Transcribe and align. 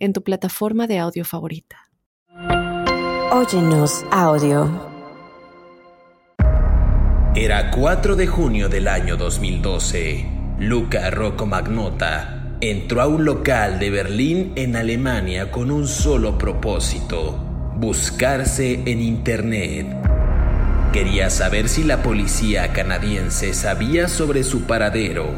en 0.00 0.12
tu 0.12 0.22
plataforma 0.24 0.86
de 0.86 0.98
audio 0.98 1.24
favorita. 1.24 1.76
Óyenos 3.32 4.04
audio. 4.10 4.90
Era 7.36 7.70
4 7.70 8.16
de 8.16 8.26
junio 8.26 8.68
del 8.68 8.88
año 8.88 9.16
2012. 9.16 10.26
Luca 10.58 11.10
Rocco 11.10 11.46
Magnota 11.46 12.56
entró 12.60 13.00
a 13.00 13.06
un 13.06 13.24
local 13.24 13.78
de 13.78 13.90
Berlín 13.90 14.52
en 14.56 14.74
Alemania 14.74 15.50
con 15.50 15.70
un 15.70 15.86
solo 15.86 16.36
propósito, 16.36 17.38
buscarse 17.76 18.82
en 18.84 19.00
Internet. 19.00 19.86
Quería 20.92 21.30
saber 21.30 21.68
si 21.68 21.84
la 21.84 22.02
policía 22.02 22.72
canadiense 22.72 23.54
sabía 23.54 24.08
sobre 24.08 24.42
su 24.42 24.62
paradero. 24.62 25.30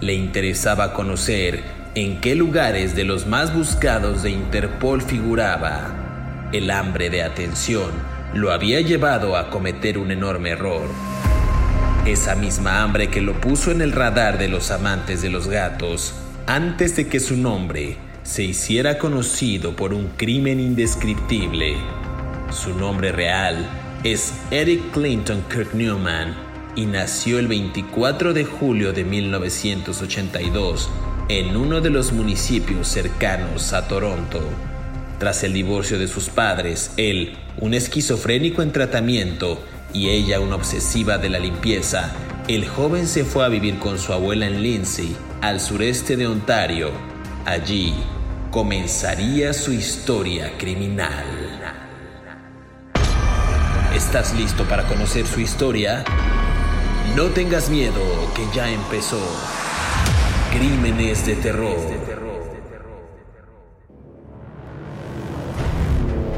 Le 0.00 0.14
interesaba 0.14 0.94
conocer 0.94 1.62
en 1.96 2.20
qué 2.20 2.34
lugares 2.34 2.94
de 2.94 3.04
los 3.04 3.26
más 3.26 3.54
buscados 3.54 4.22
de 4.22 4.28
Interpol 4.28 5.00
figuraba. 5.00 6.48
El 6.52 6.70
hambre 6.70 7.08
de 7.08 7.22
atención 7.22 7.90
lo 8.34 8.52
había 8.52 8.82
llevado 8.82 9.34
a 9.34 9.48
cometer 9.48 9.96
un 9.96 10.10
enorme 10.10 10.50
error. 10.50 10.90
Esa 12.04 12.34
misma 12.34 12.82
hambre 12.82 13.08
que 13.08 13.22
lo 13.22 13.40
puso 13.40 13.70
en 13.70 13.80
el 13.80 13.92
radar 13.92 14.36
de 14.36 14.48
los 14.48 14.70
amantes 14.70 15.22
de 15.22 15.30
los 15.30 15.48
gatos 15.48 16.14
antes 16.46 16.96
de 16.96 17.08
que 17.08 17.18
su 17.18 17.34
nombre 17.34 17.96
se 18.24 18.42
hiciera 18.42 18.98
conocido 18.98 19.74
por 19.74 19.94
un 19.94 20.08
crimen 20.18 20.60
indescriptible. 20.60 21.76
Su 22.50 22.74
nombre 22.74 23.10
real 23.10 23.66
es 24.04 24.34
Eric 24.50 24.90
Clinton 24.92 25.42
Kirk 25.50 25.72
Newman 25.72 26.34
y 26.74 26.84
nació 26.84 27.38
el 27.38 27.48
24 27.48 28.34
de 28.34 28.44
julio 28.44 28.92
de 28.92 29.02
1982 29.02 30.90
en 31.28 31.56
uno 31.56 31.80
de 31.80 31.90
los 31.90 32.12
municipios 32.12 32.86
cercanos 32.86 33.72
a 33.72 33.88
Toronto. 33.88 34.40
Tras 35.18 35.42
el 35.42 35.52
divorcio 35.52 35.98
de 35.98 36.06
sus 36.06 36.28
padres, 36.28 36.92
él, 36.96 37.36
un 37.58 37.74
esquizofrénico 37.74 38.62
en 38.62 38.70
tratamiento, 38.70 39.60
y 39.92 40.10
ella 40.10 40.40
una 40.40 40.56
obsesiva 40.56 41.18
de 41.18 41.30
la 41.30 41.38
limpieza, 41.38 42.12
el 42.48 42.68
joven 42.68 43.08
se 43.08 43.24
fue 43.24 43.44
a 43.44 43.48
vivir 43.48 43.78
con 43.78 43.98
su 43.98 44.12
abuela 44.12 44.46
en 44.46 44.62
Lindsay, 44.62 45.16
al 45.40 45.58
sureste 45.60 46.16
de 46.16 46.28
Ontario. 46.28 46.90
Allí 47.44 47.94
comenzaría 48.52 49.52
su 49.52 49.72
historia 49.72 50.56
criminal. 50.58 51.24
¿Estás 53.94 54.34
listo 54.34 54.64
para 54.64 54.86
conocer 54.86 55.26
su 55.26 55.40
historia? 55.40 56.04
No 57.16 57.24
tengas 57.30 57.70
miedo, 57.70 58.02
que 58.34 58.42
ya 58.54 58.70
empezó. 58.70 59.18
Crímenes 60.58 61.26
de 61.26 61.36
terror. 61.36 61.76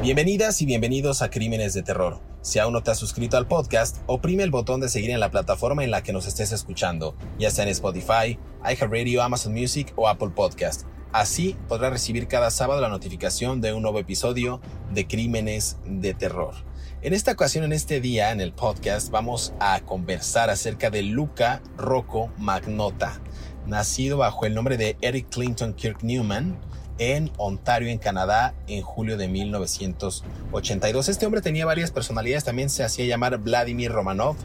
Bienvenidas 0.02 0.60
y 0.60 0.66
bienvenidos 0.66 1.22
a 1.22 1.30
Crímenes 1.30 1.72
de 1.72 1.84
Terror. 1.84 2.18
Si 2.42 2.58
aún 2.58 2.72
no 2.72 2.82
te 2.82 2.90
has 2.90 2.98
suscrito 2.98 3.36
al 3.36 3.46
podcast, 3.46 3.98
oprime 4.06 4.42
el 4.42 4.50
botón 4.50 4.80
de 4.80 4.88
seguir 4.88 5.10
en 5.10 5.20
la 5.20 5.30
plataforma 5.30 5.84
en 5.84 5.92
la 5.92 6.02
que 6.02 6.12
nos 6.12 6.26
estés 6.26 6.50
escuchando, 6.50 7.14
ya 7.38 7.52
sea 7.52 7.62
en 7.62 7.70
Spotify, 7.70 8.40
iHeartRadio, 8.64 9.22
Amazon 9.22 9.52
Music 9.52 9.92
o 9.94 10.08
Apple 10.08 10.30
Podcast. 10.34 10.82
Así 11.12 11.56
podrás 11.68 11.92
recibir 11.92 12.26
cada 12.26 12.50
sábado 12.50 12.80
la 12.80 12.88
notificación 12.88 13.60
de 13.60 13.72
un 13.72 13.82
nuevo 13.82 14.00
episodio 14.00 14.60
de 14.90 15.06
Crímenes 15.06 15.76
de 15.84 16.14
Terror. 16.14 16.54
En 17.00 17.14
esta 17.14 17.30
ocasión, 17.30 17.62
en 17.62 17.72
este 17.72 18.00
día, 18.00 18.32
en 18.32 18.40
el 18.40 18.52
podcast, 18.52 19.10
vamos 19.10 19.54
a 19.60 19.78
conversar 19.82 20.50
acerca 20.50 20.90
de 20.90 21.04
Luca 21.04 21.62
Rocco 21.76 22.32
Magnota, 22.38 23.20
nacido 23.68 24.18
bajo 24.18 24.46
el 24.46 24.54
nombre 24.54 24.76
de 24.76 24.96
Eric 25.00 25.28
Clinton 25.30 25.74
Kirk 25.74 26.02
Newman, 26.02 26.58
en 26.98 27.30
Ontario, 27.36 27.88
en 27.88 27.98
Canadá, 27.98 28.54
en 28.66 28.82
julio 28.82 29.16
de 29.16 29.28
1982. 29.28 31.08
Este 31.08 31.26
hombre 31.26 31.40
tenía 31.40 31.64
varias 31.64 31.90
personalidades, 31.90 32.44
también 32.44 32.70
se 32.70 32.82
hacía 32.82 33.06
llamar 33.06 33.38
Vladimir 33.38 33.92
Romanov, 33.92 34.36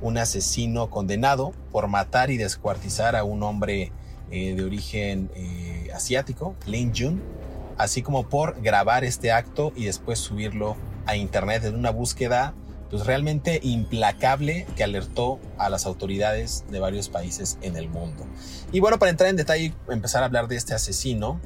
un 0.00 0.18
asesino 0.18 0.88
condenado 0.88 1.52
por 1.72 1.88
matar 1.88 2.30
y 2.30 2.36
descuartizar 2.36 3.16
a 3.16 3.24
un 3.24 3.42
hombre 3.42 3.92
eh, 4.30 4.54
de 4.54 4.64
origen 4.64 5.30
eh, 5.34 5.88
asiático, 5.94 6.54
Lin 6.66 6.92
Jun, 6.94 7.22
así 7.78 8.02
como 8.02 8.28
por 8.28 8.60
grabar 8.60 9.04
este 9.04 9.32
acto 9.32 9.72
y 9.74 9.86
después 9.86 10.18
subirlo 10.18 10.76
a 11.06 11.16
internet 11.16 11.64
en 11.64 11.74
una 11.74 11.90
búsqueda 11.90 12.54
pues 12.90 13.06
realmente 13.06 13.60
implacable 13.62 14.66
que 14.76 14.84
alertó 14.84 15.40
a 15.58 15.68
las 15.70 15.86
autoridades 15.86 16.64
de 16.70 16.80
varios 16.80 17.08
países 17.08 17.58
en 17.62 17.76
el 17.76 17.88
mundo. 17.88 18.26
Y 18.72 18.80
bueno, 18.80 18.98
para 18.98 19.10
entrar 19.10 19.30
en 19.30 19.36
detalle 19.36 19.64
y 19.88 19.92
empezar 19.92 20.22
a 20.22 20.26
hablar 20.26 20.48
de 20.48 20.56
este 20.56 20.74
asesino, 20.74 21.40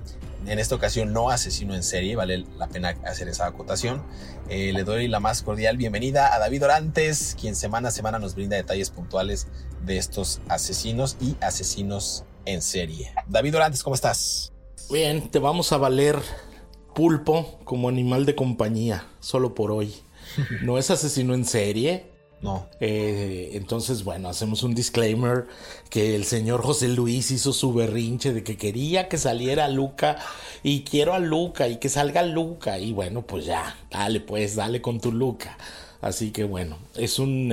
en 0.47 0.59
esta 0.59 0.75
ocasión 0.75 1.13
no 1.13 1.31
asesino 1.31 1.75
en 1.75 1.83
serie, 1.83 2.17
vale 2.17 2.47
la 2.57 2.69
pena 2.69 2.97
hacer 3.05 3.29
esa 3.29 3.47
acotación. 3.47 4.03
Eh, 4.49 4.73
le 4.73 4.85
doy 4.85 5.07
la 5.07 5.21
más 5.21 5.43
cordial 5.43 5.77
bienvenida 5.77 6.35
a 6.35 6.39
David 6.39 6.65
Orantes, 6.65 7.37
quien 7.39 7.55
semana 7.55 7.89
a 7.89 7.91
semana 7.91 8.19
nos 8.19 8.35
brinda 8.35 8.57
detalles 8.57 8.91
puntuales 8.91 9.49
de 9.85 9.99
estos 9.99 10.41
asesinos 10.49 11.17
y 11.21 11.37
asesinos 11.41 12.25
en 12.47 12.63
serie. 12.63 13.13
David 13.29 13.57
Orantes, 13.57 13.83
¿cómo 13.83 13.95
estás? 13.95 14.53
Bien, 14.91 15.31
te 15.31 15.39
vamos 15.39 15.73
a 15.73 15.77
valer 15.77 16.17
pulpo 16.95 17.61
como 17.65 17.89
animal 17.89 18.27
de 18.27 18.35
compañía, 18.35 19.07
solo 19.21 19.55
por 19.55 19.71
hoy. 19.71 19.95
No 20.63 20.79
es 20.79 20.91
asesino 20.91 21.35
en 21.35 21.45
serie, 21.45 22.07
no. 22.43 22.69
Eh, 22.81 23.51
entonces, 23.53 24.05
bueno, 24.05 24.29
hacemos 24.29 24.63
un 24.63 24.75
disclaimer 24.75 25.47
que 25.91 26.15
el 26.17 26.25
señor 26.25 26.63
José 26.63 26.89
Luis 26.89 27.31
hizo 27.31 27.53
su 27.53 27.73
berrinche 27.75 28.33
de 28.33 28.43
que 28.43 28.57
quería 28.57 29.09
que 29.09 29.19
saliera 29.19 29.69
Luca 29.69 30.17
y 30.63 30.83
quiero 30.83 31.13
a 31.13 31.19
Luca 31.19 31.69
y 31.69 31.77
que 31.77 31.89
salga 31.89 32.23
Luca. 32.23 32.79
Y 32.79 32.93
bueno, 32.93 33.23
pues 33.27 33.45
ya, 33.45 33.77
dale 33.91 34.21
pues, 34.21 34.57
dale 34.57 34.81
con 34.81 35.01
tu 35.01 35.13
Luca. 35.13 35.59
Así 36.01 36.31
que 36.31 36.45
bueno, 36.45 36.79
es 36.95 37.19
un 37.19 37.53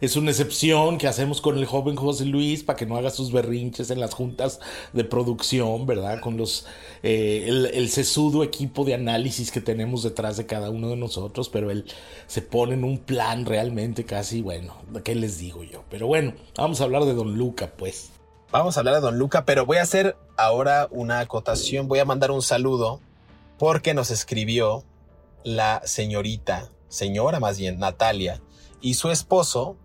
es 0.00 0.16
una 0.16 0.30
excepción 0.30 0.96
que 0.98 1.08
hacemos 1.08 1.40
con 1.40 1.58
el 1.58 1.66
joven 1.66 1.96
José 1.96 2.24
Luis 2.24 2.62
para 2.62 2.76
que 2.76 2.86
no 2.86 2.96
haga 2.96 3.10
sus 3.10 3.32
berrinches 3.32 3.90
en 3.90 3.98
las 3.98 4.14
juntas 4.14 4.60
de 4.92 5.04
producción, 5.04 5.86
¿verdad? 5.86 6.20
Con 6.20 6.36
los 6.36 6.66
eh, 7.02 7.46
el, 7.48 7.88
sesudo 7.88 8.44
equipo 8.44 8.84
de 8.84 8.94
análisis 8.94 9.50
que 9.50 9.60
tenemos 9.60 10.02
detrás 10.02 10.36
de 10.36 10.46
cada 10.46 10.70
uno 10.70 10.88
de 10.90 10.96
nosotros, 10.96 11.48
pero 11.48 11.70
él 11.70 11.84
se 12.26 12.42
pone 12.42 12.74
en 12.74 12.84
un 12.84 12.98
plan 12.98 13.44
realmente 13.44 14.04
casi, 14.04 14.40
bueno, 14.40 14.76
¿qué 15.02 15.14
les 15.14 15.38
digo 15.38 15.64
yo? 15.64 15.84
Pero 15.90 16.06
bueno, 16.06 16.34
vamos 16.56 16.80
a 16.80 16.84
hablar 16.84 17.04
de 17.04 17.14
Don 17.14 17.36
Luca, 17.36 17.72
pues. 17.76 18.10
Vamos 18.50 18.76
a 18.76 18.80
hablar 18.80 18.94
de 18.94 19.00
Don 19.00 19.18
Luca, 19.18 19.44
pero 19.44 19.66
voy 19.66 19.78
a 19.78 19.82
hacer 19.82 20.16
ahora 20.36 20.88
una 20.90 21.20
acotación, 21.20 21.88
voy 21.88 21.98
a 21.98 22.04
mandar 22.04 22.30
un 22.30 22.42
saludo 22.42 23.00
porque 23.58 23.92
nos 23.92 24.10
escribió 24.10 24.84
la 25.44 25.82
señorita, 25.84 26.70
señora 26.88 27.40
más 27.40 27.58
bien, 27.58 27.78
Natalia, 27.78 28.40
y 28.80 28.94
su 28.94 29.10
esposo, 29.10 29.76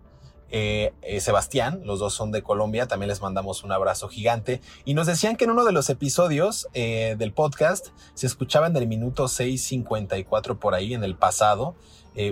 eh, 0.56 0.92
eh, 1.02 1.20
Sebastián, 1.20 1.80
los 1.84 1.98
dos 1.98 2.14
son 2.14 2.30
de 2.30 2.44
Colombia, 2.44 2.86
también 2.86 3.08
les 3.08 3.20
mandamos 3.20 3.64
un 3.64 3.72
abrazo 3.72 4.06
gigante. 4.06 4.60
Y 4.84 4.94
nos 4.94 5.08
decían 5.08 5.34
que 5.34 5.46
en 5.46 5.50
uno 5.50 5.64
de 5.64 5.72
los 5.72 5.90
episodios 5.90 6.68
eh, 6.74 7.16
del 7.18 7.32
podcast 7.32 7.88
se 8.14 8.28
escuchaba 8.28 8.68
en 8.68 8.76
el 8.76 8.86
minuto 8.86 9.24
6.54 9.24 10.56
por 10.60 10.76
ahí, 10.76 10.94
en 10.94 11.02
el 11.02 11.16
pasado, 11.16 11.74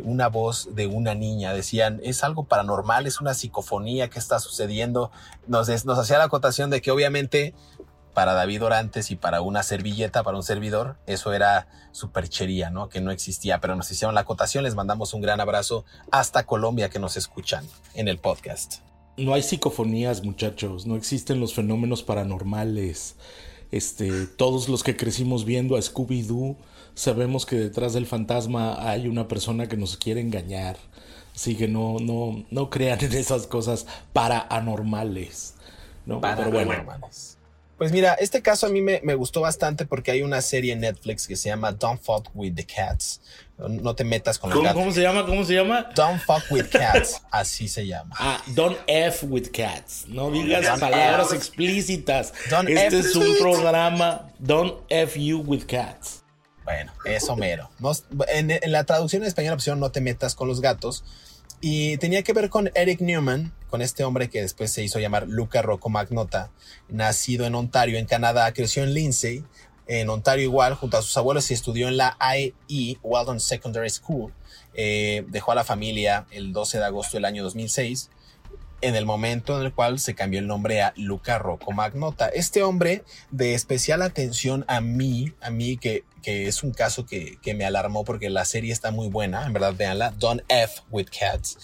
una 0.05 0.29
voz 0.29 0.69
de 0.77 0.87
una 0.87 1.17
niña. 1.17 1.53
Decían, 1.53 2.01
es 2.05 2.23
algo 2.23 2.45
paranormal, 2.45 3.09
es 3.09 3.21
una 3.21 3.35
psicofonía 3.35 4.09
que 4.09 4.21
está 4.21 4.39
sucediendo. 4.39 5.11
Nos, 5.49 5.85
nos 5.85 5.99
hacía 5.99 6.19
la 6.19 6.25
acotación 6.25 6.71
de 6.71 6.81
que 6.81 6.93
obviamente 6.93 7.55
para 8.15 8.35
David 8.35 8.65
Orantes 8.65 9.11
y 9.11 9.17
para 9.17 9.41
una 9.41 9.63
servilleta, 9.63 10.23
para 10.23 10.37
un 10.37 10.43
servidor, 10.43 10.97
eso 11.07 11.33
era 11.33 11.67
superchería, 11.93 12.71
¿no? 12.71 12.89
Que 12.89 13.01
no 13.01 13.11
existía, 13.11 13.61
pero 13.61 13.77
nos 13.77 13.91
hicieron 13.91 14.15
la 14.15 14.23
acotación, 14.23 14.65
les 14.65 14.75
mandamos 14.75 15.15
un 15.15 15.21
gran 15.21 15.41
abrazo 15.41 15.85
hasta 16.11 16.45
Colombia 16.45 16.91
que 16.91 16.99
nos 16.99 17.17
escuchan 17.17 17.67
en 17.95 18.09
el 18.09 18.19
podcast. 18.19 18.81
No 19.17 19.35
hay 19.35 19.43
psicofonías, 19.43 20.23
muchachos, 20.25 20.87
no 20.87 20.97
existen 20.97 21.41
los 21.41 21.55
fenómenos 21.55 22.03
paranormales. 22.03 23.17
Este, 23.71 24.27
todos 24.27 24.69
los 24.69 24.83
que 24.83 24.97
crecimos 24.97 25.45
viendo 25.45 25.77
a 25.77 25.81
Scooby-Doo 25.81 26.57
sabemos 26.95 27.47
que 27.47 27.57
detrás 27.57 27.95
del 27.95 28.07
fantasma 28.07 28.89
hay 28.89 29.09
una 29.09 29.29
persona 29.29 29.69
que 29.69 29.77
nos 29.77 29.97
quiere 29.97 30.21
engañar. 30.21 30.77
Así 31.35 31.57
que 31.57 31.69
no, 31.69 31.97
no, 31.99 32.45
no 32.51 32.69
crean 32.69 33.03
en 33.03 33.13
esas 33.13 33.47
cosas 33.47 33.87
paranormales. 34.13 35.55
¿no? 36.07 36.21
Paranormales. 36.21 37.39
Pues 37.79 37.91
mira, 37.91 38.15
este 38.15 38.43
caso 38.43 38.67
a 38.67 38.69
mí 38.69 38.81
me, 38.81 39.15
gustó 39.15 39.41
bastante 39.41 39.87
porque 39.87 40.13
hay 40.13 40.23
una 40.23 40.41
serie 40.41 40.73
en 40.73 40.81
Netflix 40.81 41.27
que 41.27 41.37
se 41.37 41.49
llama 41.49 41.73
Don't 41.73 42.01
Fuck 42.01 42.31
with 42.35 42.55
the 42.55 42.65
Cats. 42.65 43.21
No 43.59 43.95
te 43.95 44.05
metas 44.05 44.39
con 44.39 44.51
los 44.51 44.63
gatos. 44.63 44.79
¿Cómo 44.79 44.93
se 44.93 45.03
llama? 45.03 45.27
¿Cómo 45.27 45.45
se 45.45 45.55
llama? 45.55 45.91
Don't 45.95 46.21
Fuck 46.23 46.51
with 46.51 46.67
Cats. 46.71 47.23
Así 47.31 47.69
se 47.69 47.87
llama. 47.87 48.15
Ah, 48.19 48.43
Don't 48.49 48.79
F 48.87 49.27
with 49.27 49.49
Cats. 49.53 50.05
No 50.09 50.31
digas 50.31 50.79
palabras 50.79 51.33
explícitas. 51.33 52.33
este 52.69 52.99
es 52.99 53.17
un 53.17 53.37
programa 53.39 54.31
Don't 54.39 54.83
F 54.89 55.23
you 55.23 55.41
with 55.41 55.65
Cats. 55.67 56.23
Bueno, 56.65 56.93
eso 57.05 57.37
mero. 57.37 57.71
en, 58.29 58.51
en, 58.51 58.73
la 58.73 58.85
traducción 58.85 59.23
en 59.23 59.29
español 59.29 59.55
opción 59.55 59.81
No 59.81 59.91
te 59.91 60.01
metas 60.01 60.35
con 60.35 60.47
los 60.47 60.61
gatos. 60.61 61.05
Y 61.65 61.97
tenía 61.99 62.25
que 62.25 62.33
ver 62.33 62.51
con 62.51 62.73
Eric 62.75 63.01
Newman, 63.01 63.53
con 63.71 63.83
este 63.83 64.03
hombre 64.03 64.29
que 64.29 64.43
después 64.43 64.73
se 64.73 64.83
hizo 64.83 64.99
llamar 64.99 65.29
Luca 65.29 65.63
Rocco 65.63 65.89
Magnota, 65.91 66.51
nacido 66.89 67.47
en 67.47 67.55
Ontario, 67.55 67.99
en 67.99 68.07
Canadá, 68.07 68.53
creció 68.53 68.83
en 68.83 68.93
Lindsay, 68.95 69.45
en 69.87 70.11
Ontario 70.11 70.43
igual, 70.43 70.75
junto 70.75 70.99
a 70.99 71.03
sus 71.03 71.17
abuelos 71.17 71.49
y 71.53 71.55
estudió 71.55 71.87
en 71.87 71.99
la 71.99 72.19
IE, 72.69 72.99
Weldon 73.05 73.39
Secondary 73.39 73.91
School. 73.91 74.33
Eh, 74.75 75.25
dejó 75.29 75.53
a 75.53 75.55
la 75.55 75.63
familia 75.63 76.27
el 76.33 76.53
12 76.53 76.79
de 76.79 76.85
agosto 76.85 77.17
del 77.17 77.27
año 77.27 77.45
2006 77.45 78.11
en 78.83 78.97
el 78.97 79.07
momento 79.07 79.59
en 79.59 79.65
el 79.65 79.73
cual 79.73 79.99
se 79.99 80.15
cambió 80.15 80.41
el 80.41 80.47
nombre 80.47 80.83
a 80.83 80.93
Luca 80.97 81.39
Rocco 81.39 81.73
Magnota. 81.73 82.29
Este 82.29 82.63
hombre 82.63 83.05
de 83.31 83.55
especial 83.55 84.03
atención 84.03 84.65
a 84.69 84.81
mí, 84.81 85.33
a 85.41 85.51
mí 85.51 85.79
que, 85.79 86.05
que 86.23 86.49
es 86.49 86.63
un 86.63 86.73
caso 86.73 87.07
que, 87.07 87.39
que, 87.41 87.55
me 87.55 87.65
alarmó 87.65 88.05
porque 88.05 88.29
la 88.29 88.45
serie 88.45 88.73
está 88.73 88.91
muy 88.91 89.09
buena, 89.09 89.47
en 89.47 89.53
verdad 89.53 89.75
véanla, 89.77 90.11
Don't 90.19 90.43
F 90.49 90.83
with 90.91 91.07
Cats. 91.19 91.57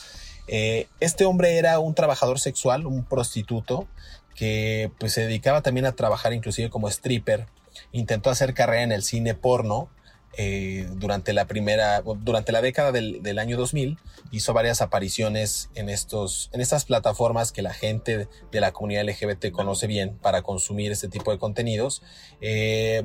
Eh, 0.49 0.89
este 1.01 1.27
hombre 1.27 1.59
era 1.59 1.79
un 1.79 1.95
trabajador 1.95 2.41
sexual, 2.41 2.87
un 2.87 3.05
prostituto, 3.05 3.87
que 4.35 4.91
pues 4.99 5.13
se 5.13 5.23
dedicaba 5.23 5.63
también 5.63 5.87
a 5.87 5.93
trabajar 5.93 6.33
inclusive 6.33 6.71
como 6.71 6.89
stripper. 6.89 7.47
Intentó 7.93 8.31
hacer 8.31 8.55
carrera 8.55 8.83
en 8.83 8.93
el 8.93 9.03
cine 9.03 9.35
porno, 9.35 9.91
eh, 10.37 10.87
durante 10.93 11.33
la 11.33 11.47
primera, 11.47 12.03
durante 12.03 12.53
la 12.53 12.61
década 12.61 12.93
del, 12.93 13.23
del, 13.23 13.39
año 13.39 13.57
2000, 13.57 13.99
hizo 14.31 14.53
varias 14.53 14.81
apariciones 14.83 15.71
en 15.75 15.89
estos, 15.89 16.51
en 16.53 16.61
estas 16.61 16.85
plataformas 16.85 17.51
que 17.51 17.63
la 17.63 17.73
gente 17.73 18.29
de 18.53 18.61
la 18.61 18.73
comunidad 18.73 19.05
LGBT 19.05 19.51
conoce 19.51 19.87
bien 19.87 20.17
para 20.19 20.43
consumir 20.43 20.93
este 20.93 21.09
tipo 21.09 21.33
de 21.33 21.39
contenidos. 21.39 22.03
Eh, 22.41 23.03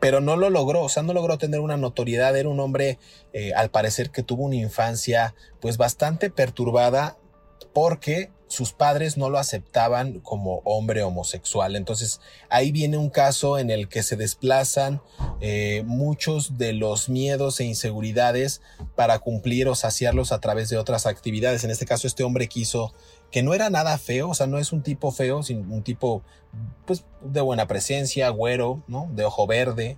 pero 0.00 0.20
no 0.20 0.36
lo 0.36 0.48
logró, 0.48 0.82
o 0.82 0.88
sea, 0.88 1.02
no 1.02 1.12
logró 1.12 1.38
tener 1.38 1.60
una 1.60 1.76
notoriedad. 1.76 2.36
Era 2.36 2.48
un 2.48 2.58
hombre, 2.58 2.98
eh, 3.32 3.52
al 3.54 3.70
parecer, 3.70 4.10
que 4.10 4.22
tuvo 4.22 4.44
una 4.44 4.56
infancia, 4.56 5.34
pues 5.60 5.76
bastante 5.76 6.30
perturbada 6.30 7.18
porque 7.74 8.30
sus 8.50 8.72
padres 8.72 9.16
no 9.16 9.30
lo 9.30 9.38
aceptaban 9.38 10.18
como 10.18 10.60
hombre 10.64 11.04
homosexual. 11.04 11.76
Entonces 11.76 12.20
ahí 12.48 12.72
viene 12.72 12.96
un 12.96 13.08
caso 13.08 13.60
en 13.60 13.70
el 13.70 13.88
que 13.88 14.02
se 14.02 14.16
desplazan 14.16 15.00
eh, 15.40 15.84
muchos 15.86 16.58
de 16.58 16.72
los 16.72 17.08
miedos 17.08 17.60
e 17.60 17.64
inseguridades 17.64 18.60
para 18.96 19.20
cumplir 19.20 19.68
o 19.68 19.76
saciarlos 19.76 20.32
a 20.32 20.40
través 20.40 20.68
de 20.68 20.78
otras 20.78 21.06
actividades. 21.06 21.62
En 21.62 21.70
este 21.70 21.86
caso 21.86 22.08
este 22.08 22.24
hombre 22.24 22.48
quiso 22.48 22.92
que 23.30 23.44
no 23.44 23.54
era 23.54 23.70
nada 23.70 23.96
feo, 23.98 24.30
o 24.30 24.34
sea, 24.34 24.48
no 24.48 24.58
es 24.58 24.72
un 24.72 24.82
tipo 24.82 25.12
feo, 25.12 25.44
sino 25.44 25.60
un 25.72 25.84
tipo 25.84 26.22
pues 26.86 27.04
de 27.20 27.40
buena 27.42 27.68
presencia, 27.68 28.30
güero, 28.30 28.82
¿no? 28.88 29.08
De 29.12 29.24
ojo 29.24 29.46
verde. 29.46 29.96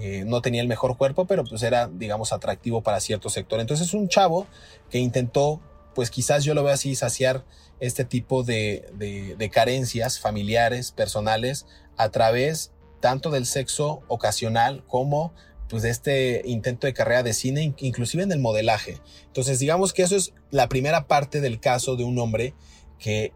Eh, 0.00 0.22
no 0.24 0.40
tenía 0.40 0.62
el 0.62 0.68
mejor 0.68 0.96
cuerpo, 0.96 1.24
pero 1.24 1.42
pues 1.42 1.64
era, 1.64 1.88
digamos, 1.88 2.32
atractivo 2.32 2.80
para 2.80 3.00
cierto 3.00 3.28
sector. 3.28 3.58
Entonces 3.58 3.92
un 3.92 4.08
chavo 4.08 4.46
que 4.88 4.98
intentó, 4.98 5.60
pues 5.98 6.12
quizás 6.12 6.44
yo 6.44 6.54
lo 6.54 6.62
veo 6.62 6.72
así, 6.72 6.94
saciar 6.94 7.44
este 7.80 8.04
tipo 8.04 8.44
de, 8.44 8.88
de, 9.36 9.50
carencias 9.50 10.20
familiares, 10.20 10.92
personales, 10.92 11.66
a 11.96 12.10
través 12.10 12.70
tanto 13.00 13.32
del 13.32 13.46
sexo 13.46 14.02
ocasional 14.06 14.84
como 14.86 15.34
pues 15.68 15.82
de 15.82 15.90
este 15.90 16.42
intento 16.44 16.86
de 16.86 16.94
carrera 16.94 17.24
de 17.24 17.34
cine, 17.34 17.74
inclusive 17.78 18.22
en 18.22 18.30
el 18.30 18.38
modelaje. 18.38 19.00
Entonces, 19.26 19.58
digamos 19.58 19.92
que 19.92 20.02
eso 20.02 20.14
es 20.14 20.34
la 20.52 20.68
primera 20.68 21.08
parte 21.08 21.40
del 21.40 21.58
caso 21.58 21.96
de 21.96 22.04
un 22.04 22.16
hombre 22.20 22.54
que 23.00 23.32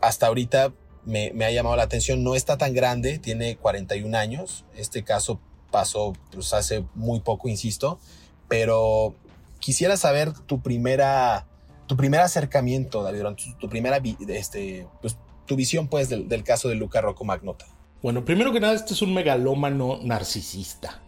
hasta 0.00 0.28
ahorita 0.28 0.72
me, 1.04 1.32
me, 1.32 1.44
ha 1.44 1.50
llamado 1.50 1.74
la 1.74 1.82
atención. 1.82 2.22
No 2.22 2.36
está 2.36 2.56
tan 2.56 2.72
grande, 2.72 3.18
tiene 3.18 3.56
41 3.56 4.16
años. 4.16 4.64
Este 4.76 5.02
caso 5.02 5.40
pasó 5.72 6.12
pues, 6.30 6.54
hace 6.54 6.84
muy 6.94 7.18
poco, 7.18 7.48
insisto. 7.48 7.98
Pero 8.46 9.16
quisiera 9.58 9.96
saber 9.96 10.32
tu 10.46 10.62
primera 10.62 11.48
tu 11.86 11.96
primer 11.96 12.20
acercamiento, 12.20 13.02
David, 13.02 13.22
tu, 13.58 13.68
primera, 13.68 14.00
este, 14.28 14.86
pues, 15.00 15.16
tu 15.46 15.56
visión, 15.56 15.88
pues, 15.88 16.08
del, 16.08 16.28
del 16.28 16.44
caso 16.44 16.68
de 16.68 16.74
Luca 16.74 17.00
Rocco 17.00 17.24
Magnota. 17.24 17.66
Bueno, 18.02 18.24
primero 18.24 18.52
que 18.52 18.60
nada, 18.60 18.74
este 18.74 18.94
es 18.94 19.02
un 19.02 19.14
megalómano 19.14 20.00
narcisista. 20.02 21.02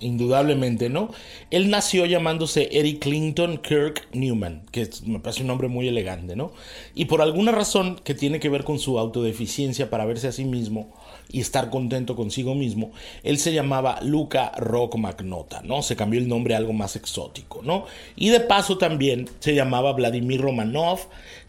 Indudablemente, 0.00 0.88
¿no? 0.88 1.10
Él 1.50 1.70
nació 1.70 2.06
llamándose 2.06 2.68
Eric 2.72 3.00
Clinton 3.00 3.58
Kirk 3.58 4.08
Newman, 4.12 4.62
que 4.70 4.88
me 5.04 5.20
parece 5.20 5.42
un 5.42 5.48
nombre 5.48 5.68
muy 5.68 5.88
elegante, 5.88 6.36
¿no? 6.36 6.52
Y 6.94 7.06
por 7.06 7.22
alguna 7.22 7.52
razón 7.52 8.00
que 8.02 8.14
tiene 8.14 8.40
que 8.40 8.48
ver 8.48 8.64
con 8.64 8.78
su 8.78 8.98
autodeficiencia 8.98 9.90
para 9.90 10.04
verse 10.04 10.28
a 10.28 10.32
sí 10.32 10.44
mismo 10.44 10.88
y 11.30 11.40
estar 11.40 11.70
contento 11.70 12.16
consigo 12.16 12.54
mismo, 12.54 12.92
él 13.22 13.38
se 13.38 13.52
llamaba 13.52 14.00
Luca 14.02 14.52
Rock 14.56 14.96
Magnota, 14.96 15.62
¿no? 15.62 15.82
Se 15.82 15.96
cambió 15.96 16.20
el 16.20 16.28
nombre 16.28 16.54
a 16.54 16.58
algo 16.58 16.72
más 16.72 16.96
exótico, 16.96 17.62
¿no? 17.62 17.84
Y 18.14 18.28
de 18.30 18.40
paso 18.40 18.78
también 18.78 19.28
se 19.40 19.54
llamaba 19.54 19.92
Vladimir 19.92 20.40
Romanov, 20.40 21.00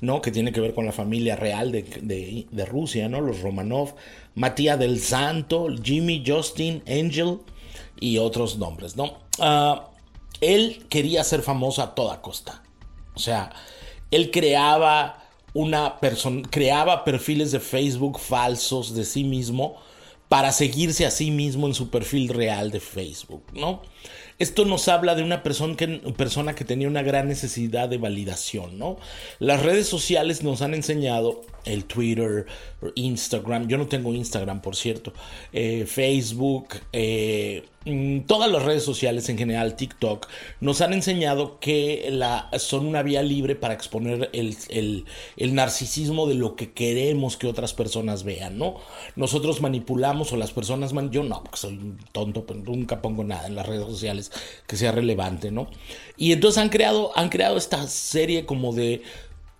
¿no? 0.01 0.21
Que 0.21 0.31
tiene 0.31 0.51
que 0.51 0.61
ver 0.61 0.73
con 0.73 0.85
la 0.85 0.91
familia 0.91 1.35
real 1.35 1.71
de, 1.71 2.45
de 2.49 2.65
Rusia, 2.65 3.07
¿no? 3.09 3.21
Los 3.21 3.41
Romanov, 3.41 3.93
Matías 4.35 4.77
del 4.77 4.99
Santo, 4.99 5.67
Jimmy, 5.81 6.23
Justin, 6.25 6.83
Angel, 6.87 7.39
y 7.99 8.17
otros 8.17 8.57
nombres, 8.57 8.95
¿no? 8.95 9.17
Ah, 9.39 9.87
él 10.41 10.85
quería 10.89 11.23
ser 11.23 11.41
famoso 11.41 11.81
a 11.81 11.95
toda 11.95 12.21
costa. 12.21 12.63
O 13.15 13.19
sea, 13.19 13.51
él 14.11 14.31
creaba 14.31 15.23
una 15.53 15.99
persona, 15.99 16.47
creaba 16.49 17.03
perfiles 17.03 17.51
de 17.51 17.59
Facebook 17.59 18.19
falsos 18.19 18.93
de 18.93 19.05
sí 19.05 19.23
mismo 19.23 19.77
para 20.29 20.51
seguirse 20.51 21.05
a 21.05 21.11
sí 21.11 21.31
mismo 21.31 21.67
en 21.67 21.73
su 21.73 21.89
perfil 21.89 22.29
real 22.29 22.69
de 22.69 22.79
Facebook, 22.79 23.43
¿no? 23.53 23.81
Esto 24.39 24.65
nos 24.65 24.87
habla 24.87 25.15
de 25.15 25.23
una 25.23 25.41
persona 25.41 25.75
que, 25.75 25.87
persona 26.15 26.53
que 26.53 26.65
tenía 26.65 26.87
una 26.87 27.01
gran 27.01 27.27
necesidad 27.27 27.89
de 27.89 27.97
validación, 27.97 28.77
¿no? 28.77 28.97
Las 29.39 29.63
redes 29.63 29.87
sociales 29.87 30.43
nos 30.43 30.61
han 30.61 30.75
enseñado, 30.75 31.41
el 31.67 31.85
Twitter, 31.85 32.45
Instagram, 32.95 33.67
yo 33.67 33.77
no 33.77 33.87
tengo 33.87 34.13
Instagram, 34.13 34.61
por 34.61 34.75
cierto, 34.75 35.13
eh, 35.51 35.85
Facebook, 35.87 36.75
eh, 36.93 37.65
mm, 37.85 38.21
todas 38.21 38.51
las 38.51 38.63
redes 38.63 38.83
sociales 38.83 39.29
en 39.29 39.37
general, 39.37 39.75
TikTok, 39.75 40.27
nos 40.61 40.81
han 40.81 40.93
enseñado 40.93 41.59
que 41.59 42.07
la, 42.11 42.49
son 42.59 42.85
una 42.85 43.03
vía 43.03 43.23
libre 43.23 43.55
para 43.55 43.73
exponer 43.73 44.29
el, 44.33 44.55
el, 44.69 45.55
narcisismo 45.55 46.27
de 46.27 46.35
lo 46.35 46.55
que 46.55 46.71
queremos 46.71 47.37
que 47.37 47.47
otras 47.47 47.73
personas 47.73 48.23
vean, 48.23 48.57
¿no? 48.57 48.75
Nosotros 49.15 49.61
manipulamos 49.61 50.31
o 50.33 50.37
las 50.37 50.51
personas, 50.51 50.93
man, 50.93 51.11
yo 51.11 51.23
no, 51.23 51.43
porque 51.43 51.57
soy 51.57 51.73
un 51.73 51.97
tonto, 52.11 52.45
pero 52.45 52.59
nunca 52.59 53.01
pongo 53.01 53.23
nada 53.23 53.47
en 53.47 53.55
las 53.55 53.65
redes 53.65 53.85
sociales 53.85 54.31
que 54.67 54.77
sea 54.77 54.91
relevante, 54.91 55.51
¿no? 55.51 55.67
Y 56.15 56.31
entonces 56.31 56.61
han 56.61 56.69
creado, 56.69 57.11
han 57.15 57.29
creado 57.29 57.57
esta 57.57 57.87
serie 57.87 58.45
como 58.45 58.73
de 58.73 59.01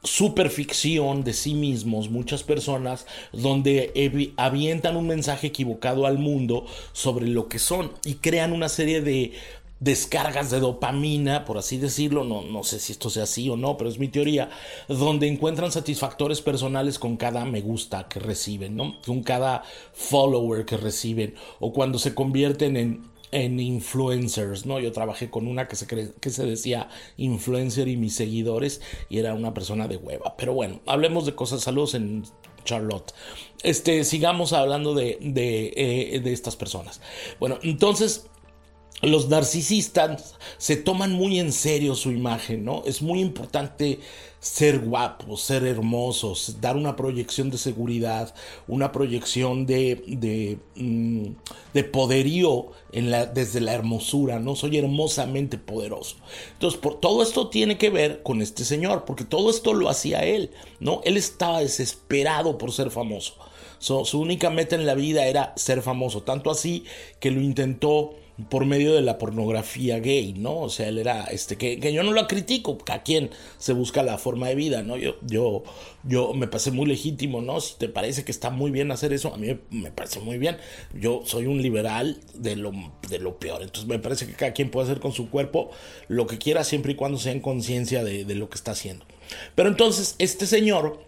superficción 0.03 1.23
de 1.23 1.33
sí 1.33 1.53
mismos, 1.53 2.09
muchas 2.09 2.43
personas, 2.43 3.05
donde 3.33 4.33
avientan 4.37 4.95
un 4.95 5.07
mensaje 5.07 5.47
equivocado 5.47 6.05
al 6.05 6.17
mundo 6.17 6.65
sobre 6.93 7.27
lo 7.27 7.47
que 7.47 7.59
son 7.59 7.91
y 8.05 8.15
crean 8.15 8.53
una 8.53 8.69
serie 8.69 9.01
de 9.01 9.33
descargas 9.79 10.49
de 10.49 10.59
dopamina, 10.59 11.45
por 11.45 11.57
así 11.57 11.77
decirlo, 11.77 12.23
no, 12.23 12.41
no 12.41 12.63
sé 12.63 12.79
si 12.79 12.93
esto 12.93 13.09
sea 13.09 13.23
así 13.23 13.49
o 13.49 13.57
no, 13.57 13.77
pero 13.77 13.89
es 13.89 13.99
mi 13.99 14.07
teoría, 14.07 14.49
donde 14.87 15.27
encuentran 15.27 15.71
satisfactores 15.71 16.41
personales 16.41 16.97
con 16.97 17.17
cada 17.17 17.45
me 17.45 17.61
gusta 17.61 18.07
que 18.07 18.19
reciben, 18.19 18.75
¿no? 18.75 18.99
Con 19.05 19.21
cada 19.21 19.63
follower 19.93 20.65
que 20.65 20.77
reciben, 20.77 21.35
o 21.59 21.73
cuando 21.73 21.99
se 21.99 22.15
convierten 22.15 22.75
en 22.77 23.16
en 23.31 23.59
influencers, 23.59 24.65
¿no? 24.65 24.79
Yo 24.79 24.91
trabajé 24.91 25.29
con 25.29 25.47
una 25.47 25.67
que 25.67 25.75
se, 25.75 25.87
que 25.87 26.29
se 26.29 26.45
decía 26.45 26.89
influencer 27.17 27.87
y 27.87 27.97
mis 27.97 28.15
seguidores 28.15 28.81
y 29.09 29.19
era 29.19 29.33
una 29.33 29.53
persona 29.53 29.87
de 29.87 29.97
hueva. 29.97 30.35
Pero 30.37 30.53
bueno, 30.53 30.81
hablemos 30.85 31.25
de 31.25 31.35
cosas, 31.35 31.61
saludos 31.61 31.95
en 31.95 32.23
Charlotte. 32.63 33.13
Este, 33.63 34.03
sigamos 34.03 34.53
hablando 34.53 34.93
de, 34.93 35.17
de, 35.21 35.73
eh, 35.75 36.19
de 36.19 36.33
estas 36.33 36.55
personas. 36.55 37.01
Bueno, 37.39 37.59
entonces 37.63 38.27
los 39.01 39.29
narcisistas 39.29 40.35
se 40.57 40.75
toman 40.75 41.13
muy 41.13 41.39
en 41.39 41.51
serio 41.51 41.93
su 41.93 42.11
imagen, 42.11 42.65
¿no? 42.65 42.83
Es 42.85 43.01
muy 43.01 43.19
importante 43.19 43.99
ser 44.39 44.79
guapos, 44.79 45.41
ser 45.41 45.65
hermosos, 45.65 46.57
dar 46.61 46.77
una 46.77 46.95
proyección 46.95 47.49
de 47.51 47.57
seguridad, 47.57 48.33
una 48.67 48.91
proyección 48.91 49.65
de, 49.65 50.03
de, 50.07 50.57
mm, 50.75 51.27
de 51.73 51.83
poderío 51.83 52.71
desde 52.91 53.61
la 53.61 53.73
hermosura, 53.73 54.39
¿no? 54.39 54.55
Soy 54.55 54.77
hermosamente 54.77 55.57
poderoso. 55.57 56.15
Entonces, 56.53 56.79
por, 56.79 56.99
todo 56.99 57.21
esto 57.21 57.49
tiene 57.49 57.77
que 57.77 57.91
ver 57.91 58.23
con 58.23 58.41
este 58.41 58.65
señor, 58.65 59.05
porque 59.05 59.25
todo 59.25 59.49
esto 59.51 59.73
lo 59.73 59.89
hacía 59.89 60.21
él, 60.21 60.51
¿no? 60.79 61.01
Él 61.03 61.17
estaba 61.17 61.59
desesperado 61.59 62.57
por 62.57 62.71
ser 62.71 62.89
famoso. 62.89 63.35
su 63.79 64.19
única 64.19 64.49
meta 64.49 64.75
en 64.75 64.87
la 64.87 64.95
vida 64.95 65.27
era 65.27 65.53
ser 65.55 65.83
famoso, 65.83 66.23
tanto 66.23 66.49
así 66.49 66.85
que 67.19 67.29
lo 67.29 67.41
intentó 67.41 68.15
por 68.49 68.65
medio 68.65 68.93
de 68.93 69.01
la 69.01 69.17
pornografía 69.17 69.99
gay, 69.99 70.33
¿no? 70.33 70.59
O 70.59 70.69
sea, 70.69 70.87
él 70.87 70.99
era, 70.99 71.23
este, 71.25 71.57
que, 71.57 71.79
que 71.79 71.91
yo 71.91 72.03
no 72.03 72.11
lo 72.11 72.27
critico, 72.27 72.77
a 72.87 73.01
quien 73.01 73.31
se 73.57 73.73
busca 73.73 74.03
la 74.03 74.17
forma 74.19 74.47
de 74.47 74.55
vida, 74.55 74.83
¿no? 74.83 74.95
Yo, 74.95 75.15
yo, 75.25 75.63
yo 76.03 76.33
me 76.33 76.47
pasé 76.47 76.69
muy 76.71 76.85
legítimo, 76.85 77.41
¿no? 77.41 77.59
Si 77.59 77.77
te 77.77 77.89
parece 77.89 78.23
que 78.23 78.31
está 78.31 78.51
muy 78.51 78.69
bien 78.69 78.91
hacer 78.91 79.11
eso, 79.11 79.33
a 79.33 79.37
mí 79.37 79.57
me 79.71 79.91
parece 79.91 80.19
muy 80.19 80.37
bien. 80.37 80.57
Yo 80.93 81.23
soy 81.25 81.47
un 81.47 81.61
liberal 81.61 82.19
de 82.35 82.55
lo, 82.55 82.71
de 83.09 83.19
lo 83.19 83.39
peor, 83.39 83.63
entonces 83.63 83.87
me 83.87 83.97
parece 83.97 84.27
que 84.27 84.33
cada 84.33 84.53
quien 84.53 84.69
puede 84.69 84.85
hacer 84.85 84.99
con 84.99 85.13
su 85.13 85.29
cuerpo 85.29 85.71
lo 86.07 86.27
que 86.27 86.37
quiera 86.37 86.63
siempre 86.63 86.91
y 86.91 86.95
cuando 86.95 87.17
sea 87.17 87.31
en 87.31 87.39
conciencia 87.39 88.03
de, 88.03 88.23
de 88.23 88.35
lo 88.35 88.49
que 88.49 88.55
está 88.55 88.71
haciendo. 88.71 89.05
Pero 89.55 89.69
entonces, 89.69 90.15
este 90.19 90.45
señor 90.45 91.06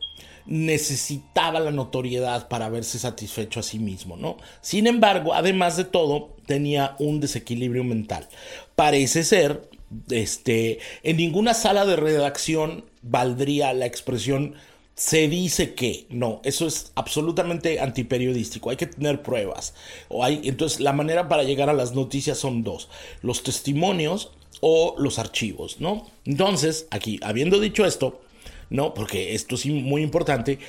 necesitaba 0.49 1.59
la 1.59 1.69
notoriedad 1.69 2.47
para 2.47 2.69
verse 2.69 2.97
satisfecho 2.97 3.59
a 3.59 3.63
sí 3.63 3.77
mismo, 3.77 4.17
¿no? 4.17 4.37
Sin 4.61 4.87
embargo, 4.87 5.35
además 5.35 5.77
de 5.77 5.83
todo, 5.85 6.35
tenía 6.47 6.95
un 6.97 7.19
desequilibrio 7.19 7.83
mental. 7.83 8.27
Parece 8.75 9.23
ser, 9.23 9.69
este, 10.09 10.79
en 11.03 11.17
ninguna 11.17 11.53
sala 11.53 11.85
de 11.85 11.95
redacción 11.95 12.85
valdría 13.03 13.73
la 13.73 13.85
expresión 13.85 14.55
se 14.95 15.27
dice 15.27 15.75
que 15.75 16.07
no, 16.09 16.41
eso 16.43 16.65
es 16.65 16.91
absolutamente 16.95 17.79
antiperiodístico, 17.79 18.71
hay 18.71 18.75
que 18.75 18.87
tener 18.87 19.21
pruebas. 19.21 19.75
O 20.09 20.25
hay, 20.25 20.41
entonces, 20.43 20.79
la 20.79 20.93
manera 20.93 21.29
para 21.29 21.43
llegar 21.43 21.69
a 21.69 21.73
las 21.73 21.93
noticias 21.93 22.39
son 22.39 22.63
dos, 22.63 22.89
los 23.21 23.43
testimonios 23.43 24.31
o 24.61 24.95
los 24.97 25.19
archivos, 25.19 25.79
¿no? 25.79 26.07
Entonces, 26.25 26.87
aquí, 26.89 27.19
habiendo 27.21 27.59
dicho 27.59 27.85
esto, 27.85 28.19
¿no? 28.69 28.93
Porque 28.93 29.35
esto 29.35 29.55
es 29.55 29.65
muy 29.65 30.01
importante. 30.01 30.59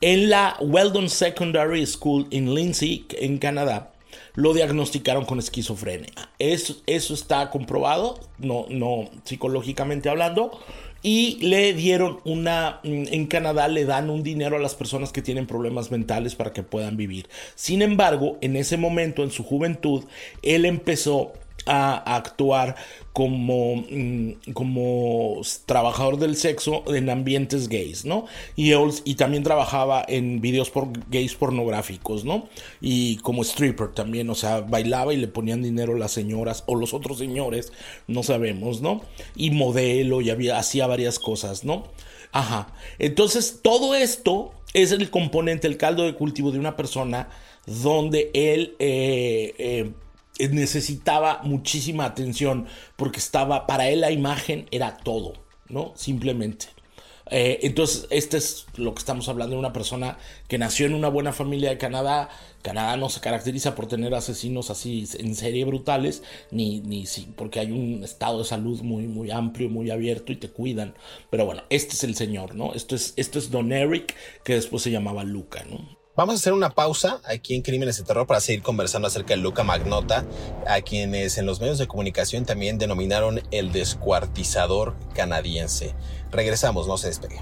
En 0.00 0.30
la 0.30 0.56
Weldon 0.60 1.08
Secondary 1.08 1.84
School 1.86 2.28
en 2.30 2.54
Lindsay, 2.54 3.06
en 3.18 3.38
Canadá, 3.38 3.92
lo 4.34 4.54
diagnosticaron 4.54 5.24
con 5.24 5.38
esquizofrenia. 5.38 6.12
Eso, 6.38 6.76
eso 6.86 7.14
está 7.14 7.50
comprobado, 7.50 8.20
no, 8.38 8.66
no 8.68 9.10
psicológicamente 9.24 10.08
hablando. 10.08 10.60
Y 11.02 11.38
le 11.40 11.74
dieron 11.74 12.18
una, 12.24 12.80
mm, 12.82 13.04
en 13.12 13.26
Canadá 13.26 13.68
le 13.68 13.84
dan 13.84 14.10
un 14.10 14.22
dinero 14.22 14.56
a 14.56 14.60
las 14.60 14.74
personas 14.74 15.12
que 15.12 15.22
tienen 15.22 15.46
problemas 15.46 15.90
mentales 15.90 16.34
para 16.34 16.52
que 16.52 16.62
puedan 16.62 16.96
vivir. 16.96 17.28
Sin 17.54 17.82
embargo, 17.82 18.36
en 18.40 18.56
ese 18.56 18.76
momento, 18.76 19.22
en 19.22 19.30
su 19.30 19.44
juventud, 19.44 20.04
él 20.42 20.64
empezó 20.64 21.32
a 21.68 22.16
actuar 22.16 22.76
como, 23.12 23.76
mm, 23.76 24.52
como 24.54 25.40
trabajador 25.66 26.18
del 26.18 26.36
sexo 26.36 26.82
en 26.94 27.10
ambientes 27.10 27.68
gays, 27.68 28.04
¿no? 28.04 28.26
Y, 28.56 28.72
también 29.16 29.42
trabajaba 29.42 30.04
en 30.06 30.40
videos 30.40 30.70
por 30.70 30.88
gays 31.10 31.34
pornográficos, 31.34 32.24
¿no? 32.24 32.48
Y 32.80 33.16
como 33.18 33.42
stripper 33.42 33.88
también, 33.88 34.30
o 34.30 34.34
sea, 34.34 34.60
bailaba 34.60 35.12
y 35.12 35.16
le 35.16 35.28
ponían 35.28 35.62
dinero 35.62 35.96
las 35.96 36.12
señoras 36.12 36.64
o 36.66 36.76
los 36.76 36.94
otros 36.94 37.18
señores, 37.18 37.72
no 38.06 38.22
sabemos, 38.22 38.80
¿no? 38.80 39.02
Y 39.36 39.50
modelo 39.50 40.20
y 40.20 40.30
había, 40.30 40.58
hacía 40.58 40.86
varias 40.86 41.18
cosas, 41.18 41.64
¿no? 41.64 41.84
Ajá. 42.32 42.72
Entonces, 42.98 43.60
todo 43.62 43.94
esto 43.94 44.52
es 44.74 44.92
el 44.92 45.10
componente, 45.10 45.66
el 45.66 45.76
caldo 45.76 46.04
de 46.04 46.14
cultivo 46.14 46.52
de 46.52 46.58
una 46.58 46.76
persona 46.76 47.28
donde 47.66 48.30
él 48.32 48.76
eh, 48.78 49.54
eh, 49.58 49.92
necesitaba 50.38 51.40
muchísima 51.42 52.04
atención 52.04 52.66
porque 52.96 53.18
estaba, 53.18 53.66
para 53.66 53.88
él 53.88 54.00
la 54.00 54.10
imagen 54.10 54.66
era 54.70 54.96
todo, 54.98 55.34
¿no? 55.68 55.92
Simplemente. 55.96 56.66
Eh, 57.30 57.60
entonces, 57.62 58.06
este 58.10 58.38
es 58.38 58.66
lo 58.76 58.94
que 58.94 59.00
estamos 59.00 59.28
hablando 59.28 59.54
de 59.54 59.60
una 59.60 59.72
persona 59.72 60.18
que 60.48 60.58
nació 60.58 60.86
en 60.86 60.94
una 60.94 61.08
buena 61.08 61.32
familia 61.32 61.70
de 61.70 61.78
Canadá. 61.78 62.30
Canadá 62.62 62.96
no 62.96 63.08
se 63.08 63.20
caracteriza 63.20 63.74
por 63.74 63.86
tener 63.86 64.14
asesinos 64.14 64.70
así 64.70 65.06
en 65.18 65.34
serie 65.34 65.64
brutales, 65.64 66.22
ni, 66.50 66.80
ni 66.80 67.06
sí, 67.06 67.28
porque 67.36 67.60
hay 67.60 67.70
un 67.70 68.02
estado 68.04 68.38
de 68.38 68.44
salud 68.44 68.80
muy, 68.82 69.06
muy 69.06 69.30
amplio, 69.30 69.68
muy 69.68 69.90
abierto 69.90 70.32
y 70.32 70.36
te 70.36 70.48
cuidan. 70.50 70.94
Pero 71.30 71.44
bueno, 71.46 71.62
este 71.70 71.94
es 71.94 72.04
el 72.04 72.14
señor, 72.14 72.54
¿no? 72.54 72.74
Esto 72.74 72.96
es, 72.96 73.14
esto 73.16 73.38
es 73.38 73.50
Don 73.50 73.72
Eric, 73.72 74.14
que 74.44 74.54
después 74.54 74.82
se 74.82 74.90
llamaba 74.90 75.24
Luca, 75.24 75.64
¿no? 75.68 75.97
Vamos 76.18 76.34
a 76.34 76.38
hacer 76.38 76.52
una 76.52 76.70
pausa 76.70 77.20
aquí 77.24 77.54
en 77.54 77.62
Crímenes 77.62 77.96
de 77.96 78.02
Terror 78.02 78.26
para 78.26 78.40
seguir 78.40 78.60
conversando 78.60 79.06
acerca 79.06 79.34
de 79.34 79.36
Luca 79.36 79.62
Magnota, 79.62 80.26
a 80.66 80.80
quienes 80.80 81.38
en 81.38 81.46
los 81.46 81.60
medios 81.60 81.78
de 81.78 81.86
comunicación 81.86 82.44
también 82.44 82.76
denominaron 82.76 83.40
el 83.52 83.70
descuartizador 83.70 84.96
canadiense. 85.14 85.94
Regresamos, 86.32 86.88
no 86.88 86.98
se 86.98 87.06
despegue. 87.06 87.40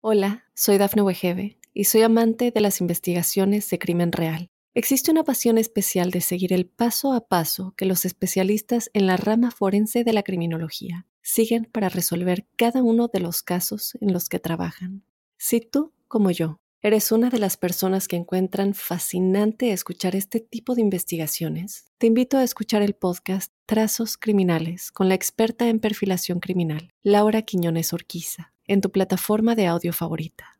Hola, 0.00 0.44
soy 0.54 0.76
Dafne 0.76 1.02
Wegebe 1.02 1.56
y 1.72 1.84
soy 1.84 2.02
amante 2.02 2.50
de 2.50 2.60
las 2.60 2.80
investigaciones 2.80 3.70
de 3.70 3.78
crimen 3.78 4.10
real. 4.10 4.50
Existe 4.74 5.12
una 5.12 5.22
pasión 5.22 5.56
especial 5.56 6.10
de 6.10 6.20
seguir 6.20 6.52
el 6.52 6.66
paso 6.66 7.12
a 7.12 7.28
paso 7.28 7.74
que 7.76 7.84
los 7.84 8.04
especialistas 8.04 8.90
en 8.92 9.06
la 9.06 9.16
rama 9.16 9.52
forense 9.52 10.02
de 10.02 10.12
la 10.12 10.24
criminología 10.24 11.06
siguen 11.28 11.68
para 11.70 11.90
resolver 11.90 12.46
cada 12.56 12.82
uno 12.82 13.08
de 13.12 13.20
los 13.20 13.42
casos 13.42 13.96
en 14.00 14.14
los 14.14 14.30
que 14.30 14.38
trabajan. 14.38 15.04
Si 15.36 15.60
tú, 15.60 15.92
como 16.08 16.30
yo, 16.30 16.58
eres 16.80 17.12
una 17.12 17.28
de 17.28 17.38
las 17.38 17.58
personas 17.58 18.08
que 18.08 18.16
encuentran 18.16 18.72
fascinante 18.72 19.72
escuchar 19.72 20.16
este 20.16 20.40
tipo 20.40 20.74
de 20.74 20.80
investigaciones, 20.80 21.84
te 21.98 22.06
invito 22.06 22.38
a 22.38 22.44
escuchar 22.44 22.80
el 22.80 22.94
podcast 22.94 23.52
Trazos 23.66 24.16
Criminales 24.16 24.90
con 24.90 25.10
la 25.10 25.14
experta 25.14 25.68
en 25.68 25.80
perfilación 25.80 26.40
criminal, 26.40 26.94
Laura 27.02 27.42
Quiñones 27.42 27.92
Orquiza, 27.92 28.54
en 28.66 28.80
tu 28.80 28.90
plataforma 28.90 29.54
de 29.54 29.66
audio 29.66 29.92
favorita. 29.92 30.58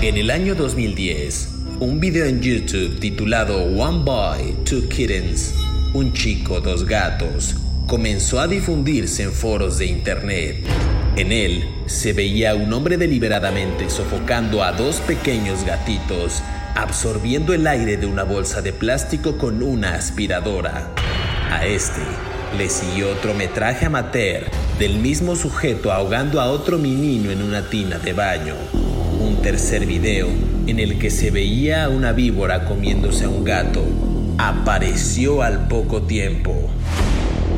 En 0.00 0.16
el 0.16 0.30
año 0.30 0.54
2010, 0.54 1.48
un 1.80 1.98
video 1.98 2.26
en 2.26 2.40
YouTube 2.40 3.00
titulado 3.00 3.64
One 3.64 4.04
Boy, 4.04 4.64
Two 4.64 4.88
Kittens, 4.88 5.56
un 5.94 6.12
chico, 6.12 6.60
dos 6.60 6.84
gatos, 6.84 7.56
comenzó 7.88 8.38
a 8.38 8.46
difundirse 8.46 9.22
en 9.22 9.32
foros 9.32 9.78
de 9.78 9.86
internet. 9.86 10.58
En 11.16 11.32
él 11.32 11.64
se 11.86 12.12
veía 12.12 12.50
a 12.50 12.54
un 12.54 12.70
hombre 12.74 12.98
deliberadamente 12.98 13.88
sofocando 13.88 14.62
a 14.62 14.72
dos 14.72 14.96
pequeños 14.96 15.64
gatitos, 15.64 16.42
absorbiendo 16.74 17.54
el 17.54 17.66
aire 17.66 17.96
de 17.96 18.04
una 18.04 18.24
bolsa 18.24 18.60
de 18.60 18.74
plástico 18.74 19.38
con 19.38 19.62
una 19.62 19.94
aspiradora. 19.94 20.90
A 21.50 21.64
este 21.64 22.02
le 22.58 22.68
siguió 22.68 23.10
otro 23.10 23.32
metraje 23.32 23.86
amateur 23.86 24.44
del 24.78 24.98
mismo 24.98 25.34
sujeto 25.34 25.90
ahogando 25.90 26.42
a 26.42 26.50
otro 26.50 26.76
menino 26.76 27.30
en 27.30 27.42
una 27.42 27.70
tina 27.70 27.98
de 27.98 28.12
baño. 28.12 28.54
Un 29.18 29.40
tercer 29.40 29.86
video 29.86 30.28
en 30.66 30.78
el 30.78 30.98
que 30.98 31.08
se 31.08 31.30
veía 31.30 31.84
a 31.84 31.88
una 31.88 32.12
víbora 32.12 32.66
comiéndose 32.66 33.24
a 33.24 33.30
un 33.30 33.44
gato 33.44 33.82
apareció 34.36 35.42
al 35.42 35.68
poco 35.68 36.02
tiempo. 36.02 36.70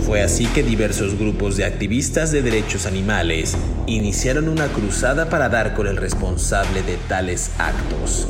Fue 0.06 0.22
así 0.22 0.46
que 0.46 0.62
diversos 0.62 1.18
grupos 1.18 1.56
de 1.56 1.64
activistas 1.64 2.32
de 2.32 2.42
derechos 2.42 2.86
animales 2.86 3.56
iniciaron 3.86 4.48
una 4.48 4.66
cruzada 4.68 5.28
para 5.28 5.48
dar 5.48 5.74
con 5.74 5.86
el 5.86 5.96
responsable 5.96 6.82
de 6.82 6.96
tales 7.08 7.50
actos. 7.58 8.26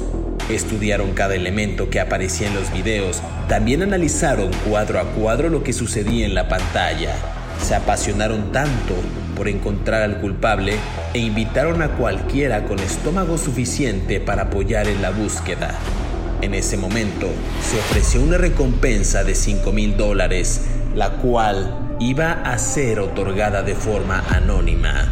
Estudiaron 0.51 1.13
cada 1.13 1.37
elemento 1.37 1.89
que 1.89 2.01
aparecía 2.01 2.49
en 2.49 2.55
los 2.55 2.73
videos, 2.73 3.23
también 3.49 3.83
analizaron 3.83 4.51
cuadro 4.69 4.99
a 4.99 5.05
cuadro 5.13 5.49
lo 5.49 5.63
que 5.63 5.73
sucedía 5.73 6.27
en 6.27 6.35
la 6.35 6.49
pantalla. 6.49 7.15
Se 7.63 7.75
apasionaron 7.75 8.51
tanto 8.51 8.95
por 9.37 9.49
encontrar 9.49 10.03
al 10.03 10.21
culpable 10.21 10.75
e 11.15 11.21
invitaron 11.21 11.83
a 11.83 11.97
cualquiera 11.97 12.65
con 12.65 12.81
estómago 12.81 13.39
suficiente 13.39 14.21
para 14.21 14.43
apoyar 14.45 14.89
en 14.89 15.01
la 15.03 15.11
búsqueda. 15.11 15.79
En 16.43 16.55
ese 16.55 16.77
momento 16.77 17.29
se 17.63 17.79
ofreció 17.79 18.23
una 18.23 18.39
recompensa 18.39 19.25
de 19.25 19.35
5 19.35 19.73
mil 19.73 19.97
dólares 19.97 20.63
la 20.95 21.11
cual 21.11 21.97
iba 22.01 22.33
a 22.45 22.59
ser 22.59 23.01
otorgada 23.01 23.63
de 23.63 23.75
forma 23.75 24.25
anónima. 24.31 25.09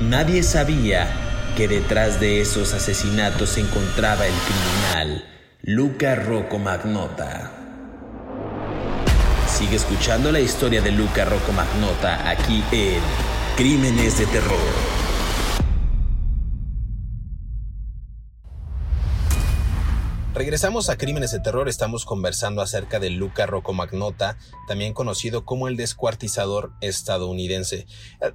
Nadie 0.00 0.42
sabía 0.42 1.08
que 1.56 1.68
detrás 1.68 2.18
de 2.20 2.40
esos 2.40 2.72
asesinatos 2.72 3.50
se 3.50 3.60
encontraba 3.60 4.26
el 4.26 4.32
criminal, 4.32 5.24
Luca 5.62 6.14
Rocco 6.14 6.58
Magnota. 6.58 7.50
Sigue 9.46 9.76
escuchando 9.76 10.32
la 10.32 10.40
historia 10.40 10.80
de 10.80 10.92
Luca 10.92 11.24
Rocco 11.24 11.52
Magnota 11.52 12.28
aquí 12.28 12.64
en 12.72 13.00
Crímenes 13.56 14.18
de 14.18 14.26
Terror. 14.26 14.91
Regresamos 20.34 20.88
a 20.88 20.96
Crímenes 20.96 21.30
de 21.30 21.40
Terror, 21.40 21.68
estamos 21.68 22.06
conversando 22.06 22.62
acerca 22.62 22.98
de 22.98 23.10
Luca 23.10 23.44
Roccomagnota, 23.44 24.38
también 24.66 24.94
conocido 24.94 25.44
como 25.44 25.68
el 25.68 25.76
descuartizador 25.76 26.72
estadounidense. 26.80 27.86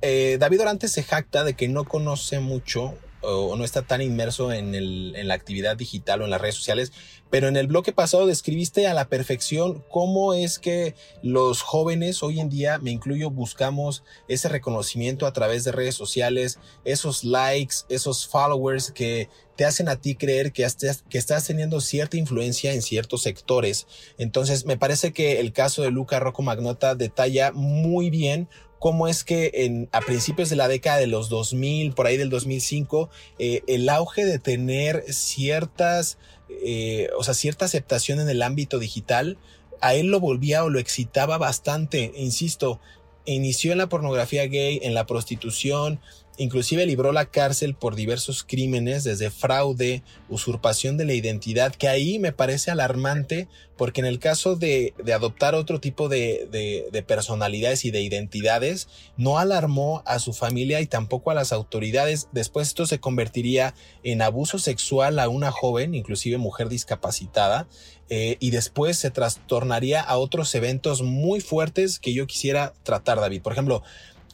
Eh, 0.01 0.37
David 0.39 0.61
Orante 0.61 0.89
se 0.89 1.01
jacta 1.01 1.43
de 1.43 1.55
que 1.55 1.67
no 1.67 1.85
conoce 1.85 2.39
mucho 2.39 2.93
o 3.21 3.55
no 3.55 3.63
está 3.63 3.81
tan 3.81 4.01
inmerso 4.01 4.51
en, 4.51 5.27
la 5.27 5.33
actividad 5.33 5.75
digital 5.75 6.21
o 6.21 6.25
en 6.25 6.31
las 6.31 6.41
redes 6.41 6.55
sociales, 6.55 6.91
pero 7.29 7.47
en 7.47 7.57
el 7.57 7.67
bloque 7.67 7.91
pasado 7.91 8.25
describiste 8.25 8.87
a 8.87 8.93
la 8.93 9.09
perfección 9.09 9.83
cómo 9.89 10.33
es 10.33 10.59
que 10.59 10.95
los 11.21 11.61
jóvenes 11.61 12.23
hoy 12.23 12.39
en 12.39 12.49
día, 12.49 12.77
me 12.79 12.91
incluyo, 12.91 13.29
buscamos 13.29 14.03
ese 14.27 14.49
reconocimiento 14.49 15.25
a 15.25 15.33
través 15.33 15.63
de 15.63 15.71
redes 15.71 15.95
sociales, 15.95 16.59
esos 16.85 17.23
likes, 17.23 17.77
esos 17.89 18.27
followers 18.27 18.91
que 18.91 19.29
te 19.57 19.65
hacen 19.65 19.89
a 19.89 19.95
ti 19.95 20.15
creer 20.15 20.53
que, 20.53 20.63
estás, 20.63 21.03
que 21.09 21.17
estás 21.17 21.45
teniendo 21.45 21.81
cierta 21.81 22.15
influencia 22.15 22.73
en 22.73 22.83
ciertos 22.83 23.23
sectores. 23.23 23.87
Entonces, 24.19 24.65
me 24.65 24.77
parece 24.77 25.13
que 25.13 25.39
el 25.39 25.51
caso 25.51 25.81
de 25.81 25.89
Luca 25.89 26.19
Rocco 26.19 26.43
Magnota 26.43 26.93
detalla 26.93 27.51
muy 27.51 28.11
bien 28.11 28.47
cómo 28.79 29.07
es 29.07 29.23
que 29.23 29.51
en, 29.53 29.89
a 29.91 30.01
principios 30.01 30.49
de 30.49 30.55
la 30.55 30.67
década 30.67 30.97
de 30.97 31.07
los 31.07 31.29
2000, 31.29 31.93
por 31.93 32.07
ahí 32.07 32.17
del 32.17 32.29
2005, 32.29 33.09
eh, 33.39 33.61
el 33.67 33.89
auge 33.89 34.25
de 34.25 34.39
tener 34.39 35.03
ciertas, 35.11 36.17
eh, 36.63 37.09
o 37.17 37.23
sea, 37.23 37.33
cierta 37.33 37.65
aceptación 37.65 38.19
en 38.19 38.29
el 38.29 38.41
ámbito 38.41 38.79
digital, 38.79 39.37
a 39.81 39.93
él 39.93 40.07
lo 40.07 40.19
volvía 40.19 40.63
o 40.63 40.69
lo 40.69 40.79
excitaba 40.79 41.37
bastante, 41.37 42.11
insisto, 42.15 42.79
inició 43.25 43.71
en 43.71 43.79
la 43.79 43.89
pornografía 43.89 44.45
gay, 44.47 44.79
en 44.81 44.93
la 44.93 45.05
prostitución, 45.05 45.99
Inclusive 46.37 46.85
libró 46.85 47.11
la 47.11 47.25
cárcel 47.25 47.73
por 47.73 47.95
diversos 47.95 48.43
crímenes, 48.43 49.03
desde 49.03 49.31
fraude, 49.31 50.03
usurpación 50.29 50.95
de 50.95 51.05
la 51.05 51.13
identidad, 51.13 51.73
que 51.73 51.87
ahí 51.87 52.19
me 52.19 52.31
parece 52.31 52.69
alarmante, 52.69 53.47
porque 53.75 54.01
en 54.01 54.05
el 54.05 54.19
caso 54.19 54.55
de, 54.55 54.93
adoptar 55.13 55.55
otro 55.55 55.79
tipo 55.79 56.09
de, 56.09 57.03
personalidades 57.07 57.85
y 57.85 57.91
de 57.91 58.01
identidades, 58.01 58.87
no 59.17 59.39
alarmó 59.39 60.03
a 60.05 60.19
su 60.19 60.31
familia 60.31 60.79
y 60.79 60.85
tampoco 60.85 61.31
a 61.31 61.33
las 61.33 61.51
autoridades. 61.51 62.27
Después 62.31 62.67
esto 62.67 62.85
se 62.85 62.99
convertiría 62.99 63.73
en 64.03 64.21
abuso 64.21 64.59
sexual 64.59 65.17
a 65.17 65.29
una 65.29 65.49
joven, 65.49 65.95
inclusive 65.95 66.37
mujer 66.37 66.69
discapacitada, 66.69 67.67
eh, 68.09 68.37
y 68.39 68.51
después 68.51 68.97
se 68.97 69.09
trastornaría 69.09 70.01
a 70.01 70.17
otros 70.17 70.53
eventos 70.53 71.01
muy 71.01 71.41
fuertes 71.41 71.97
que 71.97 72.13
yo 72.13 72.27
quisiera 72.27 72.73
tratar, 72.83 73.19
David. 73.19 73.41
Por 73.41 73.53
ejemplo, 73.53 73.81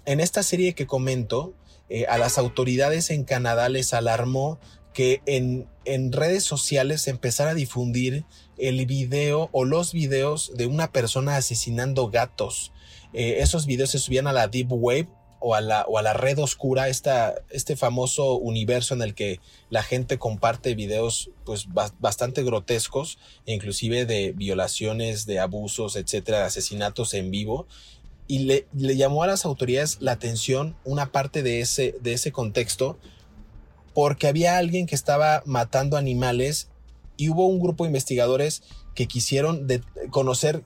en 0.05 0.19
esta 0.19 0.43
serie 0.43 0.74
que 0.74 0.86
comento, 0.86 1.53
eh, 1.93 2.07
a 2.09 2.17
las 2.17 2.39
autoridades 2.39 3.12
en 3.12 3.23
Canadá 3.23 3.69
les 3.69 3.93
alarmó 3.93 4.59
que 4.95 5.21
en, 5.27 5.67
en 5.85 6.12
redes 6.12 6.43
sociales 6.43 7.07
empezara 7.07 7.51
a 7.51 7.53
difundir 7.53 8.25
el 8.57 8.83
video 8.88 9.47
o 9.51 9.63
los 9.63 9.93
videos 9.93 10.53
de 10.55 10.65
una 10.65 10.91
persona 10.91 11.35
asesinando 11.35 12.09
gatos. 12.09 12.71
Eh, 13.13 13.35
esos 13.41 13.67
videos 13.67 13.91
se 13.91 14.00
subían 14.00 14.25
a 14.25 14.33
la 14.33 14.47
Deep 14.47 14.71
Web 14.71 15.07
o 15.39 15.53
a 15.53 15.62
la, 15.62 15.83
o 15.83 16.00
a 16.00 16.01
la 16.01 16.13
red 16.13 16.39
oscura, 16.39 16.88
esta, 16.88 17.35
este 17.51 17.75
famoso 17.75 18.38
universo 18.38 18.95
en 18.95 19.03
el 19.03 19.13
que 19.13 19.39
la 19.69 19.83
gente 19.83 20.17
comparte 20.17 20.73
videos 20.73 21.29
pues 21.45 21.67
bastante 22.00 22.41
grotescos, 22.41 23.19
inclusive 23.45 24.07
de 24.07 24.31
violaciones, 24.31 25.27
de 25.27 25.39
abusos, 25.39 25.95
etcétera, 25.95 26.39
de 26.39 26.45
asesinatos 26.45 27.13
en 27.13 27.29
vivo 27.29 27.67
y 28.27 28.39
le, 28.39 28.68
llamó 28.74 29.24
a 29.24 29.27
las 29.27 29.46
autoridades 29.46 29.98
la 30.00 30.13
atención 30.13 30.75
una 30.86 31.12
parte 31.12 31.44
de 31.44 31.62
ese, 31.62 31.96
de 32.01 32.13
ese 32.13 32.32
contexto 32.32 32.98
porque 33.94 34.27
había 34.27 34.58
alguien 34.58 34.86
que 34.86 34.96
estaba 34.96 35.44
matando 35.46 35.98
animales 35.98 36.70
y 37.18 37.30
hubo 37.30 37.46
un 37.46 37.60
grupo 37.60 37.84
de 37.84 37.89
investigadores 37.89 38.63
que 38.96 39.08
quisieron 39.08 39.68
conocer 40.10 40.63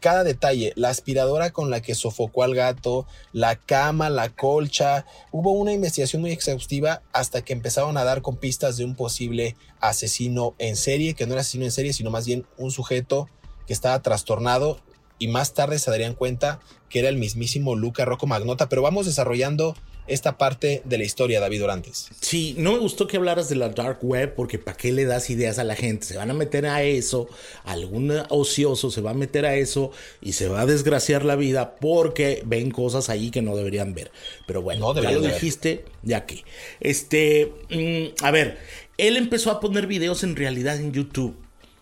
cada 0.00 0.24
detalle, 0.24 0.72
la 0.76 0.90
aspiradora 0.90 1.50
con 1.50 1.70
la 1.70 1.80
que 1.80 1.94
sofocó 1.94 2.42
al 2.42 2.54
gato, 2.54 3.06
la 3.32 3.56
cama, 3.56 4.10
la 4.10 4.28
colcha. 4.28 5.06
Hubo 5.32 5.52
una 5.52 5.72
investigación 5.72 6.22
muy 6.22 6.32
exhaustiva 6.32 7.02
hasta 7.12 7.42
que 7.42 7.52
empezaron 7.52 7.96
a 7.96 8.04
dar 8.04 8.22
con 8.22 8.36
pistas 8.36 8.76
de 8.76 8.84
un 8.84 8.94
posible 8.94 9.56
asesino 9.80 10.54
en 10.58 10.76
serie, 10.76 11.14
que 11.14 11.26
no 11.26 11.32
era 11.32 11.40
asesino 11.40 11.64
en 11.64 11.72
serie, 11.72 11.92
sino 11.92 12.10
más 12.10 12.26
bien 12.26 12.46
un 12.58 12.70
sujeto 12.70 13.28
que 13.66 13.72
estaba 13.72 14.00
trastornado 14.02 14.80
y 15.18 15.28
más 15.28 15.54
tarde 15.54 15.78
se 15.78 15.90
darían 15.90 16.14
cuenta 16.14 16.60
que 16.88 17.00
era 17.00 17.08
el 17.08 17.16
mismísimo 17.16 17.74
Luca 17.74 18.04
Rocco 18.04 18.26
Magnota, 18.26 18.68
pero 18.68 18.82
vamos 18.82 19.06
desarrollando 19.06 19.74
esta 20.06 20.38
parte 20.38 20.82
de 20.84 20.98
la 20.98 21.04
historia, 21.04 21.40
David 21.40 21.64
Orantes. 21.64 22.08
Sí, 22.20 22.54
no 22.58 22.72
me 22.72 22.78
gustó 22.78 23.06
que 23.06 23.16
hablaras 23.16 23.48
de 23.48 23.56
la 23.56 23.70
dark 23.70 23.98
web 24.02 24.34
porque 24.34 24.58
¿para 24.58 24.76
qué 24.76 24.92
le 24.92 25.04
das 25.04 25.30
ideas 25.30 25.58
a 25.58 25.64
la 25.64 25.74
gente? 25.74 26.06
Se 26.06 26.16
van 26.16 26.30
a 26.30 26.34
meter 26.34 26.66
a 26.66 26.82
eso, 26.82 27.28
algún 27.64 28.12
ocioso 28.28 28.90
se 28.90 29.00
va 29.00 29.10
a 29.10 29.14
meter 29.14 29.46
a 29.46 29.56
eso 29.56 29.90
y 30.20 30.34
se 30.34 30.48
va 30.48 30.60
a 30.60 30.66
desgraciar 30.66 31.24
la 31.24 31.36
vida 31.36 31.76
porque 31.76 32.42
ven 32.46 32.70
cosas 32.70 33.08
ahí 33.10 33.30
que 33.30 33.42
no 33.42 33.56
deberían 33.56 33.94
ver. 33.94 34.12
Pero 34.46 34.62
bueno, 34.62 34.94
ya 34.94 35.10
lo 35.10 35.20
dijiste, 35.20 35.84
ya 36.02 36.24
que. 36.24 36.44
Este, 36.80 37.52
mm, 37.70 38.24
a 38.24 38.30
ver, 38.30 38.58
él 38.98 39.16
empezó 39.16 39.50
a 39.50 39.60
poner 39.60 39.86
videos 39.86 40.22
en 40.22 40.36
realidad 40.36 40.76
en 40.76 40.92
YouTube 40.92 41.36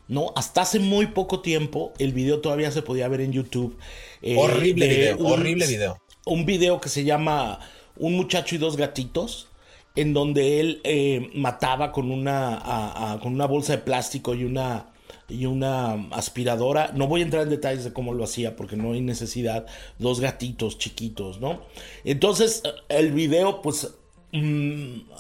¿no? 0.08 0.32
Hasta 0.36 0.62
hace 0.62 0.78
muy 0.78 1.08
poco 1.08 1.40
tiempo 1.40 1.92
el 1.98 2.12
video 2.12 2.40
todavía 2.40 2.70
se 2.70 2.82
podía 2.82 3.08
ver 3.08 3.20
en 3.20 3.32
YouTube. 3.32 3.76
Eh, 4.22 4.36
horrible 4.38 4.88
video, 4.88 5.18
horrible 5.18 5.66
video. 5.66 6.00
Un 6.26 6.46
video 6.46 6.80
que 6.80 6.88
se 6.88 7.04
llama 7.04 7.60
Un 7.96 8.14
muchacho 8.14 8.54
y 8.54 8.58
dos 8.58 8.76
gatitos, 8.76 9.48
en 9.94 10.14
donde 10.14 10.60
él 10.60 10.80
eh, 10.84 11.30
mataba 11.34 11.92
con 11.92 12.10
una, 12.10 13.18
con 13.22 13.34
una 13.34 13.46
bolsa 13.46 13.76
de 13.76 13.82
plástico 13.82 14.34
y 14.34 14.44
una, 14.44 14.86
y 15.28 15.46
una 15.46 16.08
aspiradora. 16.10 16.92
No 16.94 17.06
voy 17.06 17.20
a 17.20 17.24
entrar 17.24 17.42
en 17.42 17.50
detalles 17.50 17.84
de 17.84 17.92
cómo 17.92 18.14
lo 18.14 18.24
hacía 18.24 18.56
porque 18.56 18.76
no 18.76 18.92
hay 18.92 19.00
necesidad. 19.00 19.66
Dos 19.98 20.20
gatitos 20.20 20.78
chiquitos, 20.78 21.40
¿no? 21.40 21.60
Entonces 22.04 22.62
el 22.88 23.12
video 23.12 23.60
pues 23.62 23.94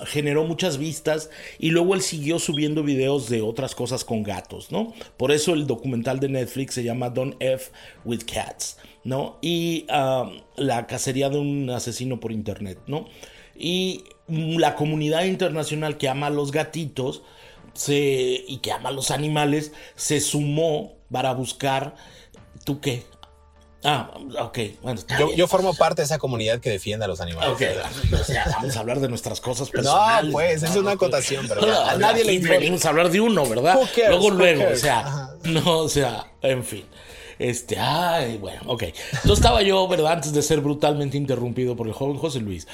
generó 0.06 0.42
muchas 0.42 0.76
vistas 0.76 1.30
y 1.60 1.70
luego 1.70 1.94
él 1.94 2.02
siguió 2.02 2.40
subiendo 2.40 2.82
videos 2.82 3.28
de 3.28 3.42
otras 3.42 3.76
cosas 3.76 4.04
con 4.04 4.24
gatos, 4.24 4.72
¿no? 4.72 4.92
Por 5.16 5.30
eso 5.30 5.54
el 5.54 5.68
documental 5.68 6.18
de 6.18 6.28
Netflix 6.28 6.74
se 6.74 6.82
llama 6.82 7.10
Don't 7.10 7.36
F 7.38 7.70
with 8.04 8.22
Cats, 8.24 8.76
¿no? 9.04 9.38
Y 9.40 9.86
la 10.56 10.86
cacería 10.88 11.30
de 11.30 11.38
un 11.38 11.70
asesino 11.70 12.18
por 12.18 12.32
internet, 12.32 12.80
¿no? 12.88 13.06
Y 13.56 14.02
la 14.26 14.74
comunidad 14.74 15.24
internacional 15.24 15.96
que 15.96 16.08
ama 16.08 16.26
a 16.26 16.30
los 16.30 16.50
gatitos 16.50 17.22
se, 17.72 18.44
y 18.48 18.58
que 18.62 18.72
ama 18.72 18.88
a 18.88 18.92
los 18.92 19.12
animales 19.12 19.72
se 19.94 20.20
sumó 20.20 20.94
para 21.12 21.32
buscar, 21.34 21.94
¿tú 22.64 22.80
qué? 22.80 23.04
Ah, 23.84 24.10
ok. 24.40 24.58
Bueno, 24.82 25.00
yo, 25.18 25.34
yo, 25.34 25.46
formo 25.46 25.74
parte 25.74 26.00
de 26.00 26.06
esa 26.06 26.18
comunidad 26.18 26.58
que 26.58 26.70
defiende 26.70 27.04
a 27.04 27.08
los 27.08 27.20
animales. 27.20 27.50
Ok, 27.50 27.62
o 28.18 28.24
sea, 28.24 28.46
vamos 28.56 28.74
a 28.74 28.80
hablar 28.80 28.98
de 29.00 29.08
nuestras 29.08 29.42
cosas 29.42 29.68
personales. 29.68 30.26
No, 30.26 30.32
pues, 30.32 30.62
es 30.62 30.74
una 30.74 30.92
acotación, 30.92 31.46
pero 31.46 31.70
a 31.70 31.94
nadie 31.98 32.24
le 32.24 32.32
importa. 32.32 32.58
Venimos 32.58 32.84
a 32.86 32.88
hablar 32.88 33.10
de 33.10 33.20
uno, 33.20 33.46
¿verdad? 33.46 33.78
luego, 34.08 34.30
luego, 34.30 34.64
o 34.72 34.76
sea, 34.76 35.28
no, 35.44 35.78
o 35.80 35.88
sea, 35.88 36.32
en 36.40 36.64
fin. 36.64 36.84
Este, 37.38 37.78
ay, 37.78 38.38
bueno, 38.38 38.60
ok. 38.66 38.84
Entonces 38.84 39.32
estaba 39.32 39.62
yo, 39.62 39.86
¿verdad? 39.88 40.12
Antes 40.12 40.32
de 40.32 40.40
ser 40.40 40.60
brutalmente 40.60 41.16
interrumpido 41.16 41.76
por 41.76 41.86
el 41.86 41.92
joven 41.92 42.16
José 42.16 42.40
Luis, 42.40 42.66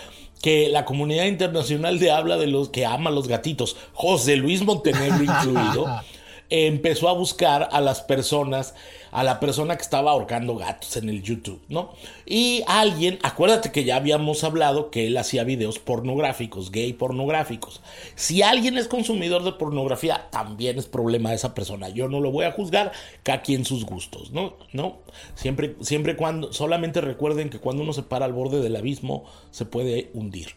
que 0.42 0.68
la 0.68 0.84
comunidad 0.84 1.24
internacional 1.24 1.98
de 1.98 2.10
habla 2.10 2.36
de 2.36 2.46
los 2.46 2.68
que 2.68 2.86
ama 2.86 3.10
los 3.10 3.26
gatitos, 3.26 3.76
José 3.94 4.36
Luis 4.36 4.62
Montenegro 4.62 5.22
incluido, 5.22 5.86
empezó 6.50 7.08
a 7.08 7.12
buscar 7.12 7.68
a 7.72 7.80
las 7.80 8.02
personas 8.02 8.74
a 9.12 9.24
la 9.24 9.40
persona 9.40 9.76
que 9.76 9.82
estaba 9.82 10.12
ahorcando 10.12 10.56
gatos 10.56 10.96
en 10.96 11.08
el 11.08 11.22
YouTube, 11.22 11.60
¿no? 11.68 11.92
Y 12.26 12.62
alguien, 12.66 13.18
acuérdate 13.22 13.72
que 13.72 13.84
ya 13.84 13.96
habíamos 13.96 14.44
hablado 14.44 14.90
que 14.90 15.06
él 15.06 15.16
hacía 15.16 15.44
videos 15.44 15.78
pornográficos, 15.78 16.70
gay 16.70 16.92
pornográficos. 16.92 17.80
Si 18.14 18.42
alguien 18.42 18.78
es 18.78 18.88
consumidor 18.88 19.42
de 19.42 19.52
pornografía, 19.52 20.28
también 20.30 20.78
es 20.78 20.86
problema 20.86 21.30
de 21.30 21.36
esa 21.36 21.54
persona. 21.54 21.88
Yo 21.88 22.08
no 22.08 22.20
lo 22.20 22.30
voy 22.30 22.44
a 22.44 22.52
juzgar, 22.52 22.92
cada 23.22 23.42
quien 23.42 23.64
sus 23.64 23.84
gustos, 23.84 24.30
¿no? 24.30 24.54
¿No? 24.72 24.98
Siempre, 25.34 25.76
siempre 25.80 26.16
cuando, 26.16 26.52
solamente 26.52 27.00
recuerden 27.00 27.50
que 27.50 27.58
cuando 27.58 27.82
uno 27.82 27.92
se 27.92 28.02
para 28.02 28.26
al 28.26 28.32
borde 28.32 28.60
del 28.60 28.76
abismo, 28.76 29.24
se 29.50 29.64
puede 29.64 30.10
hundir. 30.14 30.54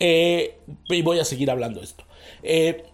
Eh, 0.00 0.58
y 0.88 1.02
voy 1.02 1.20
a 1.20 1.24
seguir 1.24 1.50
hablando 1.50 1.80
esto. 1.80 2.04
Eh, 2.42 2.84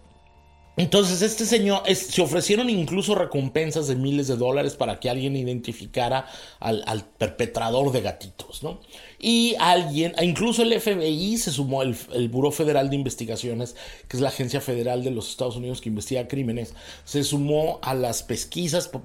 entonces, 0.77 1.21
este 1.21 1.45
señor, 1.45 1.83
se 1.95 2.23
ofrecieron 2.23 2.71
incluso 2.71 3.15
recompensas 3.15 3.89
de 3.89 3.95
miles 3.95 4.27
de 4.27 4.37
dólares 4.37 4.75
para 4.75 5.01
que 5.01 5.11
alguien 5.11 5.37
identificara 5.37 6.27
al, 6.61 7.05
perpetrador 7.19 7.93
de 7.93 8.01
gatitos, 8.01 8.63
¿no? 8.63 8.81
Y 9.19 9.55
alguien, 9.61 10.15
incluso 10.23 10.63
el 10.63 10.81
FBI 10.81 11.37
se 11.37 11.51
sumó, 11.51 11.83
el, 11.83 11.95
el 12.15 12.29
Buró 12.31 12.51
Federal 12.51 12.89
de 12.89 12.97
Investigaciones, 12.97 13.77
que 14.09 14.17
es 14.17 14.23
la 14.23 14.31
agencia 14.31 14.63
federal 14.63 15.05
de 15.05 15.11
los 15.11 15.29
Estados 15.29 15.57
Unidos 15.57 15.83
que 15.83 15.91
investiga 15.91 16.27
crímenes, 16.27 16.75
se 17.05 17.23
sumó 17.23 17.79
a 17.83 17.95
las 17.95 18.23
pesquisas 18.23 18.89
por, 18.89 19.03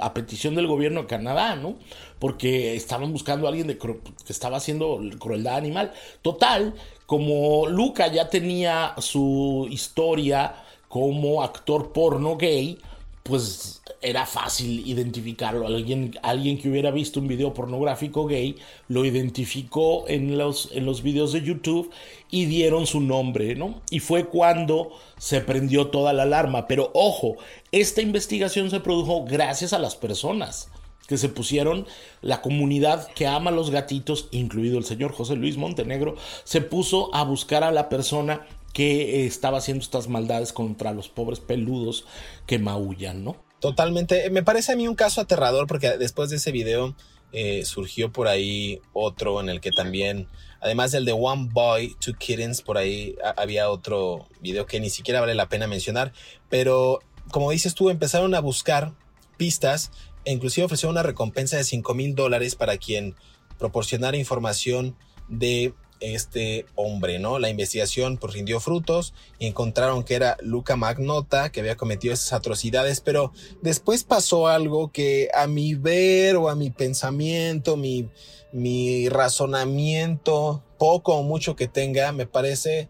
a 0.00 0.14
petición 0.14 0.54
del 0.54 0.68
gobierno 0.68 1.02
de 1.02 1.06
Canadá, 1.08 1.56
¿no? 1.56 1.76
Porque 2.20 2.76
estaban 2.76 3.10
buscando 3.12 3.46
a 3.46 3.50
alguien 3.50 3.66
que 3.66 3.98
estaba 4.28 4.58
haciendo 4.58 5.00
crueldad 5.18 5.56
animal. 5.56 5.92
Total, 6.20 6.74
como 7.06 7.66
Luca 7.66 8.06
ya 8.06 8.28
tenía 8.28 8.94
su 8.98 9.66
historia 9.70 10.54
como 10.92 11.42
actor 11.42 11.90
porno 11.94 12.36
gay, 12.36 12.78
pues 13.22 13.80
era 14.02 14.26
fácil 14.26 14.86
identificarlo. 14.86 15.66
Alguien, 15.66 16.18
alguien 16.22 16.58
que 16.58 16.68
hubiera 16.68 16.90
visto 16.90 17.18
un 17.18 17.28
video 17.28 17.54
pornográfico 17.54 18.26
gay 18.26 18.56
lo 18.88 19.06
identificó 19.06 20.06
en 20.06 20.36
los, 20.36 20.68
en 20.72 20.84
los 20.84 21.02
videos 21.02 21.32
de 21.32 21.40
YouTube 21.40 21.90
y 22.30 22.44
dieron 22.44 22.86
su 22.86 23.00
nombre, 23.00 23.54
¿no? 23.54 23.80
Y 23.88 24.00
fue 24.00 24.26
cuando 24.26 24.90
se 25.16 25.40
prendió 25.40 25.86
toda 25.86 26.12
la 26.12 26.24
alarma. 26.24 26.68
Pero 26.68 26.90
ojo, 26.92 27.38
esta 27.70 28.02
investigación 28.02 28.68
se 28.68 28.80
produjo 28.80 29.24
gracias 29.24 29.72
a 29.72 29.78
las 29.78 29.96
personas 29.96 30.68
que 31.08 31.16
se 31.16 31.30
pusieron, 31.30 31.86
la 32.20 32.42
comunidad 32.42 33.08
que 33.14 33.26
ama 33.26 33.50
a 33.50 33.54
los 33.54 33.70
gatitos, 33.70 34.28
incluido 34.30 34.76
el 34.76 34.84
señor 34.84 35.12
José 35.12 35.36
Luis 35.36 35.56
Montenegro, 35.56 36.16
se 36.44 36.60
puso 36.60 37.14
a 37.14 37.24
buscar 37.24 37.64
a 37.64 37.72
la 37.72 37.88
persona 37.88 38.46
que 38.72 39.26
estaba 39.26 39.58
haciendo 39.58 39.82
estas 39.82 40.08
maldades 40.08 40.52
contra 40.52 40.92
los 40.92 41.08
pobres 41.08 41.40
peludos 41.40 42.06
que 42.46 42.58
maullan, 42.58 43.24
¿no? 43.24 43.36
Totalmente. 43.60 44.28
Me 44.30 44.42
parece 44.42 44.72
a 44.72 44.76
mí 44.76 44.88
un 44.88 44.94
caso 44.94 45.20
aterrador 45.20 45.66
porque 45.66 45.96
después 45.96 46.30
de 46.30 46.36
ese 46.36 46.50
video 46.50 46.96
eh, 47.32 47.64
surgió 47.64 48.12
por 48.12 48.28
ahí 48.28 48.80
otro 48.92 49.40
en 49.40 49.48
el 49.48 49.60
que 49.60 49.70
también, 49.70 50.26
además 50.60 50.90
del 50.90 51.04
de 51.04 51.12
One 51.12 51.48
Boy, 51.52 51.94
Two 52.00 52.14
Kittens, 52.18 52.60
por 52.60 52.76
ahí 52.76 53.16
había 53.36 53.70
otro 53.70 54.26
video 54.40 54.66
que 54.66 54.80
ni 54.80 54.90
siquiera 54.90 55.20
vale 55.20 55.34
la 55.34 55.48
pena 55.48 55.66
mencionar. 55.66 56.12
Pero 56.48 57.00
como 57.30 57.50
dices 57.50 57.74
tú, 57.74 57.88
empezaron 57.88 58.34
a 58.34 58.40
buscar 58.40 58.92
pistas 59.36 59.92
e 60.24 60.32
inclusive 60.32 60.64
ofrecieron 60.64 60.94
una 60.94 61.02
recompensa 61.02 61.56
de 61.56 61.64
5 61.64 61.94
mil 61.94 62.14
dólares 62.14 62.54
para 62.54 62.76
quien 62.78 63.14
proporcionara 63.58 64.16
información 64.16 64.96
de 65.28 65.72
este 66.02 66.66
hombre, 66.74 67.18
¿no? 67.18 67.38
La 67.38 67.48
investigación 67.48 68.18
pues 68.18 68.34
rindió 68.34 68.60
frutos 68.60 69.14
y 69.38 69.46
encontraron 69.46 70.02
que 70.02 70.14
era 70.14 70.36
Luca 70.42 70.76
Magnota 70.76 71.50
que 71.50 71.60
había 71.60 71.76
cometido 71.76 72.12
esas 72.12 72.32
atrocidades, 72.32 73.00
pero 73.00 73.32
después 73.62 74.04
pasó 74.04 74.48
algo 74.48 74.90
que 74.90 75.28
a 75.34 75.46
mi 75.46 75.74
ver 75.74 76.36
o 76.36 76.48
a 76.48 76.56
mi 76.56 76.70
pensamiento, 76.70 77.76
mi, 77.76 78.08
mi 78.52 79.08
razonamiento, 79.08 80.62
poco 80.78 81.14
o 81.14 81.22
mucho 81.22 81.56
que 81.56 81.68
tenga, 81.68 82.12
me 82.12 82.26
parece 82.26 82.88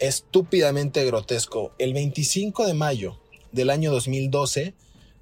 estúpidamente 0.00 1.04
grotesco. 1.04 1.72
El 1.78 1.94
25 1.94 2.66
de 2.66 2.74
mayo 2.74 3.20
del 3.52 3.70
año 3.70 3.92
2012 3.92 4.74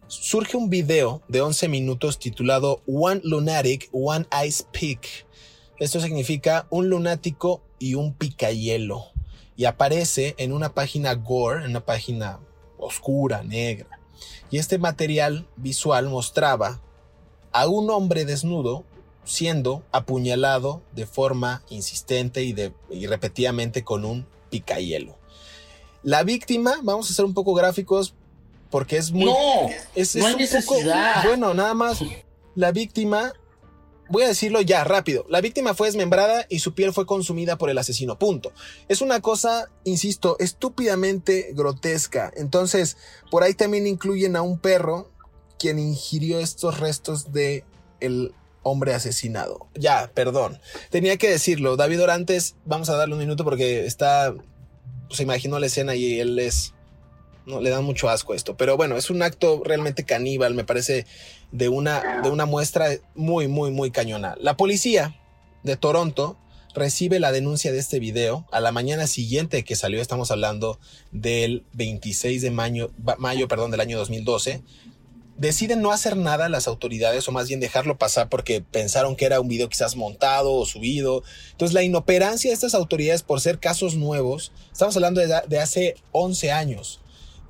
surge 0.06 0.56
un 0.56 0.70
video 0.70 1.22
de 1.28 1.42
11 1.42 1.68
minutos 1.68 2.18
titulado 2.18 2.82
One 2.86 3.20
Lunatic, 3.24 3.88
One 3.92 4.26
Ice 4.46 4.64
Peak 4.72 5.27
esto 5.78 6.00
significa 6.00 6.66
un 6.70 6.88
lunático 6.90 7.62
y 7.78 7.94
un 7.94 8.14
picayelo. 8.14 9.06
Y 9.56 9.64
aparece 9.64 10.34
en 10.38 10.52
una 10.52 10.74
página 10.74 11.14
gore, 11.14 11.64
en 11.64 11.70
una 11.70 11.84
página 11.84 12.40
oscura, 12.78 13.42
negra. 13.42 13.98
Y 14.50 14.58
este 14.58 14.78
material 14.78 15.46
visual 15.56 16.08
mostraba 16.08 16.80
a 17.52 17.66
un 17.66 17.90
hombre 17.90 18.24
desnudo 18.24 18.84
siendo 19.24 19.84
apuñalado 19.92 20.82
de 20.94 21.06
forma 21.06 21.62
insistente 21.68 22.42
y, 22.44 22.52
de, 22.52 22.72
repetidamente 23.08 23.84
con 23.84 24.04
un 24.04 24.26
picayelo. 24.50 25.16
La 26.02 26.22
víctima, 26.22 26.76
vamos 26.82 27.10
a 27.10 27.14
ser 27.14 27.24
un 27.24 27.34
poco 27.34 27.52
gráficos 27.54 28.14
porque 28.70 28.96
es 28.96 29.12
muy... 29.12 29.26
No, 29.26 29.68
es, 29.94 30.16
no 30.16 30.26
hay 30.26 30.36
necesidad. 30.36 31.24
bueno, 31.24 31.52
nada 31.52 31.74
más. 31.74 32.02
La 32.54 32.72
víctima 32.72 33.32
Voy 34.08 34.22
a 34.22 34.28
decirlo 34.28 34.60
ya, 34.60 34.84
rápido. 34.84 35.26
La 35.28 35.40
víctima 35.40 35.74
fue 35.74 35.88
desmembrada 35.88 36.46
y 36.48 36.60
su 36.60 36.74
piel 36.74 36.92
fue 36.92 37.06
consumida 37.06 37.58
por 37.58 37.70
el 37.70 37.78
asesino. 37.78 38.18
Punto. 38.18 38.52
Es 38.88 39.02
una 39.02 39.20
cosa, 39.20 39.70
insisto, 39.84 40.36
estúpidamente 40.38 41.50
grotesca. 41.52 42.32
Entonces, 42.36 42.96
por 43.30 43.42
ahí 43.42 43.54
también 43.54 43.86
incluyen 43.86 44.36
a 44.36 44.42
un 44.42 44.58
perro 44.58 45.10
quien 45.58 45.78
ingirió 45.78 46.40
estos 46.40 46.80
restos 46.80 47.32
de 47.32 47.64
el 48.00 48.32
hombre 48.62 48.94
asesinado. 48.94 49.68
Ya, 49.74 50.10
perdón. 50.14 50.58
Tenía 50.90 51.16
que 51.16 51.30
decirlo. 51.30 51.76
David 51.76 52.02
Orantes, 52.02 52.56
vamos 52.64 52.88
a 52.88 52.96
darle 52.96 53.14
un 53.14 53.20
minuto 53.20 53.44
porque 53.44 53.86
está, 53.86 54.34
se 55.10 55.22
imaginó 55.22 55.58
la 55.58 55.66
escena 55.66 55.94
y 55.94 56.20
él 56.20 56.38
es 56.38 56.74
no 57.48 57.61
le 57.61 57.70
da 57.70 57.80
mucho 57.80 58.08
asco 58.08 58.34
esto. 58.34 58.56
Pero 58.56 58.76
bueno, 58.76 58.96
es 58.96 59.11
un 59.11 59.22
acto 59.22 59.62
realmente 59.64 60.04
caníbal, 60.04 60.54
me 60.54 60.64
parece, 60.64 61.06
de 61.50 61.68
una, 61.68 62.20
de 62.22 62.30
una 62.30 62.46
muestra 62.46 62.90
muy, 63.14 63.48
muy, 63.48 63.70
muy 63.70 63.90
cañona. 63.90 64.37
La 64.40 64.56
policía 64.56 65.18
de 65.62 65.76
Toronto 65.76 66.38
recibe 66.74 67.18
la 67.18 67.32
denuncia 67.32 67.72
de 67.72 67.78
este 67.78 67.98
video 67.98 68.46
a 68.52 68.61
la 68.61 68.70
mañana 68.70 69.06
siguiente 69.06 69.64
que 69.64 69.76
salió, 69.76 70.00
estamos 70.00 70.30
hablando 70.30 70.78
del 71.11 71.64
26 71.72 72.42
de 72.42 72.50
mayo, 72.50 72.90
mayo 73.18 73.48
perdón, 73.48 73.70
del 73.70 73.80
año 73.80 73.98
2012. 73.98 74.62
Deciden 75.37 75.82
no 75.82 75.92
hacer 75.92 76.16
nada 76.16 76.48
las 76.48 76.66
autoridades 76.66 77.28
o 77.28 77.32
más 77.32 77.46
bien 77.46 77.61
dejarlo 77.61 77.96
pasar 77.96 78.28
porque 78.28 78.61
pensaron 78.61 79.14
que 79.14 79.24
era 79.24 79.40
un 79.40 79.46
video 79.46 79.68
quizás 79.68 79.94
montado 79.94 80.52
o 80.52 80.66
subido. 80.66 81.22
Entonces 81.52 81.74
la 81.74 81.84
inoperancia 81.84 82.50
de 82.50 82.54
estas 82.54 82.74
autoridades 82.74 83.22
por 83.22 83.40
ser 83.40 83.58
casos 83.61 83.94
nuevos, 83.94 84.52
estamos 84.72 84.96
hablando 84.96 85.20
de, 85.20 85.32
de 85.46 85.61
hace 85.61 85.94
11 86.11 86.50
años, 86.50 87.00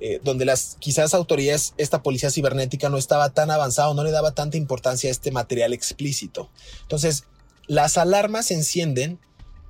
eh, 0.01 0.21
donde 0.23 0.45
las 0.45 0.77
quizás 0.79 1.13
autoridades, 1.13 1.73
esta 1.77 2.01
policía 2.01 2.31
cibernética 2.31 2.89
no 2.89 2.97
estaba 2.97 3.31
tan 3.31 3.51
avanzado, 3.51 3.93
no 3.93 4.03
le 4.03 4.11
daba 4.11 4.31
tanta 4.31 4.57
importancia 4.57 5.09
a 5.09 5.11
este 5.11 5.31
material 5.31 5.73
explícito. 5.73 6.49
Entonces, 6.83 7.25
las 7.67 7.97
alarmas 7.97 8.47
se 8.47 8.53
encienden 8.53 9.19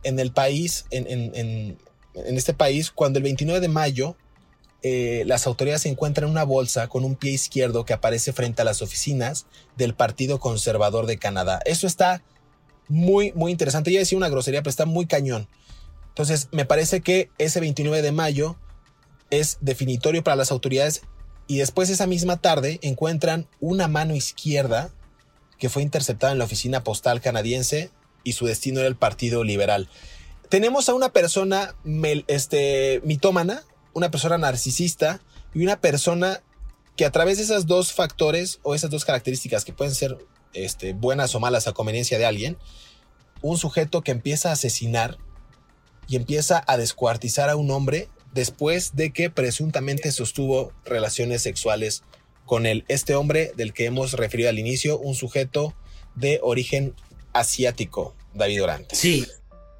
en 0.03 0.19
el 0.19 0.31
país, 0.31 0.85
en, 0.91 1.07
en, 1.07 1.35
en, 1.35 2.37
este 2.37 2.53
país, 2.53 2.91
cuando 2.91 3.17
el 3.17 3.23
29 3.23 3.59
de 3.59 3.67
mayo 3.67 4.15
eh, 4.81 5.23
las 5.25 5.47
autoridades 5.47 5.85
encuentran 5.85 6.29
una 6.29 6.43
bolsa 6.43 6.87
con 6.87 7.03
un 7.03 7.15
pie 7.15 7.31
izquierdo 7.31 7.83
que 7.83 7.93
aparece 7.93 8.31
frente 8.31 8.61
a 8.61 8.65
las 8.65 8.81
oficinas 8.81 9.47
del 9.75 9.93
Partido 9.93 10.39
Conservador 10.39 11.05
de 11.05 11.17
Canadá. 11.17 11.59
Eso 11.65 11.87
está 11.87 12.21
muy, 12.87 13.33
muy 13.33 13.51
interesante. 13.51 13.91
Ya 13.91 13.99
decía 13.99 14.17
una 14.17 14.29
grosería, 14.29 14.61
pero 14.61 14.69
está 14.69 14.85
muy 14.85 15.05
cañón. 15.05 15.47
Entonces, 16.09 16.49
me 16.51 16.65
parece 16.65 17.01
que 17.01 17.29
ese 17.37 17.59
29 17.59 18.01
de 18.01 18.11
mayo 18.11 18.57
es 19.29 19.57
definitorio 19.61 20.23
para 20.23 20.35
las 20.35 20.51
autoridades 20.51 21.01
y 21.47 21.57
después 21.57 21.89
esa 21.89 22.07
misma 22.07 22.37
tarde 22.37 22.79
encuentran 22.81 23.47
una 23.59 23.87
mano 23.87 24.15
izquierda 24.15 24.91
que 25.57 25.69
fue 25.69 25.81
interceptada 25.81 26.31
en 26.31 26.39
la 26.39 26.45
oficina 26.45 26.83
postal 26.83 27.21
canadiense 27.21 27.91
y 28.23 28.33
su 28.33 28.45
destino 28.45 28.79
era 28.79 28.87
el 28.87 28.95
Partido 28.95 29.43
Liberal. 29.43 29.89
Tenemos 30.49 30.89
a 30.89 30.93
una 30.93 31.09
persona 31.09 31.75
este, 32.27 33.01
mitómana, 33.03 33.63
una 33.93 34.11
persona 34.11 34.37
narcisista 34.37 35.21
y 35.53 35.63
una 35.63 35.79
persona 35.79 36.41
que 36.95 37.05
a 37.05 37.11
través 37.11 37.37
de 37.37 37.43
esos 37.43 37.65
dos 37.65 37.93
factores 37.93 38.59
o 38.63 38.75
esas 38.75 38.89
dos 38.89 39.05
características 39.05 39.65
que 39.65 39.73
pueden 39.73 39.95
ser 39.95 40.17
este, 40.53 40.93
buenas 40.93 41.33
o 41.35 41.39
malas 41.39 41.67
a 41.67 41.73
conveniencia 41.73 42.17
de 42.17 42.25
alguien, 42.25 42.57
un 43.41 43.57
sujeto 43.57 44.01
que 44.01 44.11
empieza 44.11 44.49
a 44.49 44.53
asesinar 44.53 45.17
y 46.07 46.15
empieza 46.15 46.63
a 46.67 46.77
descuartizar 46.77 47.49
a 47.49 47.55
un 47.55 47.71
hombre 47.71 48.09
después 48.33 48.95
de 48.95 49.11
que 49.11 49.29
presuntamente 49.29 50.11
sostuvo 50.11 50.71
relaciones 50.85 51.41
sexuales 51.41 52.03
con 52.45 52.65
él. 52.65 52.83
Este 52.87 53.15
hombre 53.15 53.51
del 53.55 53.73
que 53.73 53.85
hemos 53.85 54.13
referido 54.13 54.49
al 54.49 54.59
inicio, 54.59 54.97
un 54.97 55.15
sujeto 55.15 55.75
de 56.15 56.39
origen 56.41 56.95
asiático, 57.33 58.15
David 58.33 58.63
Orante. 58.63 58.95
Sí, 58.95 59.25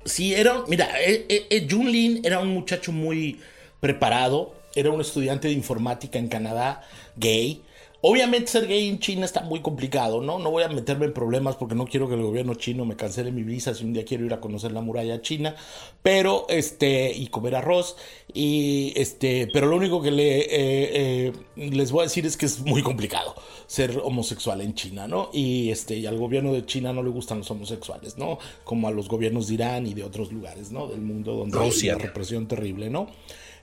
sí, 0.06 0.34
era, 0.34 0.64
mira, 0.68 0.90
eh, 1.02 1.26
eh, 1.30 1.48
eh, 1.50 1.68
Jun 1.70 1.92
Lin 1.92 2.22
era 2.24 2.40
un 2.40 2.50
muchacho 2.50 2.92
muy 2.92 3.40
preparado, 3.80 4.56
era 4.76 4.92
un 4.92 5.02
estudiante 5.02 5.48
de 5.48 5.54
informática 5.54 6.20
en 6.20 6.28
Canadá, 6.28 6.88
gay, 7.16 7.64
Obviamente 8.02 8.48
ser 8.48 8.66
gay 8.66 8.88
en 8.88 9.00
China 9.00 9.26
está 9.26 9.42
muy 9.42 9.60
complicado, 9.62 10.22
¿no? 10.22 10.40
No 10.40 10.52
voy 10.52 10.64
a 10.64 10.70
meterme 10.70 11.06
en 11.06 11.14
problemas 11.14 11.58
porque 11.58 11.76
no 11.76 11.86
quiero 11.86 12.08
que 12.08 12.16
el 12.16 12.22
gobierno 12.22 12.56
chino 12.56 12.86
me 12.86 12.96
cancele 12.96 13.30
mi 13.32 13.44
visa 13.44 13.74
si 13.74 13.84
un 13.84 13.92
día 13.92 14.06
quiero 14.06 14.26
ir 14.26 14.34
a 14.34 14.40
conocer 14.40 14.72
la 14.72 14.80
muralla 14.80 15.22
china, 15.22 15.54
pero 16.02 16.46
este 16.48 17.12
y 17.12 17.28
comer 17.28 17.56
arroz 17.56 17.98
y 18.34 18.94
este, 18.96 19.50
pero 19.52 19.68
lo 19.68 19.76
único 19.76 20.02
que 20.02 20.12
le, 20.12 20.40
eh, 20.40 20.48
eh, 20.52 21.34
les 21.58 21.92
voy 21.92 22.02
a 22.02 22.04
decir 22.04 22.26
es 22.26 22.38
que 22.38 22.46
es 22.46 22.62
muy 22.62 22.82
complicado 22.84 23.36
ser 23.68 24.00
homosexual 24.02 24.62
en 24.62 24.76
China, 24.76 25.06
¿no? 25.06 25.30
Y 25.34 25.70
este 25.70 25.98
y 25.98 26.06
al 26.06 26.18
gobierno 26.18 26.54
de 26.54 26.66
China 26.66 26.94
no 26.94 27.04
le 27.04 27.10
gustan 27.10 27.40
los 27.40 27.52
homosexuales, 27.52 28.18
¿no? 28.18 28.40
Como 28.64 28.88
a 28.88 28.92
los 28.92 29.10
gobiernos 29.10 29.50
de 29.50 29.56
Irán 29.56 29.86
y 29.86 29.94
de 29.94 30.06
otros 30.06 30.32
lugares, 30.32 30.72
¿no? 30.72 30.88
Del 30.88 31.02
mundo 31.02 31.34
donde 31.34 31.60
hay 31.60 31.90
una 31.90 31.98
represión 31.98 32.48
terrible, 32.48 32.90
¿no? 32.90 33.08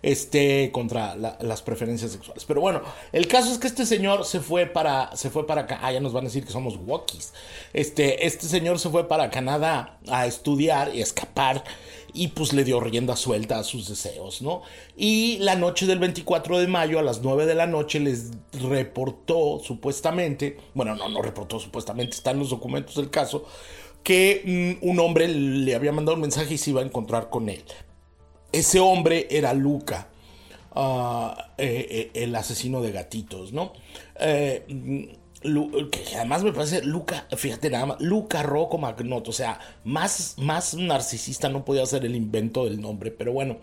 Este, 0.02 0.70
contra 0.72 1.16
las 1.16 1.62
preferencias 1.62 2.12
sexuales. 2.12 2.44
Pero 2.44 2.60
bueno, 2.60 2.82
el 3.12 3.26
caso 3.28 3.52
es 3.52 3.58
que 3.58 3.66
este 3.66 3.86
señor 3.86 4.24
se 4.24 4.40
fue 4.40 4.66
para, 4.66 5.14
se 5.16 5.30
fue 5.30 5.46
para 5.46 5.62
acá, 5.62 5.80
ah, 5.82 5.92
ya 5.92 6.00
nos 6.00 6.12
van 6.12 6.24
a 6.24 6.28
decir 6.28 6.44
que 6.44 6.52
somos 6.52 6.78
walkies. 6.84 7.32
Este, 7.72 8.26
este 8.26 8.46
señor 8.46 8.78
se 8.78 8.90
fue 8.90 9.08
para 9.08 9.30
Canadá 9.30 9.98
a 10.08 10.26
estudiar 10.26 10.94
y 10.94 11.00
escapar 11.00 11.64
y 12.12 12.28
pues 12.28 12.52
le 12.52 12.64
dio 12.64 12.80
rienda 12.80 13.14
suelta 13.14 13.58
a 13.58 13.64
sus 13.64 13.88
deseos, 13.88 14.40
¿no? 14.40 14.62
Y 14.96 15.38
la 15.38 15.54
noche 15.54 15.86
del 15.86 15.98
24 15.98 16.58
de 16.58 16.66
mayo 16.66 16.98
a 16.98 17.02
las 17.02 17.20
9 17.20 17.46
de 17.46 17.54
la 17.54 17.66
noche 17.66 18.00
les 18.00 18.30
reportó 18.52 19.60
supuestamente, 19.62 20.56
bueno, 20.74 20.94
no, 20.94 21.08
no 21.08 21.20
reportó 21.20 21.60
supuestamente, 21.60 22.16
están 22.16 22.38
los 22.38 22.50
documentos 22.50 22.96
del 22.96 23.10
caso, 23.10 23.44
que 24.02 24.78
mm, 24.80 24.88
un 24.88 25.00
hombre 25.00 25.28
le 25.28 25.74
había 25.74 25.92
mandado 25.92 26.14
un 26.14 26.22
mensaje 26.22 26.54
y 26.54 26.58
se 26.58 26.70
iba 26.70 26.80
a 26.80 26.84
encontrar 26.84 27.28
con 27.28 27.48
él. 27.48 27.64
Ese 28.52 28.80
hombre 28.80 29.26
era 29.30 29.52
Luca. 29.54 30.08
ah, 30.74 31.52
eh, 31.58 32.10
eh, 32.14 32.22
el 32.24 32.34
asesino 32.34 32.80
de 32.82 32.92
gatitos, 32.92 33.52
¿no? 33.52 33.72
Eh, 34.20 34.64
que 35.42 36.16
además 36.16 36.42
me 36.42 36.52
parece 36.52 36.82
Luca, 36.82 37.26
fíjate 37.36 37.70
nada 37.70 37.86
más, 37.86 38.00
Luca 38.00 38.42
Rocco 38.42 38.78
Magnoto, 38.78 39.30
o 39.30 39.32
sea, 39.32 39.60
más, 39.84 40.34
más 40.38 40.74
narcisista 40.74 41.48
no 41.48 41.64
podía 41.64 41.86
ser 41.86 42.04
el 42.04 42.16
invento 42.16 42.64
del 42.64 42.80
nombre, 42.80 43.10
pero 43.12 43.32
bueno, 43.32 43.58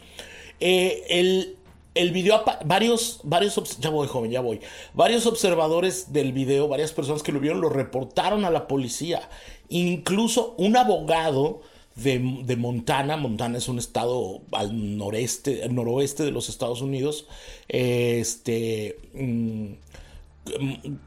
el, 0.59 1.57
el 1.95 2.11
video, 2.11 2.43
varios, 2.65 3.19
varios, 3.23 3.79
ya 3.79 3.89
voy 3.89 4.07
joven, 4.07 4.31
ya 4.31 4.41
voy, 4.41 4.61
varios 4.93 5.25
observadores 5.25 6.13
del 6.13 6.31
video, 6.31 6.67
varias 6.67 6.93
personas 6.93 7.21
que 7.21 7.31
lo 7.31 7.39
vieron, 7.39 7.59
lo 7.61 7.69
reportaron 7.69 8.45
a 8.45 8.49
la 8.49 8.67
policía, 8.67 9.29
incluso 9.69 10.55
un 10.57 10.77
abogado, 10.77 11.61
de, 11.95 12.55
Montana. 12.57 13.17
Montana 13.17 13.57
es 13.57 13.67
un 13.67 13.79
estado 13.79 14.41
al 14.51 14.97
noreste, 14.97 15.67
noroeste 15.69 16.23
de 16.23 16.31
los 16.31 16.49
Estados 16.49 16.81
Unidos. 16.81 17.27
Este. 17.67 18.97
Mm, 19.13 19.73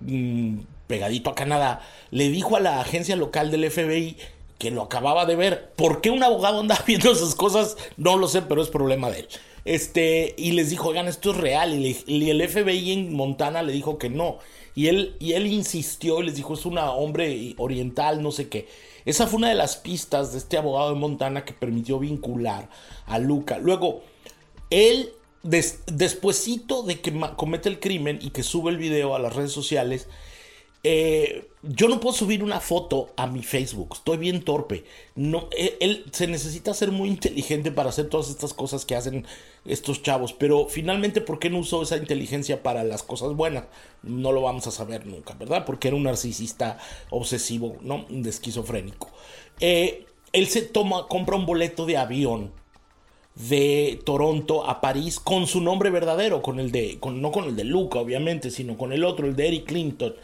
mm, 0.01 0.67
pegadito 0.87 1.31
a 1.31 1.35
Canadá. 1.35 1.81
Le 2.11 2.29
dijo 2.31 2.57
a 2.57 2.61
la 2.61 2.81
agencia 2.81 3.17
local 3.17 3.51
del 3.51 3.71
FBI 3.71 4.17
que 4.59 4.71
lo 4.71 4.83
acababa 4.83 5.27
de 5.27 5.37
ver. 5.37 5.73
¿Por 5.77 6.01
qué 6.01 6.11
un 6.11 6.23
abogado 6.23 6.61
anda 6.61 6.83
viendo 6.87 7.13
esas 7.13 7.35
cosas? 7.35 7.77
No 7.97 8.17
lo 8.17 8.29
sé, 8.29 8.43
pero 8.43 8.63
es 8.63 8.69
problema 8.69 9.11
de 9.11 9.21
él. 9.21 9.29
Este, 9.65 10.35
y 10.39 10.53
les 10.53 10.71
dijo, 10.71 10.91
oigan, 10.91 11.09
esto 11.09 11.33
es 11.33 11.37
real. 11.37 11.75
Y, 11.75 11.97
y, 12.07 12.31
el 12.31 12.49
FBI 12.49 12.93
en 12.93 13.15
Montana 13.15 13.63
le 13.63 13.73
dijo 13.73 13.99
que 13.99 14.09
no. 14.09 14.39
Y 14.77 14.89
él, 14.89 15.17
y 15.19 15.33
él 15.33 15.47
insistió 15.47 16.21
y 16.21 16.27
les 16.27 16.37
dijo, 16.37 16.55
es 16.55 16.67
un 16.67 16.79
hombre 16.79 17.55
oriental, 17.59 18.23
no 18.23 18.31
sé 18.31 18.49
qué. 18.49 18.69
Esa 19.07 19.29
fue 19.29 19.39
una 19.39 19.49
de 19.49 19.55
las 19.55 19.77
pistas 19.77 20.33
de 20.33 20.39
este 20.39 20.59
abogado 20.59 20.93
de 20.93 20.99
Montana 20.99 21.45
que 21.45 21.53
permitió 21.55 22.01
vincular 22.01 22.69
a 23.07 23.19
Luca. 23.21 23.57
Luego, 23.59 24.03
él, 24.69 25.13
des, 25.45 25.85
despuesito 25.87 26.83
de 26.83 27.01
que 27.01 27.19
comete 27.37 27.69
el 27.69 27.79
crimen 27.79 28.19
y 28.21 28.31
que 28.31 28.43
sube 28.43 28.73
el 28.73 28.79
video 28.79 29.15
a 29.15 29.21
las 29.21 29.35
redes 29.35 29.53
sociales, 29.53 30.09
eh, 30.89 31.49
yo 31.65 31.89
no 31.89 31.99
puedo 31.99 32.15
subir 32.15 32.45
una 32.45 32.61
foto 32.61 33.09
a 33.17 33.27
mi 33.27 33.43
Facebook, 33.43 33.89
estoy 33.95 34.19
bien 34.19 34.45
torpe. 34.45 34.85
Eh, 35.17 35.77
él, 35.81 36.05
se 36.13 36.29
necesita 36.29 36.73
ser 36.75 36.93
muy 36.93 37.09
inteligente 37.09 37.73
para 37.73 37.89
hacer 37.89 38.09
todas 38.09 38.31
estas 38.31 38.55
cosas 38.55 38.85
que 38.85 38.95
hacen 38.95 39.27
estos 39.65 40.01
chavos, 40.05 40.33
pero 40.33 40.69
finalmente, 40.69 41.21
¿por 41.21 41.41
qué 41.41 41.51
no 41.51 41.59
usó 41.59 41.83
esa 41.83 41.97
inteligencia 41.97 42.63
para 42.63 42.85
las 42.85 43.03
cosas 43.03 43.35
buenas? 43.35 43.65
No 44.05 44.31
lo 44.31 44.43
vamos 44.43 44.69
a 44.69 44.71
saber 44.71 45.07
nunca, 45.07 45.35
¿verdad? 45.35 45.65
Porque 45.65 45.89
era 45.89 45.97
un 45.97 46.05
narcisista 46.05 46.79
obsesivo, 47.11 47.79
¿no? 47.81 48.07
De 48.09 48.31
esquizofrénico. 48.31 49.11
Eh, 49.59 50.07
él 50.33 50.47
se 50.47 50.63
toma, 50.63 51.09
compra 51.09 51.35
un 51.35 51.47
boleto 51.47 51.85
de 51.85 51.97
avión 51.97 52.53
de 53.35 54.01
Toronto 54.05 54.71
a 54.71 54.81
París 54.81 55.19
con 55.19 55.49
su 55.49 55.61
nombre 55.61 55.91
verdadero, 55.91 56.43
con 56.43 56.61
el 56.61 56.71
de, 56.71 57.01
no 57.11 57.33
con 57.33 57.47
el 57.47 57.57
de 57.57 57.65
Luca, 57.65 57.99
obviamente, 57.99 58.53
sino 58.53 58.79
con 58.79 58.93
el 58.93 59.03
otro, 59.03 59.27
el 59.27 59.35
de 59.35 59.49
Eric 59.49 59.67
Clinton 59.67 60.15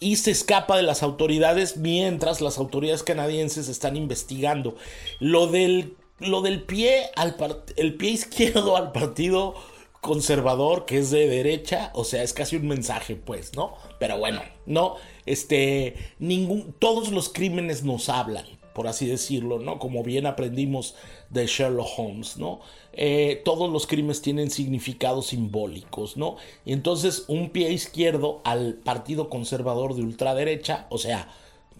y 0.00 0.16
se 0.16 0.30
escapa 0.30 0.76
de 0.76 0.82
las 0.82 1.02
autoridades 1.02 1.76
mientras 1.76 2.40
las 2.40 2.58
autoridades 2.58 3.02
canadienses 3.02 3.68
están 3.68 3.96
investigando. 3.96 4.76
Lo 5.20 5.46
del, 5.46 5.96
lo 6.18 6.42
del 6.42 6.62
pie, 6.62 7.10
al 7.16 7.36
el 7.76 7.94
pie 7.94 8.10
izquierdo 8.10 8.76
al 8.76 8.92
partido 8.92 9.54
conservador 10.00 10.84
que 10.84 10.98
es 10.98 11.10
de 11.10 11.26
derecha, 11.28 11.90
o 11.94 12.04
sea, 12.04 12.22
es 12.22 12.34
casi 12.34 12.56
un 12.56 12.68
mensaje, 12.68 13.16
pues, 13.16 13.54
¿no? 13.54 13.74
Pero 13.98 14.18
bueno, 14.18 14.42
no, 14.66 14.96
este, 15.24 15.94
ningún, 16.18 16.74
todos 16.78 17.10
los 17.10 17.30
crímenes 17.30 17.84
nos 17.84 18.08
hablan 18.10 18.44
por 18.74 18.88
así 18.88 19.06
decirlo, 19.06 19.58
¿no? 19.58 19.78
Como 19.78 20.02
bien 20.02 20.26
aprendimos 20.26 20.94
de 21.30 21.46
Sherlock 21.46 21.88
Holmes, 21.96 22.36
¿no? 22.36 22.60
Eh, 22.92 23.40
todos 23.44 23.70
los 23.70 23.86
crímenes 23.86 24.20
tienen 24.20 24.50
significados 24.50 25.28
simbólicos, 25.28 26.16
¿no? 26.16 26.36
Y 26.66 26.72
entonces 26.72 27.24
un 27.28 27.50
pie 27.50 27.70
izquierdo 27.72 28.42
al 28.44 28.74
Partido 28.74 29.30
Conservador 29.30 29.94
de 29.94 30.02
ultraderecha, 30.02 30.86
o 30.90 30.98
sea, 30.98 31.28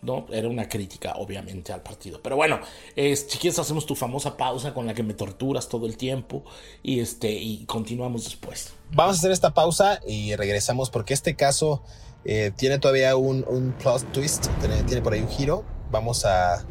¿no? 0.03 0.27
Era 0.31 0.49
una 0.49 0.69
crítica, 0.69 1.15
obviamente, 1.17 1.73
al 1.73 1.83
partido. 1.83 2.21
Pero 2.23 2.37
bueno, 2.37 2.61
si 2.95 3.39
quieres 3.39 3.59
hacemos 3.59 3.87
tu 3.87 3.95
famosa 3.95 4.37
pausa 4.37 4.73
con 4.73 4.87
la 4.87 4.95
que 4.95 5.03
me 5.03 5.15
torturas 5.15 5.69
todo 5.69 5.87
el 5.87 5.97
tiempo 5.97 6.45
y, 6.83 7.01
este, 7.01 7.33
y 7.33 7.65
continuamos 7.65 8.25
después. 8.25 8.73
Vamos 8.93 9.17
a 9.17 9.19
hacer 9.19 9.33
esta 9.33 9.55
pausa 9.55 10.01
y 10.07 10.37
regresamos 10.37 10.91
porque 10.91 11.15
este 11.15 11.35
caso 11.35 11.83
eh, 12.25 12.53
tiene 12.57 12.79
todavía 12.79 13.17
un, 13.17 13.45
un 13.49 13.73
plot 13.73 14.13
twist, 14.13 14.47
tiene 14.87 15.03
por 15.03 15.15
ahí 15.15 15.21
un 15.21 15.29
giro. 15.29 15.65
Vamos 15.91 16.25
a 16.25 16.65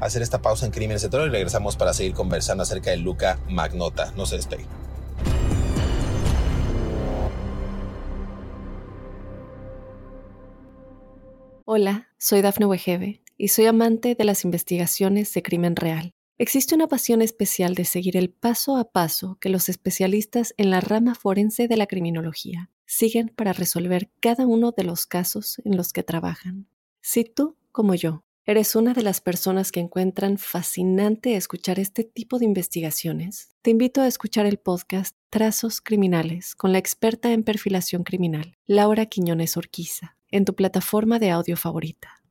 hacer 0.00 0.22
esta 0.22 0.42
pausa 0.42 0.66
en 0.66 0.72
Crímenes 0.72 1.02
de 1.02 1.08
Terror 1.08 1.28
y 1.28 1.30
regresamos 1.30 1.76
para 1.76 1.92
seguir 1.92 2.14
conversando 2.14 2.62
acerca 2.62 2.90
de 2.90 2.96
Luca 2.96 3.38
Magnota. 3.48 4.12
No 4.16 4.26
se 4.26 4.36
despeguen. 4.36 4.66
Hola, 11.64 12.08
soy 12.18 12.42
Dafne 12.42 12.66
Wegebe 12.66 13.22
y 13.36 13.48
soy 13.48 13.66
amante 13.66 14.16
de 14.16 14.24
las 14.24 14.44
investigaciones 14.44 15.32
de 15.32 15.42
crimen 15.42 15.76
real. 15.76 16.12
Existe 16.36 16.74
una 16.74 16.88
pasión 16.88 17.22
especial 17.22 17.74
de 17.74 17.84
seguir 17.84 18.16
el 18.16 18.30
paso 18.30 18.76
a 18.76 18.90
paso 18.90 19.36
que 19.40 19.50
los 19.50 19.68
especialistas 19.68 20.54
en 20.56 20.70
la 20.70 20.80
rama 20.80 21.14
forense 21.14 21.68
de 21.68 21.76
la 21.76 21.86
criminología 21.86 22.70
siguen 22.86 23.28
para 23.28 23.52
resolver 23.52 24.10
cada 24.20 24.46
uno 24.46 24.72
de 24.72 24.82
los 24.82 25.06
casos 25.06 25.60
en 25.64 25.76
los 25.76 25.92
que 25.92 26.02
trabajan. 26.02 26.66
Si 27.02 27.24
tú, 27.24 27.56
como 27.70 27.94
yo, 27.94 28.24
¿Eres 28.46 28.74
una 28.74 28.94
de 28.94 29.02
las 29.02 29.20
personas 29.20 29.70
que 29.70 29.80
encuentran 29.80 30.38
fascinante 30.38 31.36
escuchar 31.36 31.78
este 31.78 32.04
tipo 32.04 32.38
de 32.38 32.46
investigaciones? 32.46 33.50
Te 33.60 33.70
invito 33.70 34.00
a 34.00 34.06
escuchar 34.06 34.46
el 34.46 34.56
podcast 34.56 35.14
Trazos 35.28 35.82
Criminales 35.82 36.54
con 36.54 36.72
la 36.72 36.78
experta 36.78 37.32
en 37.32 37.42
perfilación 37.42 38.02
criminal, 38.02 38.56
Laura 38.66 39.04
Quiñones 39.04 39.58
Orquiza, 39.58 40.16
en 40.30 40.46
tu 40.46 40.54
plataforma 40.54 41.18
de 41.18 41.30
audio 41.30 41.58
favorita. 41.58 42.22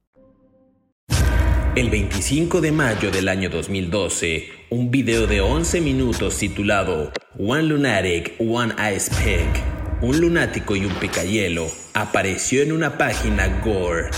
El 1.76 1.92
25 1.92 2.60
de 2.60 2.72
mayo 2.72 3.12
del 3.12 3.30
año 3.30 3.52
2012, 3.52 4.48
un 4.72 4.90
video 4.90 5.28
de 5.28 5.42
11 5.42 5.80
minutos 5.80 6.38
titulado 6.40 7.12
One 7.38 7.64
Lunatic, 7.64 8.34
One 8.40 8.74
Ice 8.96 9.12
Pick, 9.12 9.64
un 10.02 10.20
lunático 10.20 10.76
y 10.76 10.86
un 10.86 10.94
picayelo, 10.96 11.68
apareció 11.94 12.64
en 12.64 12.72
una 12.72 12.98
página 12.98 13.62
Gore, 13.64 14.10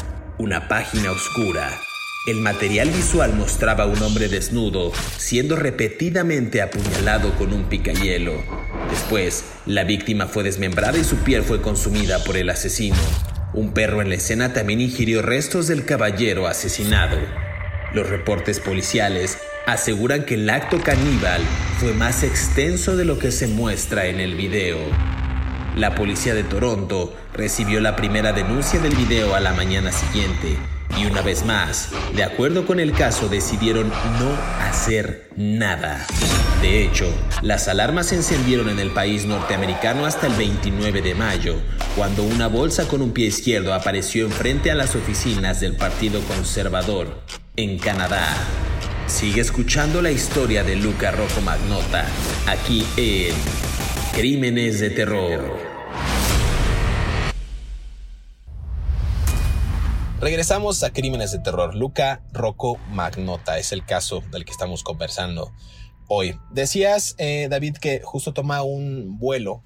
una 0.42 0.68
página 0.68 1.12
oscura 1.12 1.70
el 2.28 2.40
material 2.40 2.92
visual 2.92 3.34
mostraba 3.34 3.86
a 3.86 3.88
un 3.88 4.00
hombre 4.04 4.30
desnudo 4.30 4.92
siendo 5.18 5.56
repetidamente 5.56 6.62
apuñalado 6.62 7.36
con 7.36 7.52
un 7.52 7.64
picayelo. 7.64 8.34
Después, 8.92 9.44
la 9.66 9.86
víctima 9.86 10.28
fue 10.28 10.44
desmembrada 10.44 11.00
y 11.00 11.04
su 11.04 11.16
piel 11.18 11.42
fue 11.42 11.64
consumida 11.64 12.24
por 12.24 12.38
el 12.38 12.52
asesino. 12.52 13.02
Un 13.56 13.74
perro 13.74 14.04
en 14.04 14.10
la 14.10 14.16
escena 14.16 14.54
también 14.54 14.82
ingirió 14.82 15.24
restos 15.24 15.68
del 15.68 15.84
caballero 15.84 16.46
asesinado. 16.46 17.18
Los 17.96 18.08
reportes 18.08 18.60
policiales 18.60 19.40
aseguran 19.66 20.24
que 20.24 20.36
el 20.36 20.48
acto 20.48 20.80
caníbal 20.80 21.42
fue 21.80 21.94
más 21.94 22.22
extenso 22.22 22.96
de 22.96 23.06
lo 23.06 23.18
que 23.18 23.32
se 23.32 23.48
muestra 23.48 24.06
en 24.06 24.20
el 24.20 24.36
video. 24.36 24.78
La 25.76 25.96
policía 25.96 26.36
de 26.36 26.44
Toronto 26.44 27.16
recibió 27.34 27.80
la 27.80 27.96
primera 27.96 28.34
denuncia 28.34 28.80
del 28.80 28.96
video 28.96 29.36
a 29.36 29.40
la 29.40 29.54
mañana 29.54 29.92
siguiente 29.92 30.58
y 30.98 31.06
una 31.06 31.22
vez 31.22 31.46
más, 31.46 31.90
de 32.16 32.24
acuerdo 32.24 32.66
con 32.66 32.80
el 32.80 32.92
caso, 32.94 33.30
decidieron 33.30 33.90
no 33.90 34.38
hacer 34.60 35.30
nada. 35.36 36.06
De 36.62 36.84
hecho, 36.84 37.12
las 37.42 37.68
alarmas 37.68 38.08
se 38.08 38.16
encendieron 38.16 38.70
en 38.70 38.80
el 38.80 38.92
país 38.92 39.26
norteamericano 39.26 40.06
hasta 40.06 40.28
el 40.28 40.34
29 40.34 41.02
de 41.02 41.16
mayo, 41.16 41.56
cuando 41.96 42.24
una 42.24 42.48
bolsa 42.48 42.88
con 42.88 43.02
un 43.02 43.12
pie 43.12 43.28
izquierdo 43.28 43.74
apareció 43.74 44.26
enfrente 44.26 44.70
a 44.70 44.76
las 44.76 44.96
oficinas 44.96 45.60
del 45.60 45.76
Partido 45.76 46.22
Conservador 46.22 47.22
en 47.56 47.80
Canadá. 47.80 48.28
Sigue 49.08 49.42
escuchando 49.42 50.02
la 50.02 50.12
historia 50.12 50.64
de 50.64 50.76
Luca 50.76 51.12
Rocco 51.12 51.42
Magnota, 51.42 52.06
aquí 52.48 52.86
en 52.98 53.34
Crímenes 54.14 54.80
de 54.80 54.90
Terror. 54.90 55.71
Regresamos 60.22 60.84
a 60.84 60.94
Crímenes 60.94 61.32
de 61.32 61.40
Terror. 61.40 61.74
Luca 61.74 62.22
Rocco 62.32 62.78
Magnota 62.92 63.58
es 63.58 63.72
el 63.72 63.84
caso 63.84 64.22
del 64.32 64.46
que 64.46 64.52
estamos 64.52 64.84
conversando 64.84 65.52
hoy. 66.08 66.38
Decías, 66.52 67.16
eh, 67.18 67.48
David, 67.50 67.78
que 67.78 68.02
justo 68.04 68.32
toma 68.32 68.62
un 68.62 69.18
vuelo 69.18 69.64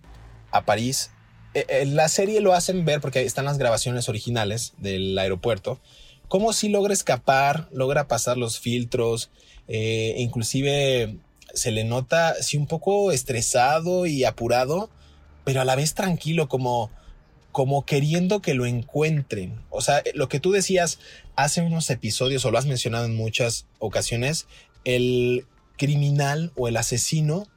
a 0.52 0.64
París. 0.64 1.12
Eh, 1.56 1.66
eh, 1.68 1.86
la 1.86 2.08
serie 2.08 2.40
lo 2.40 2.54
hacen 2.54 2.86
ver 2.86 3.02
porque 3.02 3.24
están 3.24 3.44
las 3.44 3.58
grabaciones 3.58 4.08
originales 4.08 4.76
del 4.78 5.20
aeropuerto. 5.20 5.82
Cómo 6.30 6.54
si 6.54 6.70
logra 6.70 6.94
escapar, 6.94 7.68
logra 7.74 8.08
pasar 8.08 8.38
los 8.38 8.58
filtros, 8.58 9.32
inclusive 9.68 11.20
se 11.54 11.72
le 11.72 11.84
nota 11.84 12.34
un 12.58 12.68
poco 12.68 13.12
estresado 13.12 14.06
y 14.06 14.24
apurado, 14.24 14.90
pero 15.44 15.60
a 15.60 15.66
la 15.66 15.76
vez 15.76 15.96
tranquilo, 15.96 16.48
como 16.48 16.92
como 17.56 17.86
queriendo 17.86 18.42
que 18.42 18.54
lo 18.54 18.66
encuentren. 18.66 19.62
O 19.70 19.80
sea, 19.80 20.04
lo 20.14 20.28
que 20.28 20.42
tú 20.42 20.52
decías 20.52 21.00
hace 21.38 21.62
unos 21.62 21.90
episodios 21.90 22.44
o 22.44 22.52
lo 22.52 22.58
has 22.58 22.66
mencionado 22.66 23.06
en 23.06 23.16
muchas 23.16 23.66
ocasiones, 23.80 24.46
el 24.84 25.46
criminal 25.78 26.52
o 26.58 26.68
el 26.68 26.76
asesino 26.76 27.48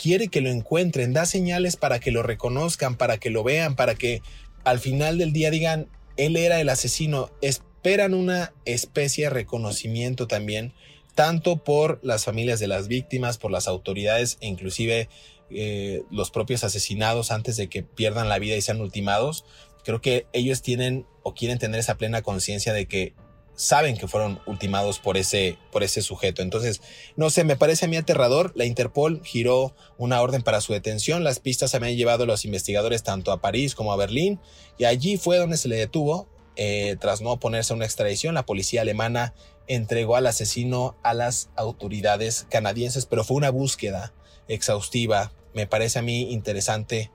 quiere 0.00 0.28
que 0.28 0.42
lo 0.42 0.48
encuentren, 0.48 1.12
da 1.12 1.26
señales 1.26 1.74
para 1.74 1.98
que 1.98 2.12
lo 2.12 2.22
reconozcan, 2.22 2.96
para 2.96 3.18
que 3.18 3.30
lo 3.30 3.42
vean, 3.42 3.74
para 3.74 3.96
que 3.96 4.22
al 4.62 4.78
final 4.78 5.18
del 5.18 5.32
día 5.32 5.50
digan, 5.50 5.88
él 6.16 6.36
era 6.36 6.60
el 6.60 6.68
asesino. 6.68 7.32
Esperan 7.42 8.14
una 8.14 8.52
especie 8.64 9.24
de 9.24 9.30
reconocimiento 9.30 10.28
también, 10.28 10.72
tanto 11.16 11.64
por 11.64 11.98
las 12.04 12.24
familias 12.24 12.60
de 12.60 12.68
las 12.68 12.86
víctimas, 12.86 13.38
por 13.38 13.50
las 13.50 13.66
autoridades 13.66 14.38
e 14.40 14.46
inclusive 14.46 15.08
eh, 15.50 16.02
los 16.10 16.30
propios 16.30 16.64
asesinados 16.64 17.30
antes 17.30 17.56
de 17.56 17.68
que 17.68 17.82
pierdan 17.82 18.28
la 18.28 18.38
vida 18.38 18.56
y 18.56 18.62
sean 18.62 18.80
ultimados. 18.80 19.44
Creo 19.84 20.00
que 20.00 20.26
ellos 20.32 20.62
tienen 20.62 21.06
o 21.22 21.34
quieren 21.34 21.58
tener 21.58 21.80
esa 21.80 21.96
plena 21.96 22.22
conciencia 22.22 22.72
de 22.72 22.86
que 22.86 23.14
saben 23.58 23.96
que 23.96 24.06
fueron 24.06 24.40
ultimados 24.46 25.00
por 25.00 25.16
ese, 25.16 25.58
por 25.72 25.82
ese 25.82 26.00
sujeto. 26.00 26.42
Entonces, 26.42 26.80
no 27.16 27.28
sé, 27.28 27.42
me 27.42 27.56
parece 27.56 27.86
a 27.86 27.88
mí 27.88 27.96
aterrador. 27.96 28.52
La 28.54 28.64
Interpol 28.64 29.20
giró 29.24 29.74
una 29.98 30.22
orden 30.22 30.42
para 30.42 30.60
su 30.60 30.72
detención. 30.72 31.24
Las 31.24 31.40
pistas 31.40 31.74
habían 31.74 31.96
llevado 31.96 32.24
los 32.24 32.44
investigadores 32.44 33.02
tanto 33.02 33.32
a 33.32 33.40
París 33.40 33.74
como 33.74 33.92
a 33.92 33.96
Berlín 33.96 34.38
y 34.78 34.84
allí 34.84 35.16
fue 35.16 35.38
donde 35.38 35.56
se 35.56 35.68
le 35.68 35.76
detuvo. 35.76 36.28
Eh, 36.54 36.96
tras 37.00 37.20
no 37.20 37.30
oponerse 37.32 37.72
a 37.72 37.76
una 37.76 37.84
extradición, 37.84 38.34
la 38.34 38.46
policía 38.46 38.80
alemana 38.80 39.34
entregó 39.68 40.16
al 40.16 40.26
asesino 40.26 40.96
a 41.02 41.14
las 41.14 41.50
autoridades 41.56 42.46
canadienses, 42.50 43.06
pero 43.06 43.22
fue 43.22 43.36
una 43.36 43.50
búsqueda 43.50 44.12
exhaustiva. 44.48 45.32
Me 45.54 45.66
parece 45.66 45.98
a 45.98 46.02
mí 46.02 46.32
interesante 46.32 47.10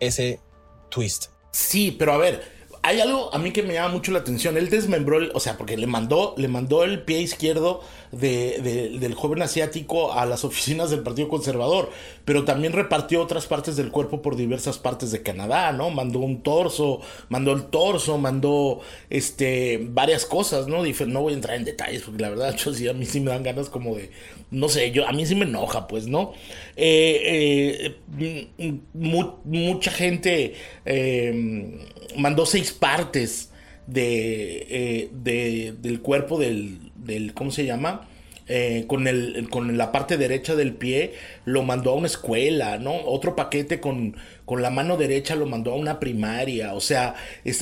ese 0.00 0.40
twist. 0.88 1.26
Sí, 1.52 1.94
pero 1.98 2.12
a 2.12 2.16
ver, 2.16 2.42
hay 2.84 3.00
algo 3.00 3.32
a 3.32 3.38
mí 3.38 3.52
que 3.52 3.62
me 3.62 3.74
llama 3.74 3.94
mucho 3.94 4.10
la 4.10 4.18
atención. 4.18 4.56
Él 4.56 4.68
desmembró, 4.68 5.18
el, 5.18 5.30
o 5.34 5.40
sea, 5.40 5.56
porque 5.56 5.76
le 5.76 5.86
mandó, 5.86 6.34
le 6.36 6.48
mandó 6.48 6.82
el 6.82 7.02
pie 7.02 7.20
izquierdo 7.20 7.80
de, 8.10 8.98
del 8.98 9.14
joven 9.14 9.40
asiático 9.40 10.12
a 10.12 10.26
las 10.26 10.44
oficinas 10.44 10.90
del 10.90 11.04
Partido 11.04 11.28
Conservador, 11.28 11.90
pero 12.24 12.44
también 12.44 12.72
repartió 12.72 13.22
otras 13.22 13.46
partes 13.46 13.76
del 13.76 13.92
cuerpo 13.92 14.20
por 14.20 14.34
diversas 14.34 14.78
partes 14.78 15.12
de 15.12 15.22
Canadá, 15.22 15.72
¿no? 15.72 15.90
Mandó 15.90 16.18
un 16.18 16.42
torso, 16.42 17.00
mandó 17.28 17.52
el 17.52 17.66
torso, 17.66 18.18
mandó 18.18 18.80
este 19.10 19.78
varias 19.80 20.26
cosas, 20.26 20.66
¿no? 20.66 20.82
no 20.82 21.20
voy 21.22 21.32
a 21.32 21.36
entrar 21.36 21.56
en 21.56 21.64
detalles 21.64 22.02
porque 22.02 22.22
la 22.22 22.30
verdad, 22.30 22.56
yo 22.64 22.74
sí, 22.74 22.88
a 22.88 22.92
mí 22.92 23.06
sí 23.06 23.20
me 23.20 23.30
dan 23.30 23.44
ganas 23.44 23.68
como 23.68 23.94
de, 23.94 24.10
no 24.50 24.68
sé, 24.68 24.90
yo 24.90 25.06
a 25.06 25.12
mí 25.12 25.24
sí 25.24 25.36
me 25.36 25.44
enoja, 25.44 25.86
pues, 25.86 26.08
¿no? 26.08 26.32
Eh, 26.76 27.94
eh, 28.18 28.78
mucha 29.44 29.90
gente 29.92 30.54
eh, 30.84 31.78
mandó 32.16 32.46
seis 32.46 32.72
partes 32.72 33.50
de, 33.86 35.10
del 35.80 36.00
cuerpo 36.00 36.38
del, 36.38 36.92
del, 36.96 37.34
¿cómo 37.34 37.50
se 37.50 37.64
llama? 37.64 38.08
con, 38.86 39.06
el, 39.06 39.48
con 39.50 39.78
la 39.78 39.92
parte 39.92 40.18
derecha 40.18 40.54
del 40.54 40.74
pie 40.74 41.14
lo 41.46 41.62
mandó 41.62 41.92
a 41.92 41.94
una 41.94 42.06
escuela, 42.08 42.76
¿no? 42.76 42.94
Otro 43.06 43.34
paquete 43.34 43.80
con, 43.80 44.14
con 44.44 44.60
la 44.60 44.68
mano 44.68 44.98
derecha 44.98 45.34
lo 45.34 45.46
mandó 45.46 45.72
a 45.72 45.76
una 45.76 45.98
primaria, 45.98 46.74
o 46.74 46.80
sea, 46.80 47.14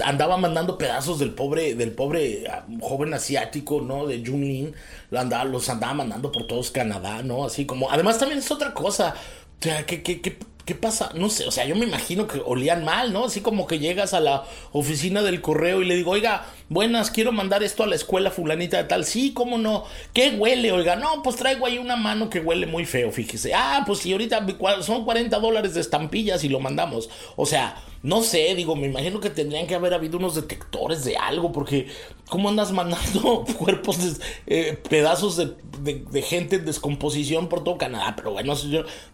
andaba 0.05 0.37
mandando 0.37 0.79
pedazos 0.79 1.20
del 1.20 1.31
pobre, 1.31 1.76
del 1.76 1.92
pobre 1.92 2.44
ah, 2.50 2.66
joven 2.81 3.14
asiático, 3.14 3.81
¿no? 3.81 4.07
De 4.09 4.24
Junlin, 4.26 4.74
lo 5.11 5.20
andaba, 5.20 5.44
los 5.44 5.68
andaba 5.68 5.94
mandando 5.94 6.33
por 6.33 6.48
todos 6.48 6.72
Canadá, 6.72 7.22
¿no? 7.22 7.44
Así 7.44 7.66
como, 7.66 7.90
además 7.90 8.18
también 8.18 8.40
es 8.40 8.50
otra 8.50 8.74
cosa, 8.74 9.14
o 9.61 9.62
sea, 9.62 9.87
¿qué, 9.87 10.03
qué, 10.03 10.20
qué, 10.20 10.37
qué 10.71 10.77
pasa? 10.77 11.11
No 11.17 11.29
sé, 11.31 11.49
o 11.49 11.51
sea, 11.51 11.65
yo 11.65 11.75
me 11.75 11.85
imagino 11.85 12.29
que 12.29 12.41
olían 12.47 12.85
mal, 12.85 13.13
¿no? 13.13 13.25
Así 13.25 13.41
como 13.41 13.67
que 13.67 13.81
llegas 13.81 14.15
a 14.15 14.21
la 14.21 14.45
oficina 14.71 15.21
del 15.21 15.41
correo 15.41 15.83
y 15.83 15.85
le 15.85 15.97
digo, 15.97 16.13
oiga, 16.13 16.47
buenas, 16.69 17.11
quiero 17.11 17.33
mandar 17.33 17.65
esto 17.65 17.83
a 17.83 17.89
la 17.89 17.97
escuela 17.97 18.31
fulanita 18.31 18.77
de 18.77 18.85
tal. 18.85 19.05
Sí, 19.05 19.33
¿cómo 19.33 19.59
no? 19.59 19.83
¿Qué 20.13 20.37
huele? 20.39 20.71
Oiga, 20.71 20.95
no, 20.95 21.25
pues 21.25 21.35
traigo 21.35 21.67
ahí 21.67 21.79
una 21.79 21.97
mano 21.97 22.31
que 22.31 22.39
huele 22.39 22.67
muy 22.67 22.87
feo, 22.87 23.11
fíjese. 23.11 23.53
Ah, 23.53 23.83
pues 23.85 23.99
si 23.99 24.13
ahorita 24.13 24.47
son 24.83 25.05
40 25.05 25.41
dólares 25.41 25.75
de 25.75 25.81
estampillas 25.81 26.45
y 26.45 26.49
lo 26.49 26.61
mandamos. 26.61 27.11
O 27.35 27.47
sea, 27.47 27.83
no 28.03 28.23
sé, 28.23 28.55
digo, 28.55 28.77
me 28.77 28.87
imagino 28.87 29.21
que 29.21 29.29
tendrían 29.29 29.67
que 29.67 29.75
haber 29.75 29.93
habido 29.93 30.17
unos 30.17 30.35
detectores 30.35 31.05
de 31.05 31.19
algo, 31.19 31.53
porque 31.53 31.87
¿cómo 32.31 32.49
andas 32.49 32.73
mandando 32.73 33.45
cuerpos, 33.59 33.99
de, 33.99 34.25
eh, 34.47 34.79
pedazos 34.89 35.37
de, 35.37 36.23
gente 36.23 36.57
en 36.57 36.65
descomposición 36.65 37.51
por 37.51 37.63
todo 37.63 37.77
Canadá? 37.77 38.15
Pero 38.17 38.33
bueno, 38.33 38.55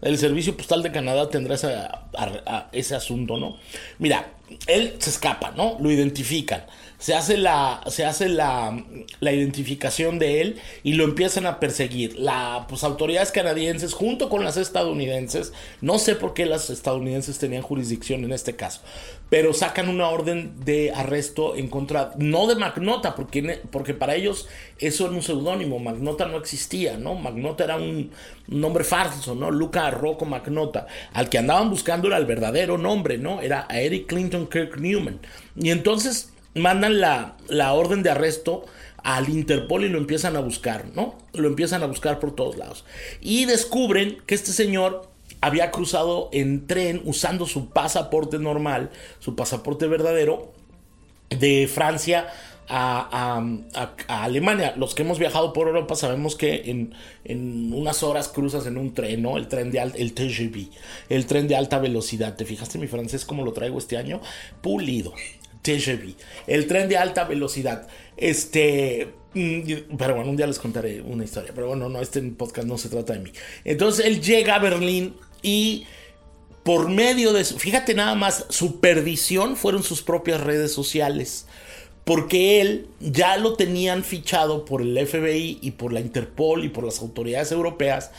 el 0.02 0.18
Servicio 0.18 0.56
Postal 0.56 0.84
de 0.84 0.92
Canadá 0.92 1.28
tendrá 1.46 2.68
ese 2.72 2.94
asunto, 2.94 3.36
¿no? 3.36 3.56
Mira, 3.98 4.32
él 4.66 4.94
se 4.98 5.10
escapa, 5.10 5.52
¿no? 5.56 5.76
Lo 5.80 5.90
identifican 5.90 6.64
se 6.98 7.14
hace 7.14 7.36
la, 7.36 7.82
se 7.88 8.04
hace 8.04 8.28
la, 8.28 8.82
la, 9.20 9.32
identificación 9.32 10.18
de 10.18 10.40
él 10.40 10.60
y 10.82 10.94
lo 10.94 11.04
empiezan 11.04 11.46
a 11.46 11.60
perseguir. 11.60 12.18
Las 12.18 12.66
pues, 12.66 12.84
autoridades 12.84 13.32
canadienses 13.32 13.92
junto 13.92 14.30
con 14.30 14.44
las 14.44 14.56
estadounidenses, 14.56 15.52
no 15.80 15.98
sé 15.98 16.14
por 16.14 16.32
qué 16.32 16.46
las 16.46 16.70
estadounidenses 16.70 17.38
tenían 17.38 17.62
jurisdicción 17.62 18.24
en 18.24 18.32
este 18.32 18.56
caso, 18.56 18.80
pero 19.28 19.52
sacan 19.52 19.88
una 19.88 20.08
orden 20.08 20.64
de 20.64 20.92
arresto 20.92 21.56
en 21.56 21.68
contra, 21.68 22.12
no 22.16 22.46
de 22.46 22.54
Magnota, 22.54 23.14
porque, 23.14 23.60
porque 23.70 23.94
para 23.94 24.14
ellos 24.14 24.48
eso 24.78 25.06
era 25.06 25.14
un 25.14 25.22
seudónimo, 25.22 25.78
Magnota 25.78 26.26
no 26.26 26.36
existía, 26.38 26.96
¿no? 26.96 27.14
Magnota 27.14 27.64
era 27.64 27.76
un 27.76 28.10
nombre 28.46 28.84
falso, 28.84 29.34
¿no? 29.34 29.50
Luca 29.50 29.90
Rocco 29.90 30.24
Magnota, 30.24 30.86
al 31.12 31.28
que 31.28 31.38
andaban 31.38 31.70
buscando 31.70 32.08
era 32.08 32.18
el 32.18 32.26
verdadero 32.26 32.78
nombre, 32.78 33.18
¿no? 33.18 33.40
Era 33.40 33.66
Eric 33.70 34.06
Clinton 34.06 34.46
Kirk 34.46 34.78
Newman. 34.78 35.18
Y 35.56 35.70
entonces 35.70 36.32
mandan 36.54 37.00
la, 37.00 37.36
la 37.48 37.72
orden 37.72 38.02
de 38.02 38.10
arresto 38.10 38.64
al 39.02 39.28
Interpol 39.28 39.84
y 39.84 39.88
lo 39.88 39.98
empiezan 39.98 40.36
a 40.36 40.40
buscar, 40.40 40.86
¿no? 40.94 41.16
Lo 41.32 41.48
empiezan 41.48 41.82
a 41.82 41.86
buscar 41.86 42.18
por 42.18 42.34
todos 42.34 42.56
lados. 42.56 42.84
Y 43.20 43.44
descubren 43.44 44.18
que 44.26 44.34
este 44.34 44.52
señor 44.52 45.08
había 45.40 45.70
cruzado 45.70 46.28
en 46.32 46.66
tren 46.66 47.02
usando 47.04 47.46
su 47.46 47.70
pasaporte 47.70 48.38
normal, 48.38 48.90
su 49.18 49.36
pasaporte 49.36 49.86
verdadero, 49.86 50.52
de 51.30 51.68
Francia 51.72 52.28
a, 52.68 53.42
Alemania. 54.08 54.74
Los 54.76 54.94
que 54.94 55.02
hemos 55.02 55.18
viajado 55.18 55.52
por 55.52 55.68
Europa 55.68 55.94
sabemos 55.94 56.36
que 56.36 56.90
en, 57.24 57.72
unas 57.72 58.02
horas 58.02 58.28
cruzas 58.28 58.66
en 58.66 58.76
un 58.76 58.94
tren, 58.94 59.22
¿no? 59.22 59.36
El 59.36 59.48
tren 59.48 59.70
de 59.70 59.78
el 59.80 60.12
TGV, 60.14 60.70
el 61.08 61.26
tren 61.26 61.48
de 61.48 61.56
alta 61.56 61.78
velocidad. 61.78 62.36
¿Te 62.36 62.44
fijaste 62.44 62.78
mi 62.78 62.86
francés 62.86 63.24
cómo 63.24 63.44
lo 63.44 63.52
traigo 63.52 63.78
este 63.78 63.96
año? 63.96 64.20
Pulido. 64.62 65.12
TGV, 65.62 66.14
el 66.46 66.68
tren 66.68 66.88
de 66.88 66.96
alta 66.96 67.24
velocidad. 67.24 67.88
Este, 68.16 69.08
mm, 69.34 69.96
pero 69.98 70.14
bueno, 70.14 70.30
un 70.30 70.36
día 70.36 70.46
les 70.46 70.60
contaré 70.60 71.00
una 71.00 71.24
historia. 71.24 71.50
Pero 71.52 71.66
bueno, 71.66 71.88
no, 71.88 72.00
este 72.00 72.22
podcast 72.22 72.68
no 72.68 72.78
se 72.78 72.88
trata 72.88 73.14
de 73.14 73.18
mí. 73.18 73.32
Entonces 73.64 74.06
él 74.06 74.20
llega 74.20 74.54
a 74.54 74.58
Berlín 74.60 75.16
y 75.46 75.86
por 76.64 76.88
medio 76.88 77.32
de 77.32 77.44
fíjate 77.44 77.94
nada 77.94 78.16
más, 78.16 78.46
su 78.50 78.80
perdición 78.80 79.56
fueron 79.56 79.84
sus 79.84 80.02
propias 80.02 80.40
redes 80.40 80.72
sociales. 80.72 81.46
Porque 82.02 82.60
él 82.60 82.88
ya 83.00 83.36
lo 83.36 83.54
tenían 83.54 84.04
fichado 84.04 84.64
por 84.64 84.82
el 84.82 85.06
FBI 85.06 85.58
y 85.60 85.72
por 85.72 85.92
la 85.92 86.00
Interpol 86.00 86.64
y 86.64 86.68
por 86.68 86.84
las 86.84 87.00
autoridades 87.00 87.50
europeas 87.50 88.10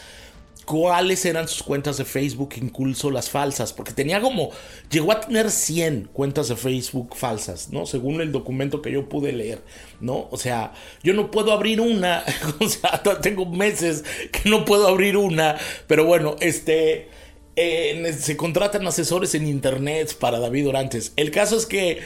cuáles 0.68 1.26
eran 1.26 1.48
sus 1.48 1.64
cuentas 1.64 1.96
de 1.96 2.04
Facebook, 2.04 2.56
incluso 2.58 3.10
las 3.10 3.30
falsas, 3.30 3.72
porque 3.72 3.94
tenía 3.94 4.20
como, 4.20 4.52
llegó 4.92 5.14
a 5.14 5.22
tener 5.22 5.50
100 5.50 6.10
cuentas 6.12 6.50
de 6.50 6.58
Facebook 6.58 7.16
falsas, 7.16 7.70
¿no? 7.72 7.86
Según 7.86 8.20
el 8.20 8.34
documento 8.34 8.82
que 8.82 8.92
yo 8.92 9.08
pude 9.08 9.32
leer, 9.32 9.64
¿no? 10.02 10.28
O 10.30 10.38
sea, 10.38 10.74
yo 11.04 11.14
no 11.14 11.32
puedo 11.32 11.54
abrir 11.54 11.80
una, 11.80 12.22
o 12.60 12.68
sea, 12.68 13.02
tengo 13.22 13.46
meses 13.46 14.04
que 14.30 14.50
no 14.50 14.66
puedo 14.66 14.90
abrir 14.90 15.16
una, 15.16 15.58
pero 15.88 16.06
bueno, 16.06 16.36
este... 16.42 17.17
Se 17.58 18.38
contratan 18.38 18.86
asesores 18.86 19.34
en 19.34 19.48
internet 19.48 20.16
para 20.20 20.40
David 20.40 20.70
Orantes. 20.70 21.14
El 21.16 21.32
caso 21.32 21.58
es 21.58 21.66
que 21.66 22.00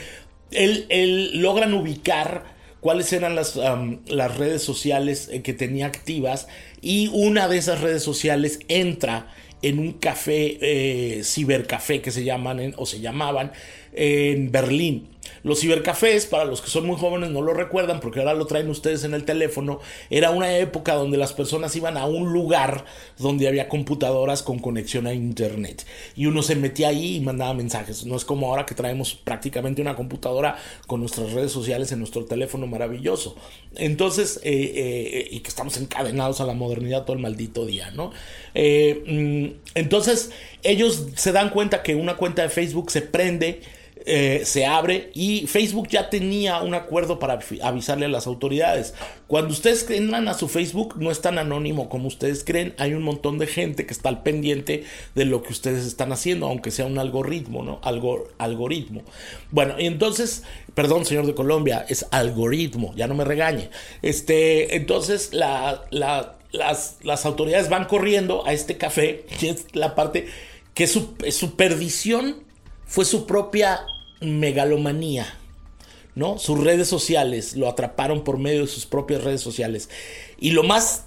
él, 0.50 0.86
él 0.88 1.42
logran 1.42 1.74
ubicar 1.74 2.44
cuáles 2.80 3.12
eran 3.12 3.34
las, 3.34 3.56
las 3.56 4.36
redes 4.36 4.62
sociales 4.62 5.28
eh, 5.30 5.42
que 5.42 5.52
tenía 5.52 5.86
activas 5.86 6.48
y 6.80 7.08
una 7.12 7.48
de 7.48 7.58
esas 7.58 7.80
redes 7.80 8.02
sociales 8.02 8.58
entra 8.68 9.32
en 9.62 9.78
un 9.78 9.92
café, 9.92 10.58
eh, 10.60 11.22
cibercafé 11.22 12.02
que 12.02 12.10
se 12.10 12.24
llaman 12.24 12.74
o 12.76 12.84
se 12.84 13.00
llamaban 13.00 13.52
en 13.92 14.50
Berlín. 14.50 15.11
Los 15.42 15.60
cibercafés, 15.60 16.26
para 16.26 16.44
los 16.44 16.60
que 16.60 16.70
son 16.70 16.86
muy 16.86 16.96
jóvenes 16.96 17.30
no 17.30 17.42
lo 17.42 17.54
recuerdan 17.54 18.00
porque 18.00 18.20
ahora 18.20 18.34
lo 18.34 18.46
traen 18.46 18.70
ustedes 18.70 19.04
en 19.04 19.14
el 19.14 19.24
teléfono, 19.24 19.80
era 20.10 20.30
una 20.30 20.56
época 20.56 20.94
donde 20.94 21.16
las 21.16 21.32
personas 21.32 21.74
iban 21.76 21.96
a 21.96 22.06
un 22.06 22.32
lugar 22.32 22.84
donde 23.18 23.48
había 23.48 23.68
computadoras 23.68 24.42
con 24.42 24.58
conexión 24.58 25.06
a 25.06 25.14
internet 25.14 25.86
y 26.16 26.26
uno 26.26 26.42
se 26.42 26.56
metía 26.56 26.88
ahí 26.88 27.16
y 27.16 27.20
mandaba 27.20 27.54
mensajes. 27.54 28.06
No 28.06 28.16
es 28.16 28.24
como 28.24 28.48
ahora 28.48 28.66
que 28.66 28.74
traemos 28.74 29.14
prácticamente 29.14 29.82
una 29.82 29.96
computadora 29.96 30.56
con 30.86 31.00
nuestras 31.00 31.32
redes 31.32 31.52
sociales 31.52 31.92
en 31.92 31.98
nuestro 31.98 32.24
teléfono 32.24 32.66
maravilloso. 32.66 33.36
Entonces, 33.76 34.40
eh, 34.42 34.72
eh, 34.74 35.28
y 35.30 35.40
que 35.40 35.48
estamos 35.48 35.76
encadenados 35.76 36.40
a 36.40 36.46
la 36.46 36.54
modernidad 36.54 37.04
todo 37.04 37.16
el 37.16 37.22
maldito 37.22 37.66
día, 37.66 37.90
¿no? 37.90 38.12
Eh, 38.54 39.02
mm, 39.06 39.60
entonces, 39.74 40.30
ellos 40.62 41.08
se 41.14 41.32
dan 41.32 41.50
cuenta 41.50 41.82
que 41.82 41.94
una 41.94 42.16
cuenta 42.16 42.42
de 42.42 42.48
Facebook 42.48 42.90
se 42.90 43.02
prende 43.02 43.62
eh, 44.04 44.42
se 44.44 44.66
abre 44.66 45.10
y 45.14 45.46
Facebook 45.46 45.88
ya 45.88 46.10
tenía 46.10 46.60
un 46.62 46.74
acuerdo 46.74 47.18
para 47.18 47.38
avisarle 47.62 48.06
a 48.06 48.08
las 48.08 48.26
autoridades. 48.26 48.94
Cuando 49.26 49.52
ustedes 49.52 49.88
entran 49.90 50.28
a 50.28 50.34
su 50.34 50.48
Facebook 50.48 50.96
no 50.98 51.10
es 51.10 51.20
tan 51.20 51.38
anónimo 51.38 51.88
como 51.88 52.08
ustedes 52.08 52.44
creen, 52.44 52.74
hay 52.78 52.94
un 52.94 53.02
montón 53.02 53.38
de 53.38 53.46
gente 53.46 53.86
que 53.86 53.92
está 53.92 54.08
al 54.08 54.22
pendiente 54.22 54.84
de 55.14 55.24
lo 55.24 55.42
que 55.42 55.52
ustedes 55.52 55.86
están 55.86 56.12
haciendo, 56.12 56.46
aunque 56.46 56.70
sea 56.70 56.86
un 56.86 56.98
algoritmo, 56.98 57.62
¿no? 57.62 57.80
Algo, 57.82 58.28
algoritmo. 58.38 59.02
Bueno, 59.50 59.74
y 59.78 59.86
entonces, 59.86 60.42
perdón, 60.74 61.04
señor 61.04 61.26
de 61.26 61.34
Colombia, 61.34 61.84
es 61.88 62.06
algoritmo, 62.10 62.94
ya 62.96 63.06
no 63.06 63.14
me 63.14 63.24
regañe. 63.24 63.70
Este, 64.02 64.76
entonces 64.76 65.32
la, 65.32 65.84
las, 65.90 66.96
las 67.02 67.26
autoridades 67.26 67.68
van 67.68 67.84
corriendo 67.84 68.46
a 68.46 68.52
este 68.52 68.76
café, 68.76 69.24
que 69.38 69.50
es 69.50 69.66
la 69.72 69.94
parte 69.94 70.26
que 70.74 70.86
su, 70.86 71.14
su 71.30 71.56
perdición 71.56 72.36
fue 72.92 73.06
su 73.06 73.24
propia 73.24 73.86
megalomanía. 74.20 75.26
¿no? 76.14 76.38
Sus 76.38 76.62
redes 76.62 76.88
sociales 76.88 77.56
lo 77.56 77.66
atraparon 77.66 78.22
por 78.22 78.36
medio 78.36 78.60
de 78.60 78.66
sus 78.66 78.84
propias 78.84 79.24
redes 79.24 79.40
sociales. 79.40 79.88
Y 80.38 80.50
lo 80.50 80.62
más 80.62 81.04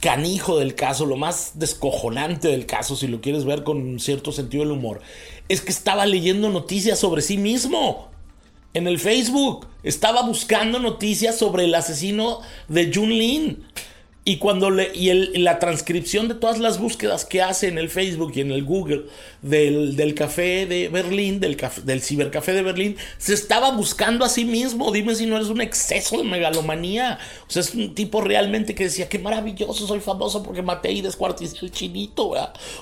canijo 0.00 0.58
del 0.58 0.74
caso, 0.74 1.06
lo 1.06 1.16
más 1.16 1.52
descojonante 1.60 2.48
del 2.48 2.66
caso, 2.66 2.96
si 2.96 3.06
lo 3.06 3.20
quieres 3.20 3.44
ver 3.44 3.62
con 3.62 4.00
cierto 4.00 4.32
sentido 4.32 4.64
del 4.64 4.72
humor, 4.72 5.00
es 5.48 5.60
que 5.60 5.70
estaba 5.70 6.06
leyendo 6.06 6.50
noticias 6.50 6.98
sobre 6.98 7.22
sí 7.22 7.38
mismo. 7.38 8.08
En 8.74 8.88
el 8.88 8.98
Facebook 8.98 9.68
estaba 9.84 10.22
buscando 10.22 10.80
noticias 10.80 11.38
sobre 11.38 11.66
el 11.66 11.74
asesino 11.76 12.40
de 12.66 12.92
Jun 12.92 13.10
Lin. 13.10 13.64
Y 14.24 14.36
cuando 14.36 14.70
le, 14.70 14.92
y 14.94 15.12
la 15.38 15.58
transcripción 15.58 16.28
de 16.28 16.34
todas 16.34 16.60
las 16.60 16.78
búsquedas 16.78 17.24
que 17.24 17.42
hace 17.42 17.66
en 17.66 17.76
el 17.76 17.90
Facebook 17.90 18.30
y 18.36 18.40
en 18.40 18.52
el 18.52 18.62
Google 18.62 19.06
del, 19.42 20.14
café 20.14 20.64
de 20.64 20.88
Berlín, 20.88 21.40
del, 21.40 21.56
del 21.82 22.00
cibercafé 22.00 22.52
de 22.52 22.62
Berlín, 22.62 22.96
se 23.18 23.34
estaba 23.34 23.72
buscando 23.72 24.24
a 24.24 24.28
sí 24.28 24.44
mismo. 24.44 24.92
Dime 24.92 25.16
si 25.16 25.26
no 25.26 25.38
es 25.38 25.48
un 25.48 25.60
exceso 25.60 26.18
de 26.18 26.22
megalomanía. 26.22 27.18
O 27.48 27.50
sea, 27.50 27.62
es 27.62 27.74
un 27.74 27.96
tipo 27.96 28.20
realmente 28.20 28.76
que 28.76 28.84
decía, 28.84 29.08
qué 29.08 29.18
maravilloso, 29.18 29.88
soy 29.88 29.98
famoso 29.98 30.44
porque 30.44 30.62
maté 30.62 30.92
y 30.92 31.02
descuarticé 31.02 31.58
al 31.60 31.72
chinito. 31.72 32.32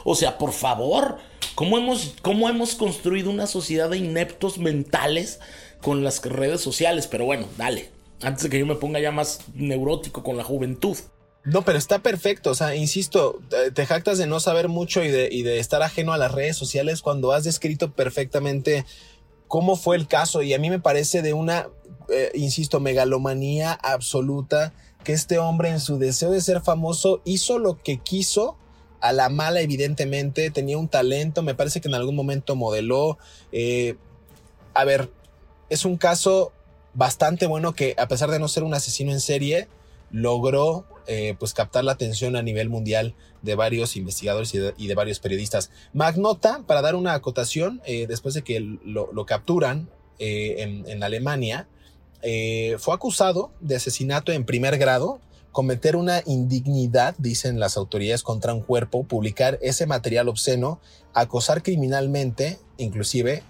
O 0.05 0.14
sea, 0.14 0.36
por 0.36 0.53
favor, 0.53 1.16
¿cómo 1.55 1.78
hemos, 1.78 2.16
¿cómo 2.20 2.51
hemos 2.51 2.74
construido 2.74 3.30
una 3.30 3.47
sociedad 3.47 3.88
de 3.88 3.97
ineptos 3.97 4.59
mentales 4.59 5.41
con 5.80 6.05
las 6.05 6.22
redes 6.22 6.61
sociales? 6.61 7.07
Pero 7.07 7.24
bueno, 7.24 7.47
dale. 7.57 7.88
Antes 8.20 8.43
de 8.43 8.51
que 8.51 8.59
yo 8.59 8.66
me 8.66 8.74
ponga 8.74 9.01
ya 9.01 9.11
más 9.11 9.41
neurótico 9.55 10.22
con 10.22 10.36
la 10.36 10.45
juventud. 10.45 10.99
No, 11.45 11.62
pero 11.62 11.78
está 11.78 12.01
perfecto. 12.01 12.51
O 12.51 12.55
sea, 12.55 12.74
insisto, 12.74 13.41
te 13.74 13.86
jactas 13.86 14.18
de 14.18 14.26
no 14.26 14.41
saber 14.41 14.68
mucho 14.68 15.03
y 15.03 15.09
de, 15.11 15.59
estar 15.59 15.82
ajeno 15.82 16.12
a 16.12 16.18
las 16.18 16.32
redes 16.32 16.57
sociales 16.57 17.03
cuando 17.03 17.32
has 17.32 17.45
descrito 17.45 17.93
perfectamente 17.93 18.84
cómo 19.49 19.76
fue 19.76 19.97
el 19.97 20.07
caso. 20.07 20.43
Y 20.43 20.53
a 20.53 20.59
mí 20.59 20.68
me 20.68 20.80
parece 20.80 21.22
de 21.22 21.32
una, 21.32 21.68
eh, 22.09 22.30
insisto, 22.34 22.78
megalomanía 22.80 23.72
absoluta 23.72 24.74
que 25.03 25.12
este 25.12 25.38
hombre 25.38 25.70
en 25.70 25.80
su 25.80 25.99
deseo 25.99 26.30
de 26.30 26.43
ser 26.43 26.61
famoso 26.61 27.22
hizo 27.24 27.59
lo 27.59 27.82
que 27.82 27.99
quiso. 27.99 28.57
A 29.01 29.12
la 29.12 29.30
mala, 29.30 29.62
evidentemente, 29.62 30.51
tenía 30.51 30.76
un 30.76 30.88
talento, 30.88 31.43
me 31.43 31.55
parece 31.55 31.80
que 31.80 31.88
en 31.88 31.95
algún 31.95 32.14
momento 32.14 32.55
modeló. 32.55 33.16
Eh, 33.51 33.97
a 34.74 34.84
ver, 34.84 35.11
es 35.70 35.86
un 35.86 35.97
caso 35.97 36.53
bastante 36.93 37.47
bueno 37.47 37.72
que 37.72 37.95
a 37.97 38.09
pesar 38.09 38.30
de 38.30 38.38
no 38.38 38.47
ser 38.49 38.62
un 38.62 38.74
asesino 38.74 39.11
en 39.11 39.20
serie, 39.20 39.68
logró 40.11 40.86
eh, 41.06 41.34
pues 41.38 41.54
captar 41.54 41.84
la 41.84 41.92
atención 41.92 42.36
a 42.36 42.42
nivel 42.42 42.68
mundial 42.68 43.14
de 43.42 43.54
varios 43.54 43.96
investigadores 43.96 44.54
y 44.54 44.86
de, 44.86 44.94
varios 44.94 45.18
periodistas. 45.18 45.70
Magnota, 45.92 46.62
para 46.66 46.82
dar 46.82 46.94
una 46.94 47.14
acotación, 47.14 47.80
eh, 47.84 48.06
después 48.06 48.34
de 48.34 48.42
que 48.42 48.61
lo, 48.61 49.26
capturan 49.26 49.88
eh, 50.18 50.56
en, 50.58 50.88
en, 50.88 51.02
Alemania, 51.02 51.66
fue 52.78 52.94
acusado 52.94 53.50
de 53.61 53.76
asesinato 53.76 54.30
en 54.30 54.44
primer 54.44 54.76
grado, 54.76 55.20
cometer 55.52 55.96
una 55.96 56.22
indignidad, 56.26 57.14
dicen 57.18 57.58
las 57.58 57.76
autoridades, 57.76 58.22
contra 58.22 58.52
un 58.52 58.61
cuerpo, 58.61 59.04
publicar 59.04 59.58
ese 59.62 59.86
material 59.86 60.28
obsceno, 60.28 60.80
acosar 61.14 61.62
criminalmente, 61.62 62.58
inclusive 62.76 63.42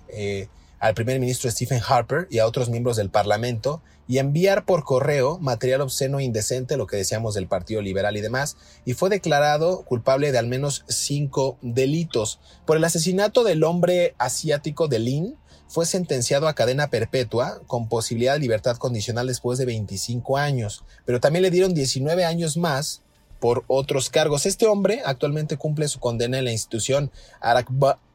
al 0.81 0.95
primer 0.95 1.21
ministro 1.21 1.51
Stephen 1.51 1.81
Harper 1.87 2.27
y 2.31 2.39
a 2.39 2.47
otros 2.47 2.71
miembros 2.71 2.97
del 2.97 3.11
Parlamento 3.11 3.83
y 4.09 4.19
enviar 4.19 4.65
por 4.65 4.83
correo 4.83 5.39
material 5.39 5.83
obsceno 5.83 6.19
e 6.19 6.25
indecente, 6.25 6.77
lo 6.77 6.89
que 6.89 6.97
decíamos 6.97 7.35
del 7.35 7.47
Partido 7.47 7.81
Liberal 7.81 8.17
y 8.17 8.21
demás, 8.21 8.57
y 8.85 8.95
fue 8.95 9.09
declarado 9.09 9.85
culpable 9.85 10.33
de 10.33 10.39
al 10.39 10.49
menos 10.49 10.85
cinco 10.89 11.59
delitos. 11.63 12.41
Por 12.67 12.77
el 12.77 12.85
asesinato 12.85 13.45
del 13.45 13.63
hombre 13.63 14.17
asiático 14.19 14.89
de 14.89 14.99
Lin, 14.99 15.37
fue 15.69 15.87
sentenciado 15.87 16.49
a 16.49 16.55
cadena 16.55 16.89
perpetua 16.89 17.61
con 17.69 17.89
posibilidad 17.89 18.33
de 18.33 18.41
libertad 18.41 18.77
condicional 18.77 19.29
después 19.29 19.57
de 19.59 19.67
25 19.67 20.37
años, 20.37 20.85
pero 21.05 21.21
también 21.21 21.45
le 21.45 21.53
dieron 21.53 21.75
19 21.75 22.25
años 22.25 22.57
más 22.57 23.03
por 23.41 23.65
otros 23.67 24.11
cargos. 24.11 24.47
Este 24.47 24.67
hombre 24.67 25.03
actualmente 25.05 25.57
cumple 25.57 25.89
su 25.89 25.99
condena 25.99 26.39
en 26.39 26.45
la 26.45 26.53
institución 26.53 27.11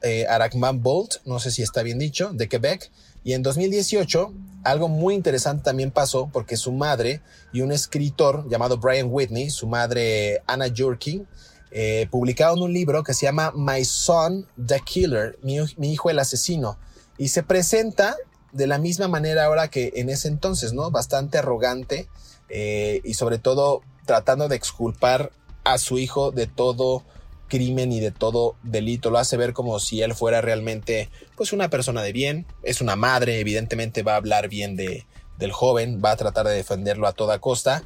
eh, 0.02 0.26
Arachman 0.30 0.82
Bolt, 0.82 1.16
no 1.26 1.40
sé 1.40 1.52
si 1.52 1.64
está 1.64 1.84
bien 1.84 2.00
dicho, 2.00 2.32
de 2.32 2.48
Quebec. 2.48 2.92
Y 3.24 3.34
en 3.34 3.42
2018, 3.42 4.32
algo 4.64 4.88
muy 4.88 5.16
interesante 5.16 5.64
también 5.64 5.90
pasó 5.90 6.30
porque 6.32 6.58
su 6.58 6.72
madre 6.72 7.22
y 7.52 7.62
un 7.62 7.72
escritor 7.72 8.48
llamado 8.48 8.78
Brian 8.78 9.08
Whitney, 9.10 9.50
su 9.50 9.68
madre 9.68 10.44
Anna 10.46 10.68
Jurkin, 10.76 11.28
eh, 11.72 12.08
publicaron 12.12 12.62
un 12.62 12.72
libro 12.72 13.04
que 13.04 13.16
se 13.16 13.26
llama 13.26 13.52
My 13.56 13.84
Son 13.84 14.48
the 14.64 14.80
Killer, 14.80 15.40
mi, 15.42 15.58
hijo 15.92 16.10
el 16.12 16.20
asesino. 16.20 16.78
Y 17.18 17.30
se 17.30 17.42
presenta 17.42 18.16
de 18.52 18.68
la 18.68 18.78
misma 18.78 19.08
manera 19.08 19.46
ahora 19.46 19.70
que 19.70 19.92
en 19.96 20.10
ese 20.10 20.28
entonces, 20.28 20.74
¿no? 20.74 20.92
Bastante 20.92 21.40
arrogante 21.40 22.08
eh, 22.50 23.02
y 23.04 23.16
sobre 23.16 23.40
todo 23.40 23.82
tratando 24.06 24.48
de 24.48 24.56
exculpar 24.56 25.32
a 25.64 25.78
su 25.78 25.98
hijo 25.98 26.32
de 26.32 26.48
todo 26.48 27.04
crimen 27.48 27.92
y 27.92 28.00
de 28.00 28.12
todo 28.12 28.56
delito. 28.64 29.10
Lo 29.10 29.18
hace 29.18 29.38
ver 29.38 29.54
como 29.54 29.80
si 29.80 30.02
él 30.02 30.14
fuera 30.14 30.42
realmente 30.42 31.10
pues 31.36 31.54
una 31.54 31.70
persona 31.70 32.02
de 32.02 32.12
bien. 32.12 32.46
Es 32.64 32.82
una 32.82 32.96
madre, 32.96 33.40
evidentemente 33.40 34.04
va 34.04 34.14
a 34.14 34.18
hablar 34.18 34.48
bien 34.50 34.76
de, 34.76 35.06
del 35.38 35.52
joven, 35.52 36.02
va 36.04 36.12
a 36.12 36.18
tratar 36.18 36.48
de 36.48 36.54
defenderlo 36.54 37.08
a 37.08 37.14
toda 37.14 37.40
costa. 37.40 37.84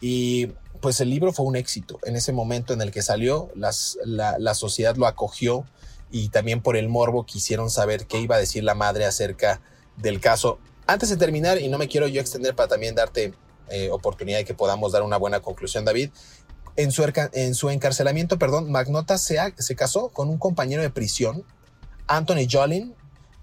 Y 0.00 0.48
pues 0.80 1.00
el 1.00 1.10
libro 1.10 1.32
fue 1.32 1.46
un 1.46 1.56
éxito. 1.56 1.98
En 2.04 2.16
ese 2.16 2.32
momento 2.32 2.72
en 2.72 2.82
el 2.82 2.90
que 2.90 3.02
salió, 3.02 3.50
las, 3.54 3.98
la, 4.04 4.38
la 4.38 4.54
sociedad 4.54 4.96
lo 4.96 5.06
acogió 5.06 5.64
y 6.10 6.28
también 6.28 6.60
por 6.60 6.76
el 6.76 6.88
morbo 6.88 7.24
quisieron 7.24 7.70
saber 7.70 8.06
qué 8.06 8.20
iba 8.20 8.36
a 8.36 8.38
decir 8.38 8.64
la 8.64 8.74
madre 8.74 9.04
acerca 9.04 9.60
del 9.96 10.20
caso. 10.20 10.58
Antes 10.86 11.08
de 11.08 11.16
terminar, 11.16 11.60
y 11.60 11.68
no 11.68 11.78
me 11.78 11.88
quiero 11.88 12.08
yo 12.08 12.20
extender 12.20 12.54
para 12.54 12.68
también 12.68 12.94
darte 12.94 13.32
eh, 13.70 13.90
oportunidad 13.90 14.38
de 14.38 14.44
que 14.44 14.54
podamos 14.54 14.92
dar 14.92 15.02
una 15.02 15.16
buena 15.16 15.40
conclusión, 15.40 15.84
David. 15.84 16.10
En 16.76 16.90
su, 16.90 17.04
en 17.32 17.54
su 17.54 17.70
encarcelamiento, 17.70 18.38
perdón, 18.38 18.70
Magnota 18.70 19.18
se, 19.18 19.36
casó 19.76 20.08
con 20.08 20.28
un 20.28 20.38
compañero 20.38 20.82
de 20.82 20.90
prisión, 20.90 21.44
Anthony 22.06 22.46
Jolin, 22.50 22.94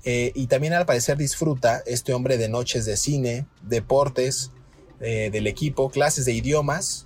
eh, 0.03 0.31
y 0.33 0.47
también 0.47 0.73
al 0.73 0.85
parecer 0.85 1.17
disfruta 1.17 1.83
este 1.85 2.13
hombre 2.13 2.37
de 2.37 2.49
noches 2.49 2.85
de 2.85 2.97
cine, 2.97 3.47
deportes 3.61 4.51
eh, 4.99 5.29
del 5.31 5.47
equipo, 5.47 5.89
clases 5.89 6.25
de 6.25 6.33
idiomas. 6.33 7.05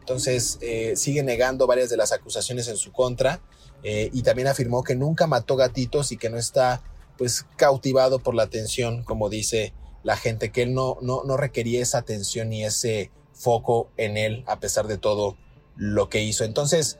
Entonces 0.00 0.58
sigue 0.94 1.22
negando 1.22 1.66
varias 1.66 1.90
de 1.90 1.98
las 1.98 2.12
acusaciones 2.12 2.66
en 2.68 2.78
su 2.78 2.92
contra 2.92 3.42
y 3.82 4.22
también 4.22 4.48
afirmó 4.48 4.82
que 4.82 4.96
nunca 4.96 5.26
mató 5.26 5.54
gatitos 5.54 6.12
y 6.12 6.16
que 6.16 6.30
no 6.30 6.38
está 6.38 6.82
pues 7.18 7.44
cautivado 7.56 8.18
por 8.18 8.34
la 8.34 8.44
atención, 8.44 9.02
como 9.02 9.28
dice 9.28 9.74
la 10.02 10.16
gente, 10.16 10.50
que 10.50 10.62
él 10.62 10.74
no, 10.74 10.98
no, 11.02 11.24
no 11.24 11.36
requería 11.36 11.82
esa 11.82 11.98
atención 11.98 12.52
y 12.52 12.64
ese 12.64 13.10
foco 13.32 13.90
en 13.96 14.16
él 14.16 14.44
a 14.46 14.58
pesar 14.60 14.86
de 14.86 14.98
todo 14.98 15.36
lo 15.76 16.08
que 16.08 16.22
hizo. 16.22 16.44
Entonces, 16.44 16.98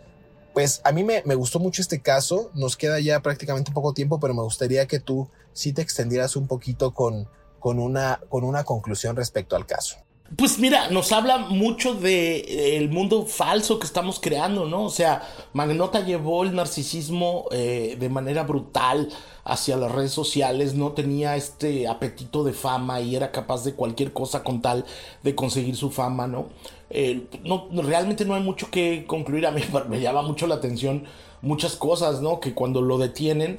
pues 0.54 0.80
a 0.84 0.92
mí 0.92 1.04
me, 1.04 1.22
me, 1.24 1.34
gustó 1.34 1.58
mucho 1.58 1.82
este 1.82 2.00
caso, 2.00 2.50
nos 2.54 2.76
queda 2.76 3.00
ya 3.00 3.20
prácticamente 3.20 3.72
poco 3.72 3.92
tiempo, 3.92 4.18
pero 4.20 4.34
me 4.34 4.42
gustaría 4.42 4.86
que 4.86 5.00
tú 5.00 5.28
sí 5.52 5.72
te 5.72 5.82
extendieras 5.82 6.36
un 6.36 6.46
poquito 6.46 6.92
con, 6.94 7.28
con, 7.58 7.78
una, 7.78 8.20
con 8.28 8.44
una 8.44 8.64
conclusión 8.64 9.16
respecto 9.16 9.56
al 9.56 9.66
caso. 9.66 9.98
Pues 10.36 10.58
mira, 10.58 10.90
nos 10.90 11.10
habla 11.12 11.38
mucho 11.38 11.94
de 11.94 12.76
el 12.76 12.90
mundo 12.90 13.24
falso 13.24 13.78
que 13.78 13.86
estamos 13.86 14.20
creando, 14.20 14.66
¿no? 14.66 14.84
O 14.84 14.90
sea, 14.90 15.22
Magnota 15.54 16.04
llevó 16.04 16.44
el 16.44 16.54
narcisismo 16.54 17.46
eh, 17.50 17.96
de 17.98 18.08
manera 18.10 18.42
brutal 18.42 19.08
hacia 19.44 19.78
las 19.78 19.90
redes 19.90 20.12
sociales, 20.12 20.74
no 20.74 20.92
tenía 20.92 21.34
este 21.36 21.88
apetito 21.88 22.44
de 22.44 22.52
fama 22.52 23.00
y 23.00 23.16
era 23.16 23.32
capaz 23.32 23.64
de 23.64 23.72
cualquier 23.72 24.12
cosa 24.12 24.44
con 24.44 24.60
tal 24.60 24.84
de 25.22 25.34
conseguir 25.34 25.76
su 25.76 25.90
fama, 25.90 26.26
¿no? 26.26 26.48
Eh, 26.90 27.26
no 27.44 27.66
realmente 27.72 28.26
no 28.26 28.34
hay 28.34 28.42
mucho 28.42 28.70
que 28.70 29.06
concluir. 29.06 29.46
A 29.46 29.50
mí 29.50 29.62
me 29.88 30.00
llama 30.00 30.20
mucho 30.20 30.46
la 30.46 30.56
atención 30.56 31.04
muchas 31.40 31.74
cosas, 31.74 32.20
¿no? 32.20 32.38
Que 32.38 32.52
cuando 32.52 32.82
lo 32.82 32.98
detienen, 32.98 33.58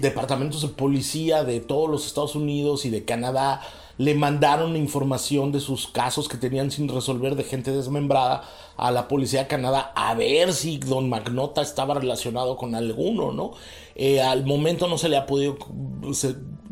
departamentos 0.00 0.62
de 0.62 0.68
policía 0.68 1.44
de 1.44 1.60
todos 1.60 1.90
los 1.90 2.06
Estados 2.06 2.34
Unidos 2.34 2.86
y 2.86 2.90
de 2.90 3.04
Canadá 3.04 3.60
le 3.98 4.14
mandaron 4.14 4.76
información 4.76 5.52
de 5.52 5.60
sus 5.60 5.86
casos 5.86 6.28
que 6.28 6.36
tenían 6.36 6.70
sin 6.70 6.88
resolver 6.88 7.34
de 7.34 7.44
gente 7.44 7.70
desmembrada 7.70 8.42
a 8.76 8.90
la 8.90 9.08
policía 9.08 9.40
de 9.40 9.46
Canadá 9.46 9.92
a 9.94 10.14
ver 10.14 10.52
si 10.52 10.78
don 10.78 11.08
Magnota 11.08 11.62
estaba 11.62 11.94
relacionado 11.94 12.56
con 12.56 12.74
alguno, 12.74 13.32
¿no? 13.32 13.52
Eh, 13.94 14.20
al 14.20 14.44
momento 14.44 14.86
no 14.88 14.98
se 14.98 15.08
le 15.08 15.16
ha 15.16 15.24
podido 15.24 15.56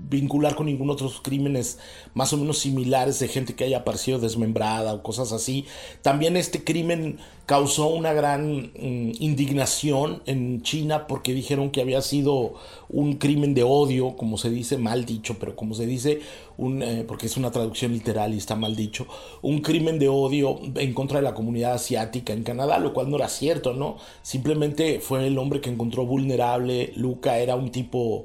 vincular 0.09 0.55
con 0.55 0.66
ningún 0.66 0.90
otros 0.90 1.20
crímenes 1.22 1.78
más 2.14 2.32
o 2.32 2.36
menos 2.36 2.59
similares 2.59 3.18
de 3.18 3.28
gente 3.28 3.55
que 3.55 3.64
haya 3.64 3.78
aparecido 3.78 4.18
desmembrada 4.18 4.94
o 4.94 5.02
cosas 5.02 5.32
así. 5.32 5.66
También 6.02 6.36
este 6.36 6.64
crimen 6.64 7.18
causó 7.46 7.88
una 7.88 8.12
gran 8.12 8.72
mm, 8.78 9.12
indignación 9.18 10.22
en 10.26 10.62
China 10.62 11.07
porque 11.07 11.34
dijeron 11.34 11.70
que 11.70 11.80
había 11.80 12.00
sido 12.00 12.55
un 12.88 13.14
crimen 13.14 13.55
de 13.55 13.62
odio, 13.62 14.16
como 14.16 14.38
se 14.38 14.50
dice, 14.50 14.78
mal 14.78 15.05
dicho, 15.05 15.36
pero 15.38 15.55
como 15.55 15.74
se 15.74 15.86
dice, 15.86 16.20
un, 16.57 16.82
eh, 16.82 17.05
porque 17.07 17.26
es 17.26 17.36
una 17.36 17.50
traducción 17.50 17.92
literal 17.92 18.32
y 18.32 18.38
está 18.38 18.57
mal 18.57 18.76
dicho, 18.76 19.07
un 19.42 19.61
crimen 19.61 19.98
de 19.98 20.09
odio 20.09 20.59
en 20.76 20.94
contra 20.94 21.18
de 21.18 21.24
la 21.24 21.34
comunidad 21.34 21.74
asiática 21.74 22.32
en 22.32 22.44
Canadá, 22.44 22.78
lo 22.78 22.94
cual 22.94 23.11
no 23.11 23.16
era 23.16 23.28
cierto, 23.28 23.74
¿no? 23.74 23.96
Simplemente 24.22 25.00
fue 25.00 25.26
el 25.26 25.36
hombre 25.38 25.61
que 25.61 25.70
encontró 25.70 26.07
vulnerable, 26.07 26.92
Luca 26.96 27.38
era 27.38 27.57
un 27.57 27.70
tipo 27.70 28.24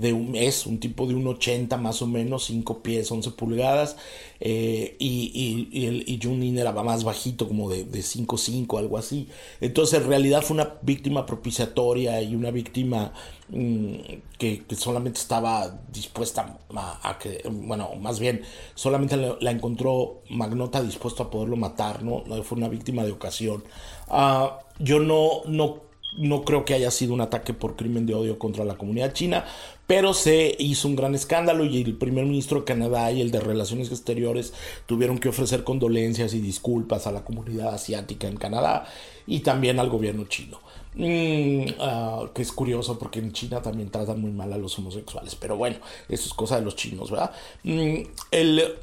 de 0.00 0.14
un, 0.14 0.34
es 0.34 0.66
un 0.66 0.80
tipo 0.80 1.06
de 1.06 1.14
un 1.14 1.26
80 1.26 1.76
más 1.76 2.00
o 2.00 2.06
menos, 2.06 2.44
5 2.44 2.82
pies, 2.82 3.10
11 3.10 3.32
pulgadas, 3.32 3.96
eh, 4.40 4.96
y, 4.98 5.68
y, 5.70 5.86
el, 5.86 6.08
y 6.08 6.18
Junin 6.20 6.58
era 6.58 6.72
más 6.72 7.04
bajito, 7.04 7.46
como 7.46 7.68
de, 7.68 7.84
de 7.84 8.00
5'5, 8.00 8.78
algo 8.78 8.96
así. 8.96 9.28
Entonces 9.60 10.00
en 10.00 10.08
realidad 10.08 10.42
fue 10.42 10.54
una 10.54 10.78
víctima 10.80 11.26
propiciatoria 11.26 12.22
y 12.22 12.34
una 12.34 12.50
víctima 12.50 13.12
mm, 13.50 13.94
que, 14.38 14.64
solamente 14.74 15.20
estaba 15.20 15.80
dispuesta 15.92 16.58
a, 16.74 17.18
que, 17.18 17.42
bueno, 17.50 17.90
más 18.00 18.18
bien, 18.18 18.42
solamente 18.74 19.16
la, 19.16 19.50
encontró 19.50 20.22
Magnota 20.30 20.82
dispuesto 20.82 21.24
a 21.24 21.30
poderlo 21.30 21.56
matar, 21.56 22.02
¿no? 22.02 22.24
Fue 22.42 22.56
una 22.56 22.68
víctima 22.68 23.04
de 23.04 23.12
ocasión. 23.12 23.64
Ah, 24.08 24.60
yo 24.78 24.98
no, 24.98 25.42
no 25.46 25.90
no 26.16 26.44
creo 26.44 26.64
que 26.64 26.74
haya 26.74 26.90
sido 26.90 27.14
un 27.14 27.20
ataque 27.20 27.54
por 27.54 27.76
crimen 27.76 28.06
de 28.06 28.14
odio 28.14 28.38
contra 28.38 28.64
la 28.64 28.76
comunidad 28.76 29.12
china, 29.12 29.44
pero 29.90 30.14
se 30.14 30.54
hizo 30.60 30.86
un 30.86 30.94
gran 30.94 31.16
escándalo 31.16 31.64
y 31.64 31.82
el 31.82 31.96
primer 31.96 32.24
ministro 32.24 32.60
de 32.60 32.64
Canadá 32.64 33.10
y 33.10 33.20
el 33.20 33.32
de 33.32 33.40
Relaciones 33.40 33.90
Exteriores 33.90 34.52
tuvieron 34.86 35.18
que 35.18 35.28
ofrecer 35.28 35.64
condolencias 35.64 36.32
y 36.32 36.38
disculpas 36.38 37.08
a 37.08 37.10
la 37.10 37.24
comunidad 37.24 37.74
asiática 37.74 38.28
en 38.28 38.36
Canadá 38.36 38.86
y 39.26 39.40
también 39.40 39.80
al 39.80 39.90
gobierno 39.90 40.26
chino. 40.28 40.60
Mm, 40.94 41.72
ah, 41.80 42.24
que 42.32 42.40
es 42.40 42.52
curioso 42.52 43.00
porque 43.00 43.18
en 43.18 43.32
China 43.32 43.62
también 43.62 43.90
tratan 43.90 44.20
muy 44.20 44.30
mal 44.30 44.52
a 44.52 44.58
los 44.58 44.78
homosexuales, 44.78 45.34
pero 45.34 45.56
bueno, 45.56 45.78
eso 46.08 46.28
es 46.28 46.34
cosa 46.34 46.54
de 46.54 46.62
los 46.62 46.76
chinos, 46.76 47.10
¿verdad? 47.10 47.32
Mm, 47.64 48.02
el, 48.30 48.76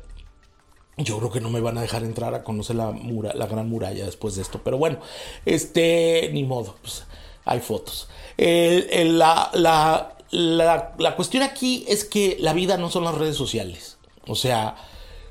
yo 0.98 1.20
creo 1.20 1.32
que 1.32 1.40
no 1.40 1.50
me 1.50 1.62
van 1.62 1.78
a 1.78 1.82
dejar 1.84 2.04
entrar 2.04 2.34
a 2.34 2.44
conocer 2.44 2.76
la, 2.76 2.92
mura, 2.92 3.34
la 3.34 3.48
gran 3.48 3.70
muralla 3.70 4.04
después 4.04 4.36
de 4.36 4.42
esto. 4.42 4.60
Pero 4.62 4.78
bueno, 4.78 5.00
este, 5.46 6.30
ni 6.34 6.44
modo, 6.44 6.76
pues 6.82 7.06
hay 7.46 7.62
fotos. 7.62 8.10
la, 8.38 9.52
la, 9.54 10.17
la, 10.32 10.96
la 10.98 11.16
cuestión 11.16 11.44
aquí 11.44 11.86
es 11.88 12.04
que 12.04 12.38
la 12.40 12.54
vida 12.54 12.78
no 12.78 12.90
son 12.90 13.04
las 13.04 13.16
redes 13.16 13.36
sociales. 13.36 13.98
O 14.28 14.36
sea, 14.36 14.76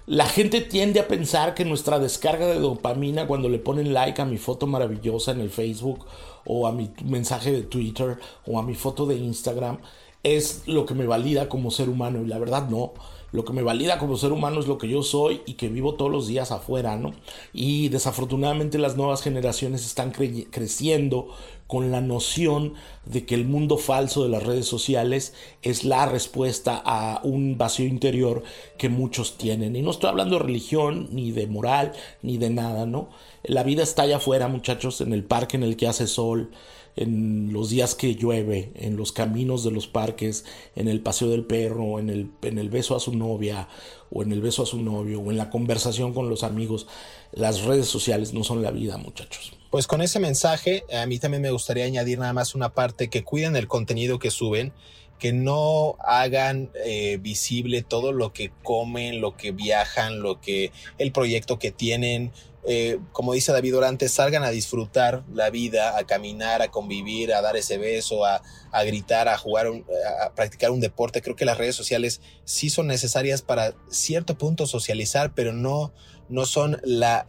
la 0.07 0.27
gente 0.27 0.61
tiende 0.61 1.01
a 1.01 1.09
pensar 1.09 1.55
que 1.55 1.65
nuestra 1.65 1.99
descarga 1.99 2.47
de 2.47 2.61
dopamina 2.61 3.27
cuando 3.27 3.49
le 3.49 3.59
ponen 3.59 3.93
like 3.93 4.23
a 4.23 4.25
mi 4.25 4.39
foto 4.39 4.67
maravillosa 4.67 5.33
en 5.33 5.41
el 5.41 5.51
Facebook 5.51 6.07
o 6.45 6.67
a 6.67 6.73
mi 6.73 6.91
mensaje 7.05 7.51
de 7.51 7.63
Twitter 7.63 8.19
o 8.47 8.59
a 8.59 8.63
mi 8.63 8.75
foto 8.75 9.05
de 9.05 9.17
Instagram 9.17 9.79
es 10.23 10.63
lo 10.67 10.87
que 10.87 10.95
me 10.95 11.07
valida 11.07 11.49
como 11.49 11.71
ser 11.71 11.89
humano 11.89 12.23
y 12.23 12.27
la 12.27 12.39
verdad 12.39 12.69
no. 12.69 12.95
Lo 13.37 13.45
que 13.45 13.53
me 13.53 13.63
valida 13.63 13.99
como 13.99 14.17
ser 14.17 14.33
humano 14.33 14.61
es 14.61 14.67
lo 14.67 14.79
que 14.79 14.89
yo 14.89 15.03
soy 15.03 15.43
y 15.45 15.55
que 15.55 15.69
vivo 15.69 15.95
todos 15.95 16.11
los 16.11 16.27
días 16.27 16.53
afuera, 16.53 16.97
¿no? 16.97 17.13
Y 17.53 17.91
desafortunadamente 17.91 18.79
las 18.79 18.97
nuevas 18.97 19.21
generaciones 19.21 19.85
están 19.85 20.11
creciendo 20.11 21.29
con 21.67 21.93
la 21.93 22.01
noción 22.01 22.73
de 23.05 23.27
que 23.27 23.35
el 23.35 23.45
mundo 23.45 23.77
falso 23.77 24.23
de 24.23 24.31
las 24.31 24.43
redes 24.43 24.65
sociales 24.65 25.35
es 25.61 25.85
la 25.85 26.07
respuesta 26.07 26.81
a 26.83 27.21
un 27.25 27.59
vacío 27.59 27.87
interior 27.87 28.43
que 28.79 28.89
muchos 28.89 29.37
tienen. 29.37 29.77
Y 29.77 29.83
no 29.83 29.91
estoy 29.91 30.09
hablando 30.09 30.39
de 30.39 30.45
religión, 30.45 31.11
ni 31.13 31.31
de 31.31 31.47
moral, 31.47 31.93
ni 32.23 32.39
de 32.39 32.49
nada, 32.49 32.87
¿no? 32.87 33.11
La 33.43 33.65
vida 33.65 33.83
está 33.83 34.05
allá 34.05 34.17
afuera, 34.17 34.49
muchachos, 34.49 35.03
en 35.03 35.13
el 35.13 35.25
parque 35.25 35.59
en 35.59 35.63
el 35.63 35.77
que 35.77 35.89
hace 35.89 36.07
sol, 36.07 36.53
en 36.97 37.53
los 37.53 37.69
días 37.71 37.95
que 37.95 38.15
llueve, 38.15 38.73
en 38.75 38.97
los 38.97 39.13
caminos 39.13 39.63
de 39.63 39.71
los 39.71 39.87
parques, 39.87 40.45
en 40.75 40.89
el 40.89 41.01
paseo 41.01 41.29
del 41.29 41.45
perro, 41.45 41.99
en 41.99 42.09
el, 42.11 42.31
en 42.43 42.59
el 42.59 42.71
beso 42.71 42.97
a 42.97 43.01
su 43.01 43.15
novia 43.15 43.69
o 44.11 44.23
en 44.23 44.33
el 44.33 44.41
beso 44.41 44.63
a 44.63 44.67
su 44.67 44.81
novio 44.81 45.21
o 45.21 45.31
en 45.31 45.37
la 45.37 45.51
conversación 45.51 46.15
con 46.15 46.31
los 46.31 46.43
amigos. 46.43 46.87
Las 47.33 47.63
redes 47.63 47.87
sociales 47.87 48.33
no 48.33 48.45
son 48.45 48.63
la 48.63 48.71
vida, 48.71 48.97
muchachos. 48.97 49.53
Pues 49.71 49.87
con 49.87 50.01
ese 50.01 50.21
mensaje, 50.21 50.85
a 50.93 51.07
mí 51.07 51.19
también 51.19 51.43
me 51.43 51.51
gustaría 51.51 51.85
añadir 51.85 52.19
nada 52.19 52.33
más 52.33 52.55
una 52.55 52.73
parte 52.73 53.09
que 53.09 53.25
cuiden 53.25 53.57
el 53.57 53.69
contenido 53.69 54.19
que 54.19 54.31
suben, 54.31 54.73
que 55.19 55.33
no 55.33 55.97
hagan 56.01 56.71
eh, 56.85 57.19
visible 57.21 57.83
todo 57.83 58.13
lo 58.13 58.33
que 58.33 58.53
comen, 58.63 59.21
lo 59.21 59.37
que 59.37 59.53
viajan, 59.53 60.21
lo 60.21 60.41
que 60.41 60.73
el 60.99 61.13
proyecto 61.13 61.59
que 61.59 61.73
tienen, 61.73 62.33
eh, 62.67 62.99
como 63.13 63.33
dice 63.33 63.53
David 63.53 63.77
Orante, 63.77 64.09
salgan 64.09 64.43
a 64.43 64.51
disfrutar 64.51 65.25
la 65.33 65.51
vida, 65.51 65.97
a 65.97 66.05
caminar, 66.05 66.63
a 66.63 66.71
convivir, 66.71 67.33
a 67.33 67.41
dar 67.41 67.57
ese 67.57 67.79
beso, 67.79 68.25
a, 68.25 68.43
gritar, 68.85 69.29
a 69.29 69.39
jugar, 69.39 69.69
a 70.21 70.35
practicar 70.35 70.71
un 70.71 70.81
deporte. 70.81 71.23
Creo 71.23 71.37
que 71.37 71.45
las 71.45 71.59
redes 71.59 71.77
sociales 71.77 72.21
sí 72.45 72.69
son 72.69 72.89
necesarias 72.89 73.43
para 73.43 73.75
cierto 73.89 74.37
punto 74.37 74.67
socializar, 74.67 75.33
pero 75.35 75.53
no, 75.53 75.93
no 76.29 76.45
son 76.45 76.81
la, 76.83 77.25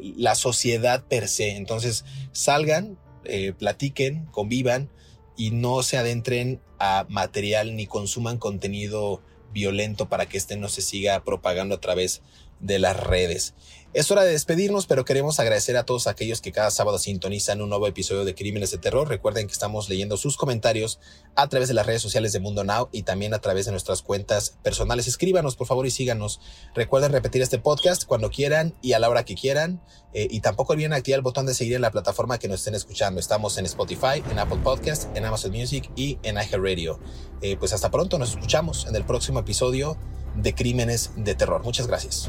la 0.00 0.34
sociedad 0.34 1.04
per 1.04 1.28
se. 1.28 1.56
Entonces, 1.56 2.04
salgan, 2.32 2.98
eh, 3.24 3.52
platiquen, 3.52 4.26
convivan 4.26 4.90
y 5.36 5.50
no 5.50 5.82
se 5.82 5.98
adentren 5.98 6.60
a 6.78 7.04
material 7.08 7.76
ni 7.76 7.86
consuman 7.86 8.38
contenido 8.38 9.22
violento 9.52 10.08
para 10.08 10.26
que 10.26 10.38
este 10.38 10.56
no 10.56 10.68
se 10.68 10.82
siga 10.82 11.22
propagando 11.24 11.74
a 11.74 11.80
través 11.80 12.22
de 12.60 12.78
las 12.78 12.96
redes. 12.96 13.54
Es 13.98 14.12
hora 14.12 14.22
de 14.22 14.30
despedirnos, 14.30 14.86
pero 14.86 15.04
queremos 15.04 15.40
agradecer 15.40 15.76
a 15.76 15.82
todos 15.82 16.06
aquellos 16.06 16.40
que 16.40 16.52
cada 16.52 16.70
sábado 16.70 17.00
sintonizan 17.00 17.60
un 17.60 17.68
nuevo 17.68 17.88
episodio 17.88 18.24
de 18.24 18.36
Crímenes 18.36 18.70
de 18.70 18.78
Terror. 18.78 19.08
Recuerden 19.08 19.48
que 19.48 19.52
estamos 19.52 19.88
leyendo 19.88 20.16
sus 20.16 20.36
comentarios 20.36 21.00
a 21.34 21.48
través 21.48 21.66
de 21.66 21.74
las 21.74 21.84
redes 21.84 22.00
sociales 22.00 22.32
de 22.32 22.38
Mundo 22.38 22.62
Now 22.62 22.90
y 22.92 23.02
también 23.02 23.34
a 23.34 23.40
través 23.40 23.66
de 23.66 23.72
nuestras 23.72 24.02
cuentas 24.02 24.56
personales. 24.62 25.08
Escríbanos, 25.08 25.56
por 25.56 25.66
favor, 25.66 25.84
y 25.84 25.90
síganos. 25.90 26.40
Recuerden 26.76 27.10
repetir 27.10 27.42
este 27.42 27.58
podcast 27.58 28.04
cuando 28.04 28.30
quieran 28.30 28.72
y 28.82 28.92
a 28.92 29.00
la 29.00 29.08
hora 29.08 29.24
que 29.24 29.34
quieran. 29.34 29.82
Eh, 30.14 30.28
y 30.30 30.42
tampoco 30.42 30.74
olviden 30.74 30.92
activar 30.92 31.18
el 31.18 31.22
botón 31.22 31.46
de 31.46 31.54
seguir 31.54 31.74
en 31.74 31.82
la 31.82 31.90
plataforma 31.90 32.38
que 32.38 32.46
nos 32.46 32.60
estén 32.60 32.76
escuchando. 32.76 33.18
Estamos 33.18 33.58
en 33.58 33.66
Spotify, 33.66 34.22
en 34.30 34.38
Apple 34.38 34.60
Podcast, 34.62 35.08
en 35.16 35.24
Amazon 35.24 35.50
Music 35.50 35.90
y 35.96 36.20
en 36.22 36.36
iHeartRadio. 36.36 37.00
Eh, 37.42 37.56
pues 37.56 37.72
hasta 37.72 37.90
pronto, 37.90 38.16
nos 38.16 38.30
escuchamos 38.30 38.86
en 38.86 38.94
el 38.94 39.04
próximo 39.04 39.40
episodio 39.40 39.98
de 40.36 40.54
Crímenes 40.54 41.10
de 41.16 41.34
Terror. 41.34 41.64
Muchas 41.64 41.88
gracias. 41.88 42.28